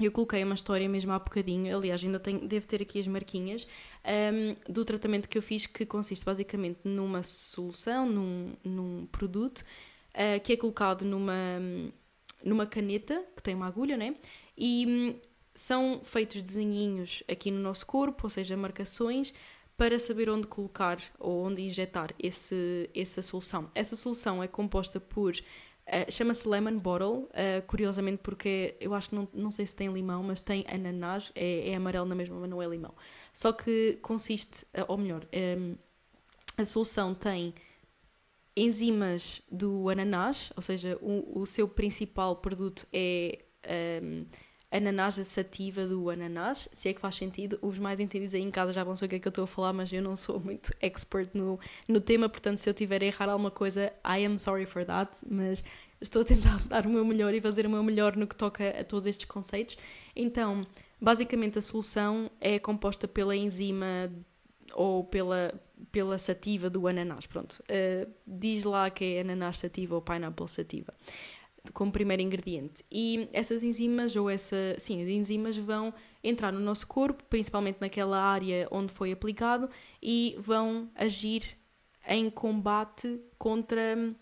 Eu 0.00 0.10
coloquei 0.10 0.42
uma 0.42 0.54
história 0.54 0.88
mesmo 0.88 1.12
há 1.12 1.18
bocadinho, 1.18 1.76
aliás, 1.76 2.02
ainda 2.02 2.18
tenho, 2.18 2.48
devo 2.48 2.66
ter 2.66 2.82
aqui 2.82 2.98
as 2.98 3.06
marquinhas, 3.06 3.66
um, 4.04 4.72
do 4.72 4.84
tratamento 4.84 5.28
que 5.28 5.38
eu 5.38 5.42
fiz, 5.42 5.66
que 5.66 5.86
consiste 5.86 6.24
basicamente 6.24 6.80
numa 6.82 7.22
solução, 7.22 8.04
num, 8.04 8.54
num 8.64 9.06
produto, 9.06 9.60
uh, 10.10 10.40
que 10.42 10.52
é 10.52 10.56
colocado 10.56 11.04
numa 11.04 11.60
numa 12.44 12.66
caneta 12.66 13.24
que 13.34 13.42
tem 13.42 13.54
uma 13.54 13.66
agulha, 13.66 13.96
né? 13.96 14.14
E 14.56 14.86
hum, 14.86 15.20
são 15.54 16.00
feitos 16.04 16.42
desenhinhos 16.42 17.22
aqui 17.28 17.50
no 17.50 17.58
nosso 17.58 17.86
corpo, 17.86 18.24
ou 18.24 18.30
seja, 18.30 18.56
marcações, 18.56 19.32
para 19.76 19.98
saber 19.98 20.28
onde 20.28 20.46
colocar 20.46 20.98
ou 21.18 21.44
onde 21.44 21.62
injetar 21.62 22.14
esse, 22.18 22.88
essa 22.94 23.22
solução. 23.22 23.70
Essa 23.74 23.96
solução 23.96 24.42
é 24.42 24.46
composta 24.46 25.00
por. 25.00 25.32
Uh, 25.86 26.10
Chama-se 26.10 26.48
Lemon 26.48 26.78
Bottle, 26.78 27.24
uh, 27.24 27.62
curiosamente 27.66 28.18
porque 28.22 28.74
eu 28.80 28.94
acho 28.94 29.10
que 29.10 29.14
não, 29.14 29.28
não 29.34 29.50
sei 29.50 29.66
se 29.66 29.76
tem 29.76 29.92
limão, 29.92 30.22
mas 30.22 30.40
tem 30.40 30.64
ananás, 30.66 31.30
é, 31.34 31.70
é 31.70 31.74
amarelo 31.74 32.06
na 32.06 32.14
mesma, 32.14 32.36
mas 32.40 32.48
não 32.48 32.62
é 32.62 32.66
limão. 32.66 32.94
Só 33.32 33.52
que 33.52 33.98
consiste, 34.00 34.64
uh, 34.78 34.84
ou 34.88 34.96
melhor, 34.96 35.26
um, 35.58 35.76
a 36.56 36.64
solução 36.64 37.14
tem 37.14 37.54
enzimas 38.56 39.42
do 39.50 39.88
ananás, 39.90 40.52
ou 40.56 40.62
seja, 40.62 40.96
o, 41.02 41.40
o 41.40 41.46
seu 41.46 41.68
principal 41.68 42.36
produto 42.36 42.86
é 42.92 43.44
um, 44.02 44.24
ananás 44.74 45.14
sativa 45.14 45.86
do 45.86 46.10
ananás, 46.10 46.68
se 46.72 46.88
é 46.88 46.92
que 46.92 47.00
faz 47.00 47.14
sentido. 47.14 47.56
Os 47.62 47.78
mais 47.78 48.00
entendidos 48.00 48.34
aí 48.34 48.42
em 48.42 48.50
casa 48.50 48.72
já 48.72 48.82
vão 48.82 48.96
saber 48.96 49.06
o 49.06 49.08
que 49.10 49.16
é 49.16 49.18
que 49.20 49.28
eu 49.28 49.30
estou 49.30 49.44
a 49.44 49.46
falar, 49.46 49.72
mas 49.72 49.92
eu 49.92 50.02
não 50.02 50.16
sou 50.16 50.40
muito 50.40 50.72
expert 50.82 51.30
no, 51.32 51.60
no 51.86 52.00
tema, 52.00 52.28
portanto, 52.28 52.58
se 52.58 52.68
eu 52.68 52.74
tiver 52.74 53.00
a 53.02 53.06
errar 53.06 53.28
alguma 53.28 53.52
coisa, 53.52 53.92
I 54.04 54.24
am 54.24 54.36
sorry 54.36 54.66
for 54.66 54.84
that, 54.84 55.16
mas 55.30 55.62
estou 56.00 56.22
a 56.22 56.24
tentar 56.24 56.58
dar 56.66 56.86
o 56.86 56.90
meu 56.90 57.04
melhor 57.04 57.32
e 57.32 57.40
fazer 57.40 57.66
o 57.66 57.70
meu 57.70 57.84
melhor 57.84 58.16
no 58.16 58.26
que 58.26 58.34
toca 58.34 58.68
a 58.68 58.82
todos 58.82 59.06
estes 59.06 59.26
conceitos. 59.26 59.76
Então, 60.16 60.66
basicamente, 61.00 61.56
a 61.56 61.62
solução 61.62 62.28
é 62.40 62.58
composta 62.58 63.06
pela 63.06 63.36
enzima 63.36 64.10
ou 64.72 65.04
pela, 65.04 65.54
pela 65.92 66.18
sativa 66.18 66.68
do 66.68 66.88
ananás. 66.88 67.26
Pronto, 67.26 67.62
uh, 67.62 68.12
diz 68.26 68.64
lá 68.64 68.90
que 68.90 69.04
é 69.04 69.20
ananás 69.20 69.58
sativa 69.58 69.94
ou 69.94 70.02
pineapple 70.02 70.48
sativa 70.48 70.92
como 71.72 71.90
primeiro 71.90 72.22
ingrediente. 72.22 72.84
E 72.90 73.28
essas 73.32 73.62
enzimas, 73.62 74.14
ou 74.16 74.28
essa, 74.28 74.56
sim, 74.78 75.02
as 75.02 75.08
enzimas 75.08 75.56
vão 75.56 75.92
entrar 76.22 76.52
no 76.52 76.60
nosso 76.60 76.86
corpo, 76.86 77.24
principalmente 77.24 77.80
naquela 77.80 78.20
área 78.20 78.68
onde 78.70 78.92
foi 78.92 79.12
aplicado, 79.12 79.68
e 80.02 80.36
vão 80.38 80.90
agir 80.94 81.42
em 82.06 82.28
combate 82.28 83.20
contra 83.38 84.14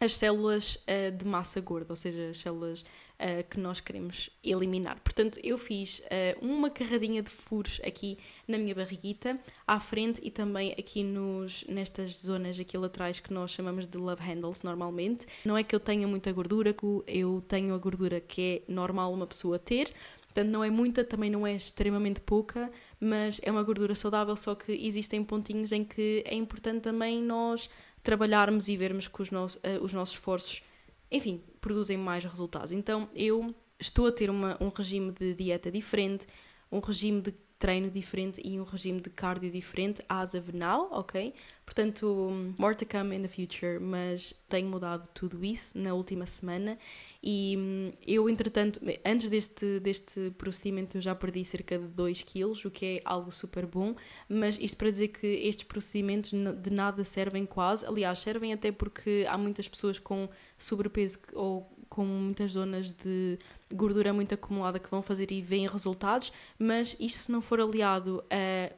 as 0.00 0.14
células 0.14 0.76
uh, 0.76 1.16
de 1.16 1.24
massa 1.24 1.60
gorda, 1.60 1.92
ou 1.92 1.96
seja, 1.96 2.30
as 2.30 2.38
células 2.38 2.84
uh, 3.20 3.48
que 3.48 3.58
nós 3.58 3.80
queremos 3.80 4.30
eliminar. 4.42 5.00
Portanto, 5.00 5.38
eu 5.42 5.58
fiz 5.58 6.00
uh, 6.00 6.44
uma 6.44 6.70
carradinha 6.70 7.22
de 7.22 7.30
furos 7.30 7.80
aqui 7.84 8.18
na 8.46 8.58
minha 8.58 8.74
barriguita, 8.74 9.38
à 9.66 9.78
frente 9.80 10.20
e 10.22 10.30
também 10.30 10.72
aqui 10.78 11.02
nos, 11.02 11.64
nestas 11.68 12.12
zonas 12.12 12.58
aqui 12.58 12.76
laterais 12.76 13.20
que 13.20 13.32
nós 13.32 13.50
chamamos 13.50 13.86
de 13.86 13.98
love 13.98 14.22
handles 14.22 14.62
normalmente. 14.62 15.26
Não 15.44 15.56
é 15.56 15.62
que 15.62 15.74
eu 15.74 15.80
tenha 15.80 16.06
muita 16.06 16.32
gordura, 16.32 16.74
eu 17.06 17.42
tenho 17.46 17.74
a 17.74 17.78
gordura 17.78 18.20
que 18.20 18.62
é 18.68 18.72
normal 18.72 19.12
uma 19.12 19.26
pessoa 19.26 19.58
ter, 19.58 19.92
Portanto, 20.28 20.52
não 20.52 20.62
é 20.62 20.70
muita, 20.70 21.02
também 21.02 21.30
não 21.30 21.46
é 21.46 21.54
extremamente 21.54 22.20
pouca, 22.20 22.70
mas 23.00 23.40
é 23.42 23.50
uma 23.50 23.62
gordura 23.62 23.94
saudável, 23.94 24.36
só 24.36 24.54
que 24.54 24.72
existem 24.72 25.24
pontinhos 25.24 25.72
em 25.72 25.82
que 25.82 26.22
é 26.24 26.34
importante 26.34 26.82
também 26.82 27.20
nós 27.20 27.68
trabalharmos 28.02 28.68
e 28.68 28.76
vermos 28.76 29.08
que 29.08 29.20
os, 29.20 29.30
no, 29.30 29.46
uh, 29.46 29.48
os 29.82 29.92
nossos 29.92 30.14
esforços 30.14 30.62
enfim, 31.10 31.42
produzem 31.60 31.96
mais 31.96 32.24
resultados. 32.24 32.72
Então 32.72 33.08
eu 33.14 33.54
estou 33.78 34.06
a 34.06 34.12
ter 34.12 34.30
uma, 34.30 34.56
um 34.60 34.68
regime 34.68 35.12
de 35.12 35.34
dieta 35.34 35.70
diferente, 35.70 36.26
um 36.70 36.80
regime 36.80 37.20
de 37.20 37.34
treino 37.58 37.90
diferente 37.90 38.40
e 38.44 38.60
um 38.60 38.62
regime 38.62 39.00
de 39.00 39.10
cardio 39.10 39.50
diferente 39.50 40.00
as 40.08 40.34
of 40.34 40.54
now, 40.54 40.88
ok? 40.92 41.34
Portanto, 41.66 42.54
more 42.56 42.74
to 42.74 42.86
come 42.86 43.14
in 43.16 43.22
the 43.22 43.28
future, 43.28 43.80
mas 43.80 44.32
tenho 44.48 44.68
mudado 44.68 45.08
tudo 45.12 45.44
isso 45.44 45.76
na 45.76 45.92
última 45.92 46.24
semana 46.24 46.78
e 47.22 47.56
hum, 47.58 47.92
eu, 48.06 48.28
entretanto, 48.28 48.80
antes 49.04 49.28
deste, 49.28 49.80
deste 49.80 50.30
procedimento 50.38 50.96
eu 50.96 51.00
já 51.00 51.14
perdi 51.14 51.44
cerca 51.44 51.78
de 51.78 51.88
2 51.88 52.22
quilos, 52.22 52.64
o 52.64 52.70
que 52.70 52.86
é 52.86 53.00
algo 53.04 53.32
super 53.32 53.66
bom, 53.66 53.94
mas 54.28 54.56
isto 54.60 54.76
para 54.76 54.88
dizer 54.88 55.08
que 55.08 55.26
estes 55.26 55.64
procedimentos 55.64 56.30
de 56.30 56.70
nada 56.70 57.02
servem 57.04 57.44
quase, 57.44 57.84
aliás, 57.86 58.20
servem 58.20 58.52
até 58.52 58.70
porque 58.70 59.26
há 59.28 59.36
muitas 59.36 59.68
pessoas 59.68 59.98
com 59.98 60.28
sobrepeso 60.56 61.18
ou 61.34 61.68
com 61.88 62.04
muitas 62.04 62.52
zonas 62.52 62.92
de 62.92 63.38
gordura 63.74 64.12
muito 64.12 64.34
acumulada 64.34 64.78
que 64.78 64.90
vão 64.90 65.02
fazer 65.02 65.32
e 65.32 65.42
veem 65.42 65.66
resultados, 65.66 66.32
mas 66.58 66.96
isto 67.00 67.18
se 67.18 67.32
não 67.32 67.40
for 67.40 67.60
aliado 67.60 68.22
a 68.30 68.72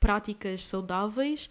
práticas 0.00 0.64
saudáveis, 0.64 1.50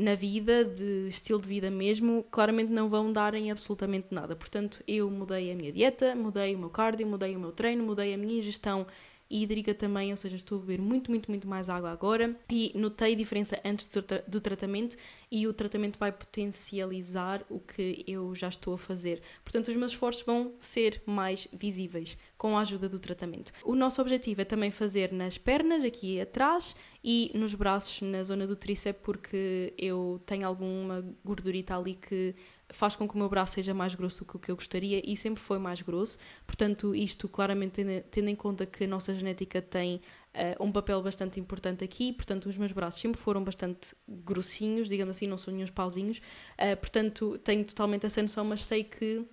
na 0.00 0.14
vida, 0.14 0.64
de 0.64 1.08
estilo 1.08 1.42
de 1.42 1.46
vida 1.46 1.70
mesmo, 1.70 2.24
claramente 2.30 2.72
não 2.72 2.88
vão 2.88 3.12
dar 3.12 3.34
em 3.34 3.50
absolutamente 3.50 4.06
nada. 4.10 4.34
Portanto, 4.34 4.82
eu 4.88 5.10
mudei 5.10 5.52
a 5.52 5.54
minha 5.54 5.70
dieta, 5.70 6.14
mudei 6.14 6.54
o 6.54 6.58
meu 6.58 6.70
cardio, 6.70 7.06
mudei 7.06 7.36
o 7.36 7.38
meu 7.38 7.52
treino, 7.52 7.84
mudei 7.84 8.14
a 8.14 8.16
minha 8.16 8.38
ingestão 8.38 8.86
hídrica 9.30 9.74
também, 9.74 10.10
ou 10.10 10.16
seja, 10.16 10.36
estou 10.36 10.56
a 10.56 10.60
beber 10.62 10.80
muito, 10.80 11.10
muito, 11.10 11.30
muito 11.30 11.46
mais 11.46 11.68
água 11.68 11.90
agora 11.90 12.34
e 12.50 12.72
notei 12.74 13.14
diferença 13.14 13.60
antes 13.62 13.86
do, 13.88 14.02
do 14.26 14.40
tratamento 14.40 14.96
e 15.30 15.46
o 15.46 15.52
tratamento 15.52 15.98
vai 15.98 16.10
potencializar 16.10 17.44
o 17.50 17.60
que 17.60 18.02
eu 18.08 18.34
já 18.34 18.48
estou 18.48 18.74
a 18.74 18.78
fazer. 18.78 19.20
Portanto, 19.44 19.68
os 19.68 19.76
meus 19.76 19.92
esforços 19.92 20.24
vão 20.24 20.54
ser 20.58 21.02
mais 21.06 21.46
visíveis 21.52 22.16
com 22.40 22.56
a 22.56 22.62
ajuda 22.62 22.88
do 22.88 22.98
tratamento. 22.98 23.52
O 23.62 23.74
nosso 23.74 24.00
objetivo 24.00 24.40
é 24.40 24.46
também 24.46 24.70
fazer 24.70 25.12
nas 25.12 25.36
pernas, 25.36 25.84
aqui 25.84 26.18
atrás, 26.18 26.74
e 27.04 27.30
nos 27.34 27.54
braços, 27.54 28.00
na 28.00 28.22
zona 28.22 28.46
do 28.46 28.56
tríceps, 28.56 29.02
porque 29.02 29.74
eu 29.76 30.18
tenho 30.24 30.46
alguma 30.46 31.04
gordurita 31.22 31.76
ali 31.76 31.96
que 31.96 32.34
faz 32.70 32.96
com 32.96 33.06
que 33.06 33.14
o 33.14 33.18
meu 33.18 33.28
braço 33.28 33.56
seja 33.56 33.74
mais 33.74 33.94
grosso 33.94 34.20
do 34.20 34.24
que 34.24 34.36
o 34.36 34.38
que 34.38 34.50
eu 34.50 34.56
gostaria 34.56 35.02
e 35.04 35.18
sempre 35.18 35.38
foi 35.38 35.58
mais 35.58 35.82
grosso. 35.82 36.16
Portanto, 36.46 36.94
isto 36.94 37.28
claramente 37.28 37.84
tendo, 38.10 38.28
em 38.30 38.36
conta 38.36 38.64
que 38.64 38.84
a 38.84 38.88
nossa 38.88 39.14
genética 39.14 39.60
tem 39.60 39.96
uh, 39.96 40.64
um 40.64 40.72
papel 40.72 41.02
bastante 41.02 41.38
importante 41.38 41.84
aqui, 41.84 42.10
portanto, 42.10 42.46
os 42.46 42.56
meus 42.56 42.72
braços 42.72 43.02
sempre 43.02 43.20
foram 43.20 43.44
bastante 43.44 43.94
grossinhos, 44.08 44.88
digamos 44.88 45.14
assim, 45.14 45.26
não 45.26 45.36
são 45.36 45.52
nenhum 45.52 45.66
pauzinhos. 45.66 46.22
Uh, 46.56 46.74
portanto, 46.80 47.36
tenho 47.44 47.66
totalmente 47.66 48.06
essa 48.06 48.22
noção, 48.22 48.46
mas 48.46 48.64
sei 48.64 48.82
que 48.82 49.26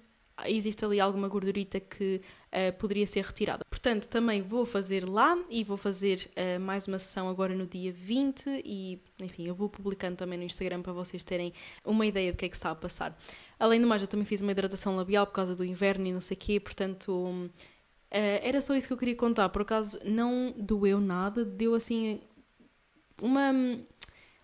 existe 0.46 0.86
ali 0.86 1.00
alguma 1.00 1.28
gordurita 1.28 1.80
que 1.80 2.22
uh, 2.48 2.78
poderia 2.78 3.08
ser 3.08 3.24
retirada. 3.24 3.66
Portanto, 3.70 4.08
também 4.08 4.42
vou 4.42 4.66
fazer 4.66 5.08
lá 5.08 5.38
e 5.50 5.64
vou 5.64 5.78
fazer 5.78 6.30
uh, 6.36 6.60
mais 6.60 6.88
uma 6.88 7.00
sessão 7.00 7.28
agora 7.28 7.56
no 7.56 7.66
dia 7.66 7.92
20 7.92 8.62
e, 8.64 9.02
enfim, 9.20 9.48
eu 9.48 9.56
vou 9.56 9.70
publicando 9.70 10.18
também 10.18 10.38
no 10.38 10.46
Instagram 10.46 10.82
para 10.82 10.94
vocês 10.94 11.24
terem 11.24 11.54
uma 11.84 12.06
ideia 12.06 12.32
do 12.32 12.38
que 12.38 12.46
é 12.46 12.50
que 12.50 12.56
está 12.56 12.72
a 12.72 12.76
passar. 12.76 13.18
Além 13.60 13.82
do 13.82 13.88
mais, 13.88 14.02
eu 14.02 14.08
também 14.08 14.26
fiz 14.26 14.42
uma 14.42 14.52
hidratação 14.52 14.96
labial 14.96 15.26
por 15.26 15.34
causa 15.34 15.56
do 15.56 15.66
inverno 15.66 16.06
e 16.08 16.14
não 16.14 16.22
sei 16.22 16.38
o 16.38 16.40
quê, 16.40 16.60
portanto, 16.60 17.12
uh, 17.12 17.50
era 18.12 18.62
só 18.62 18.76
isso 18.76 18.88
que 18.88 18.94
eu 18.94 18.98
queria 18.98 19.16
contar. 19.16 19.50
Por 19.50 19.64
acaso, 19.64 20.00
não 20.06 20.54
doeu 20.56 21.00
nada, 21.00 21.44
deu 21.44 21.74
assim 21.74 22.22
uma 23.22 23.52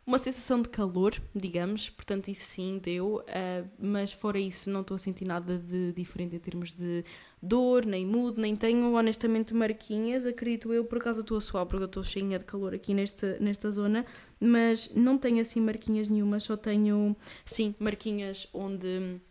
uma 0.06 0.18
sensação 0.18 0.62
de 0.62 0.68
calor, 0.68 1.14
digamos, 1.34 1.90
portanto 1.90 2.28
isso 2.28 2.44
sim 2.44 2.78
deu, 2.84 3.22
uh, 3.22 3.70
mas 3.80 4.12
fora 4.12 4.38
isso 4.38 4.70
não 4.70 4.82
estou 4.82 4.96
a 4.96 4.98
sentir 4.98 5.26
nada 5.26 5.58
de 5.58 5.94
diferente 5.94 6.36
em 6.36 6.40
termos 6.40 6.76
de 6.76 7.06
dor, 7.42 7.86
nem 7.86 8.06
mudo, 8.06 8.42
nem 8.42 8.56
tenho 8.56 8.94
honestamente 8.94 9.54
marquinhas, 9.54 10.26
acredito 10.26 10.74
eu, 10.74 10.84
por 10.84 10.98
acaso 10.98 11.22
estou 11.22 11.38
a 11.38 11.42
suar 11.42 11.66
porque 11.66 11.86
estou 11.86 12.04
cheia 12.04 12.38
de 12.38 12.46
calor 12.46 12.74
aqui 12.74 12.94
nesta, 12.94 13.38
nesta 13.40 13.72
zona, 13.72 14.06
mas 14.40 14.90
não 14.94 15.18
tenho 15.18 15.42
assim 15.42 15.62
marquinhas 15.62 16.10
nenhuma, 16.10 16.40
só 16.40 16.58
tenho, 16.58 17.16
sim, 17.46 17.74
marquinhas 17.80 18.48
onde 18.54 19.22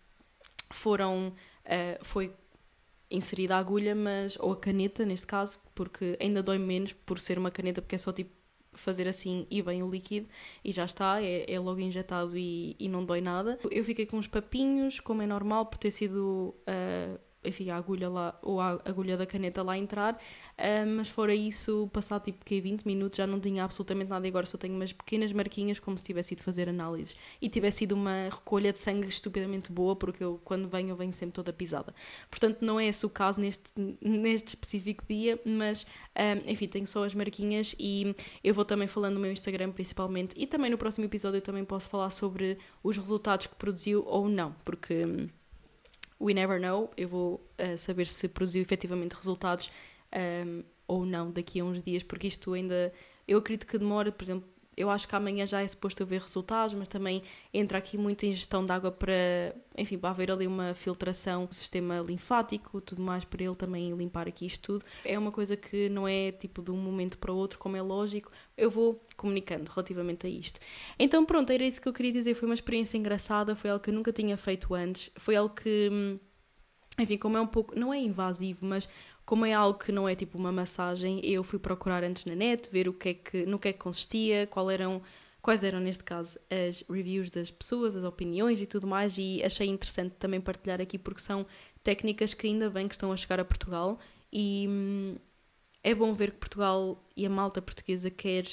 foram, 0.70 1.28
uh, 1.28 2.04
foi 2.04 2.32
inserida 3.10 3.56
a 3.56 3.58
agulha, 3.58 3.94
mas, 3.94 4.38
ou 4.40 4.52
a 4.52 4.56
caneta 4.56 5.04
neste 5.04 5.26
caso, 5.26 5.58
porque 5.74 6.16
ainda 6.18 6.42
dói 6.42 6.58
menos 6.58 6.94
por 6.94 7.18
ser 7.18 7.38
uma 7.38 7.50
caneta, 7.50 7.82
porque 7.82 7.94
é 7.94 7.98
só 7.98 8.10
tipo 8.10 8.41
fazer 8.72 9.06
assim 9.08 9.46
e 9.50 9.62
bem 9.62 9.82
o 9.82 9.90
líquido 9.90 10.28
e 10.64 10.72
já 10.72 10.84
está, 10.84 11.22
é, 11.22 11.44
é 11.50 11.60
logo 11.60 11.80
injetado 11.80 12.36
e, 12.36 12.76
e 12.78 12.88
não 12.88 13.04
dói 13.04 13.20
nada. 13.20 13.58
Eu 13.70 13.84
fiquei 13.84 14.06
com 14.06 14.16
uns 14.16 14.26
papinhos, 14.26 15.00
como 15.00 15.22
é 15.22 15.26
normal, 15.26 15.66
por 15.66 15.78
ter 15.78 15.90
sido. 15.90 16.54
Uh, 16.66 17.31
enfim, 17.44 17.70
a 17.70 17.76
agulha 17.76 18.08
lá, 18.08 18.38
ou 18.42 18.60
a 18.60 18.80
agulha 18.84 19.16
da 19.16 19.26
caneta 19.26 19.62
lá 19.62 19.76
entrar, 19.76 20.14
uh, 20.14 20.86
mas 20.96 21.08
fora 21.08 21.34
isso, 21.34 21.88
passado 21.92 22.24
tipo 22.24 22.44
que 22.44 22.60
20 22.60 22.84
minutos 22.84 23.16
já 23.16 23.26
não 23.26 23.40
tinha 23.40 23.64
absolutamente 23.64 24.10
nada 24.10 24.26
e 24.26 24.30
agora 24.30 24.46
só 24.46 24.56
tenho 24.56 24.74
umas 24.74 24.92
pequenas 24.92 25.32
marquinhas 25.32 25.78
como 25.80 25.98
se 25.98 26.04
tivesse 26.04 26.34
ido 26.34 26.42
fazer 26.42 26.68
análises. 26.68 27.16
E 27.40 27.48
tivesse 27.48 27.78
sido 27.78 27.92
uma 27.92 28.28
recolha 28.30 28.72
de 28.72 28.78
sangue 28.78 29.08
estupidamente 29.08 29.72
boa, 29.72 29.96
porque 29.96 30.22
eu 30.22 30.40
quando 30.44 30.68
venho 30.68 30.90
eu 30.90 30.96
venho 30.96 31.12
sempre 31.12 31.34
toda 31.34 31.52
pisada. 31.52 31.94
Portanto, 32.30 32.62
não 32.62 32.78
é 32.78 32.86
esse 32.86 33.04
o 33.06 33.10
caso 33.10 33.40
neste, 33.40 33.72
neste 34.00 34.48
específico 34.48 35.04
dia, 35.08 35.40
mas 35.44 35.82
uh, 35.82 36.42
enfim, 36.46 36.68
tenho 36.68 36.86
só 36.86 37.04
as 37.04 37.14
marquinhas 37.14 37.74
e 37.78 38.14
eu 38.42 38.54
vou 38.54 38.64
também 38.64 38.88
falando 38.88 39.14
no 39.14 39.20
meu 39.20 39.32
Instagram 39.32 39.72
principalmente. 39.72 40.34
E 40.36 40.46
também 40.46 40.70
no 40.70 40.78
próximo 40.78 41.04
episódio 41.04 41.38
eu 41.38 41.42
também 41.42 41.64
posso 41.64 41.88
falar 41.88 42.10
sobre 42.10 42.58
os 42.82 42.96
resultados 42.96 43.46
que 43.46 43.56
produziu 43.56 44.04
ou 44.06 44.28
não, 44.28 44.54
porque 44.64 45.04
hum, 45.04 45.28
we 46.22 46.32
never 46.32 46.60
know. 46.60 46.90
Eu 46.96 47.08
vou 47.08 47.34
uh, 47.60 47.76
saber 47.76 48.06
se 48.06 48.28
produziu 48.28 48.62
efetivamente 48.62 49.14
resultados 49.14 49.70
um, 50.12 50.18
ehm, 50.18 50.64
ou 50.86 51.04
não 51.04 51.30
daqui 51.30 51.60
a 51.60 51.64
uns 51.64 51.82
dias, 51.82 52.02
porque 52.02 52.28
isto 52.28 52.52
ainda. 52.52 52.92
Eu 53.26 53.38
acredito 53.38 53.66
que 53.66 53.78
demora, 53.78 54.10
por 54.10 54.22
exemplo, 54.24 54.48
eu 54.76 54.88
acho 54.88 55.06
que 55.06 55.14
amanhã 55.14 55.46
já 55.46 55.62
é 55.62 55.68
suposto 55.68 56.02
haver 56.02 56.20
resultados, 56.20 56.74
mas 56.74 56.88
também 56.88 57.22
entra 57.52 57.78
aqui 57.78 57.98
muita 57.98 58.26
ingestão 58.26 58.64
de 58.64 58.72
água 58.72 58.90
para, 58.90 59.54
enfim, 59.76 59.98
para 59.98 60.10
haver 60.10 60.30
ali 60.30 60.46
uma 60.46 60.72
filtração 60.72 61.46
do 61.46 61.54
sistema 61.54 61.98
linfático, 62.00 62.80
tudo 62.80 63.02
mais 63.02 63.24
para 63.24 63.44
ele 63.44 63.54
também 63.54 63.92
limpar 63.92 64.26
aqui 64.26 64.46
isto 64.46 64.62
tudo. 64.62 64.84
É 65.04 65.18
uma 65.18 65.30
coisa 65.30 65.56
que 65.56 65.88
não 65.88 66.08
é 66.08 66.32
tipo 66.32 66.62
de 66.62 66.70
um 66.70 66.76
momento 66.76 67.18
para 67.18 67.32
o 67.32 67.36
outro, 67.36 67.58
como 67.58 67.76
é 67.76 67.82
lógico. 67.82 68.30
Eu 68.56 68.70
vou 68.70 69.04
comunicando 69.16 69.70
relativamente 69.70 70.26
a 70.26 70.30
isto. 70.30 70.58
Então, 70.98 71.24
pronto, 71.24 71.50
era 71.50 71.64
isso 71.64 71.80
que 71.80 71.88
eu 71.88 71.92
queria 71.92 72.12
dizer. 72.12 72.34
Foi 72.34 72.48
uma 72.48 72.54
experiência 72.54 72.96
engraçada, 72.96 73.54
foi 73.54 73.70
algo 73.70 73.82
que 73.82 73.90
eu 73.90 73.94
nunca 73.94 74.12
tinha 74.12 74.36
feito 74.36 74.74
antes, 74.74 75.10
foi 75.16 75.36
algo 75.36 75.54
que 75.54 75.90
hum, 75.92 76.18
enfim, 76.98 77.16
como 77.16 77.36
é 77.36 77.40
um 77.40 77.46
pouco, 77.46 77.78
não 77.78 77.92
é 77.92 77.98
invasivo, 77.98 78.66
mas 78.66 78.88
como 79.32 79.46
é 79.46 79.54
algo 79.54 79.78
que 79.78 79.90
não 79.90 80.06
é 80.06 80.14
tipo 80.14 80.36
uma 80.36 80.52
massagem, 80.52 81.18
eu 81.24 81.42
fui 81.42 81.58
procurar 81.58 82.04
antes 82.04 82.26
na 82.26 82.34
net, 82.34 82.68
ver 82.70 82.86
o 82.86 82.92
que 82.92 83.08
é 83.08 83.14
que, 83.14 83.46
no 83.46 83.58
que 83.58 83.68
é 83.68 83.72
que 83.72 83.78
consistia, 83.78 84.46
qual 84.46 84.70
eram, 84.70 85.00
quais 85.40 85.64
eram 85.64 85.80
neste 85.80 86.04
caso 86.04 86.38
as 86.50 86.84
reviews 86.86 87.30
das 87.30 87.50
pessoas, 87.50 87.96
as 87.96 88.04
opiniões 88.04 88.60
e 88.60 88.66
tudo 88.66 88.86
mais, 88.86 89.16
e 89.16 89.42
achei 89.42 89.66
interessante 89.68 90.16
também 90.18 90.38
partilhar 90.38 90.82
aqui 90.82 90.98
porque 90.98 91.22
são 91.22 91.46
técnicas 91.82 92.34
que 92.34 92.46
ainda 92.46 92.68
bem 92.68 92.86
que 92.86 92.92
estão 92.92 93.10
a 93.10 93.16
chegar 93.16 93.40
a 93.40 93.44
Portugal 93.46 93.98
e 94.30 94.66
hum, 94.68 95.16
é 95.82 95.94
bom 95.94 96.12
ver 96.12 96.32
que 96.32 96.36
Portugal 96.36 97.02
e 97.16 97.24
a 97.24 97.30
malta 97.30 97.62
portuguesa 97.62 98.10
quer 98.10 98.44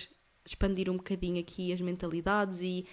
expandir 0.45 0.89
um 0.89 0.95
bocadinho 0.95 1.41
aqui 1.41 1.73
as 1.73 1.81
mentalidades 1.81 2.61
e 2.61 2.85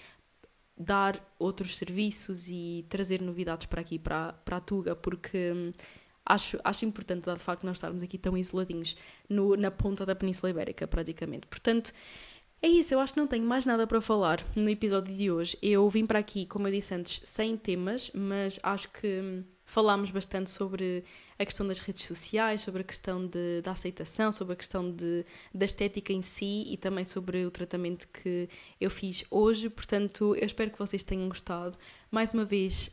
dar 0.77 1.25
outros 1.39 1.77
serviços 1.77 2.49
e 2.49 2.85
trazer 2.89 3.23
novidades 3.23 3.67
para 3.67 3.81
aqui, 3.81 3.97
para, 3.97 4.33
para 4.33 4.57
a 4.57 4.61
Tuga, 4.61 4.97
porque 4.97 5.53
hum, 5.53 5.73
acho, 6.27 6.59
acho 6.65 6.85
importante, 6.85 7.31
de 7.33 7.39
facto, 7.39 7.65
nós 7.65 7.77
estarmos 7.77 8.03
aqui 8.03 8.19
tão 8.19 8.37
isoladinhos 8.37 8.97
no, 9.29 9.57
na 9.57 9.71
ponta 9.71 10.05
da 10.05 10.15
Península 10.15 10.51
Ibérica, 10.51 10.87
praticamente. 10.87 11.47
Portanto, 11.47 11.93
é 12.61 12.69
isso, 12.69 12.93
eu 12.95 13.01
acho 13.01 13.13
que 13.13 13.21
não 13.21 13.27
tenho 13.27 13.45
mais 13.45 13.65
nada 13.65 13.87
para 13.87 14.01
falar 14.01 14.45
no 14.57 14.69
episódio 14.69 15.15
de 15.15 15.31
hoje. 15.31 15.57
Eu 15.63 15.89
vim 15.89 16.07
para 16.07 16.19
aqui, 16.19 16.47
como 16.47 16.67
eu 16.67 16.73
disse 16.73 16.95
antes, 16.95 17.21
sem 17.25 17.57
temas, 17.57 18.11
mas 18.15 18.59
acho 18.63 18.89
que 18.91 19.21
hum, 19.21 19.45
falámos 19.65 20.11
bastante 20.11 20.51
sobre 20.51 21.05
a 21.39 21.45
questão 21.45 21.67
das 21.67 21.79
redes 21.79 22.07
sociais, 22.07 22.63
sobre 22.63 22.81
a 22.81 22.85
questão 22.85 23.27
de, 23.27 23.61
da 23.63 23.73
aceitação, 23.73 24.33
sobre 24.33 24.55
a 24.55 24.57
questão 24.57 24.91
de, 24.91 25.25
da 25.55 25.67
estética 25.67 26.13
em 26.13 26.23
si 26.23 26.65
e 26.67 26.77
também 26.77 27.05
sobre 27.05 27.45
o 27.45 27.51
tratamento 27.51 28.09
que 28.09 28.49
eu 28.81 28.91
fiz 28.91 29.25
hoje. 29.31 29.69
Portanto, 29.69 30.35
eu 30.35 30.47
espero 30.47 30.71
que 30.71 30.79
vocês 30.79 31.05
tenham 31.05 31.29
gostado. 31.29 31.77
Mais 32.11 32.33
uma 32.33 32.45
vez, 32.45 32.91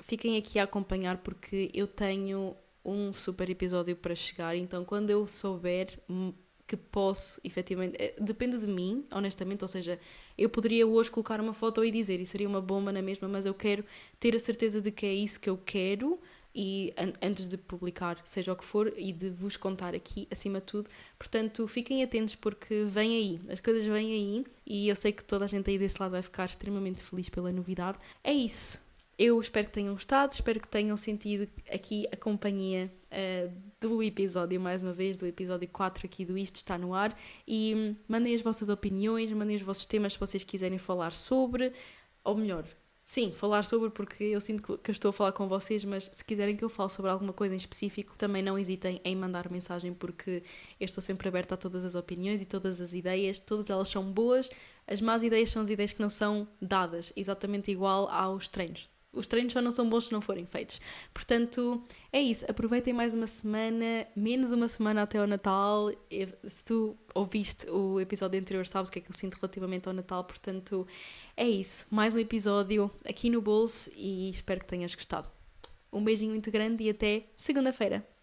fiquem 0.00 0.36
aqui 0.36 0.58
a 0.58 0.64
acompanhar 0.64 1.18
porque 1.18 1.70
eu 1.72 1.86
tenho 1.86 2.56
um 2.86 3.12
super 3.12 3.50
episódio 3.50 3.96
para 3.96 4.14
chegar. 4.14 4.56
Então, 4.56 4.84
quando 4.84 5.10
eu 5.10 5.26
souber 5.26 5.98
que 6.66 6.76
posso, 6.76 7.40
efetivamente, 7.44 7.96
eh, 7.98 8.14
depende 8.20 8.58
de 8.58 8.66
mim, 8.66 9.04
honestamente, 9.12 9.62
ou 9.62 9.68
seja, 9.68 9.98
eu 10.36 10.48
poderia 10.48 10.86
hoje 10.86 11.10
colocar 11.10 11.40
uma 11.40 11.52
foto 11.52 11.84
e 11.84 11.90
dizer, 11.90 12.20
e 12.20 12.26
seria 12.26 12.48
uma 12.48 12.60
bomba 12.60 12.90
na 12.90 13.00
mesma, 13.00 13.28
mas 13.28 13.46
eu 13.46 13.54
quero 13.54 13.84
ter 14.18 14.34
a 14.34 14.40
certeza 14.40 14.80
de 14.80 14.90
que 14.90 15.06
é 15.06 15.14
isso 15.14 15.38
que 15.38 15.48
eu 15.48 15.56
quero 15.56 16.18
e 16.54 16.92
an 16.96 17.12
antes 17.22 17.48
de 17.48 17.58
publicar, 17.58 18.18
seja 18.24 18.52
o 18.52 18.56
que 18.56 18.64
for, 18.64 18.92
e 18.96 19.12
de 19.12 19.30
vos 19.30 19.56
contar 19.56 19.94
aqui, 19.94 20.26
acima 20.30 20.58
de 20.58 20.66
tudo. 20.66 20.90
Portanto, 21.18 21.68
fiquem 21.68 22.02
atentos 22.02 22.34
porque 22.34 22.84
vem 22.84 23.14
aí, 23.14 23.40
as 23.50 23.60
coisas 23.60 23.84
vêm 23.84 24.12
aí 24.12 24.46
e 24.66 24.88
eu 24.88 24.96
sei 24.96 25.12
que 25.12 25.22
toda 25.22 25.44
a 25.44 25.48
gente 25.48 25.70
aí 25.70 25.78
desse 25.78 26.00
lado 26.00 26.12
vai 26.12 26.22
ficar 26.22 26.46
extremamente 26.46 27.02
feliz 27.02 27.28
pela 27.28 27.52
novidade. 27.52 27.98
É 28.24 28.32
isso. 28.32 28.85
Eu 29.18 29.40
espero 29.40 29.66
que 29.66 29.72
tenham 29.72 29.94
gostado, 29.94 30.32
espero 30.32 30.60
que 30.60 30.68
tenham 30.68 30.94
sentido 30.94 31.50
aqui 31.72 32.06
a 32.12 32.16
companhia 32.18 32.92
uh, 33.10 33.52
do 33.80 34.02
episódio, 34.02 34.60
mais 34.60 34.82
uma 34.82 34.92
vez, 34.92 35.16
do 35.16 35.26
episódio 35.26 35.66
4 35.68 36.06
aqui 36.06 36.22
do 36.24 36.36
Isto 36.36 36.56
Está 36.56 36.76
No 36.76 36.92
Ar. 36.92 37.18
E 37.46 37.74
hum, 37.74 37.96
mandem 38.06 38.34
as 38.34 38.42
vossas 38.42 38.68
opiniões, 38.68 39.32
mandem 39.32 39.56
os 39.56 39.62
vossos 39.62 39.86
temas 39.86 40.12
se 40.12 40.20
vocês 40.20 40.44
quiserem 40.44 40.76
falar 40.76 41.14
sobre, 41.14 41.72
ou 42.22 42.36
melhor, 42.36 42.66
Sim, 43.08 43.30
falar 43.32 43.62
sobre 43.62 43.88
porque 43.88 44.24
eu 44.24 44.40
sinto 44.40 44.76
que 44.78 44.90
eu 44.90 44.92
estou 44.92 45.10
a 45.10 45.12
falar 45.12 45.30
com 45.30 45.46
vocês, 45.46 45.84
mas 45.84 46.10
se 46.12 46.24
quiserem 46.24 46.56
que 46.56 46.64
eu 46.64 46.68
fale 46.68 46.90
sobre 46.90 47.08
alguma 47.08 47.32
coisa 47.32 47.54
em 47.54 47.56
específico, 47.56 48.16
também 48.16 48.42
não 48.42 48.58
hesitem 48.58 49.00
em 49.04 49.14
mandar 49.14 49.48
mensagem 49.48 49.94
porque 49.94 50.42
eu 50.80 50.84
estou 50.84 51.00
sempre 51.00 51.28
aberta 51.28 51.54
a 51.54 51.56
todas 51.56 51.84
as 51.84 51.94
opiniões 51.94 52.42
e 52.42 52.44
todas 52.44 52.80
as 52.80 52.92
ideias, 52.92 53.38
todas 53.38 53.70
elas 53.70 53.88
são 53.88 54.10
boas. 54.10 54.50
As 54.88 55.00
más 55.00 55.22
ideias 55.22 55.50
são 55.50 55.62
as 55.62 55.70
ideias 55.70 55.92
que 55.92 56.02
não 56.02 56.10
são 56.10 56.48
dadas, 56.60 57.12
exatamente 57.14 57.70
igual 57.70 58.08
aos 58.10 58.48
treinos. 58.48 58.90
Os 59.16 59.26
treinos 59.26 59.52
só 59.52 59.60
não 59.60 59.70
são 59.70 59.88
bons 59.88 60.06
se 60.06 60.12
não 60.12 60.20
forem 60.20 60.46
feitos. 60.46 60.80
Portanto, 61.12 61.82
é 62.12 62.20
isso. 62.20 62.44
Aproveitem 62.48 62.92
mais 62.92 63.14
uma 63.14 63.26
semana, 63.26 64.06
menos 64.14 64.52
uma 64.52 64.68
semana 64.68 65.02
até 65.02 65.18
ao 65.18 65.26
Natal. 65.26 65.90
Se 66.44 66.64
tu 66.64 66.96
ouviste 67.14 67.68
o 67.70 67.98
episódio 68.00 68.38
anterior, 68.38 68.66
sabes 68.66 68.88
o 68.88 68.92
que 68.92 68.98
é 68.98 69.02
que 69.02 69.10
eu 69.10 69.16
sinto 69.16 69.34
relativamente 69.34 69.88
ao 69.88 69.94
Natal. 69.94 70.22
Portanto, 70.24 70.86
é 71.36 71.48
isso. 71.48 71.86
Mais 71.90 72.14
um 72.14 72.18
episódio 72.18 72.90
aqui 73.04 73.30
no 73.30 73.40
bolso 73.40 73.90
e 73.96 74.30
espero 74.30 74.60
que 74.60 74.66
tenhas 74.66 74.94
gostado. 74.94 75.28
Um 75.92 76.04
beijinho 76.04 76.32
muito 76.32 76.50
grande 76.50 76.84
e 76.84 76.90
até 76.90 77.24
segunda-feira. 77.36 78.15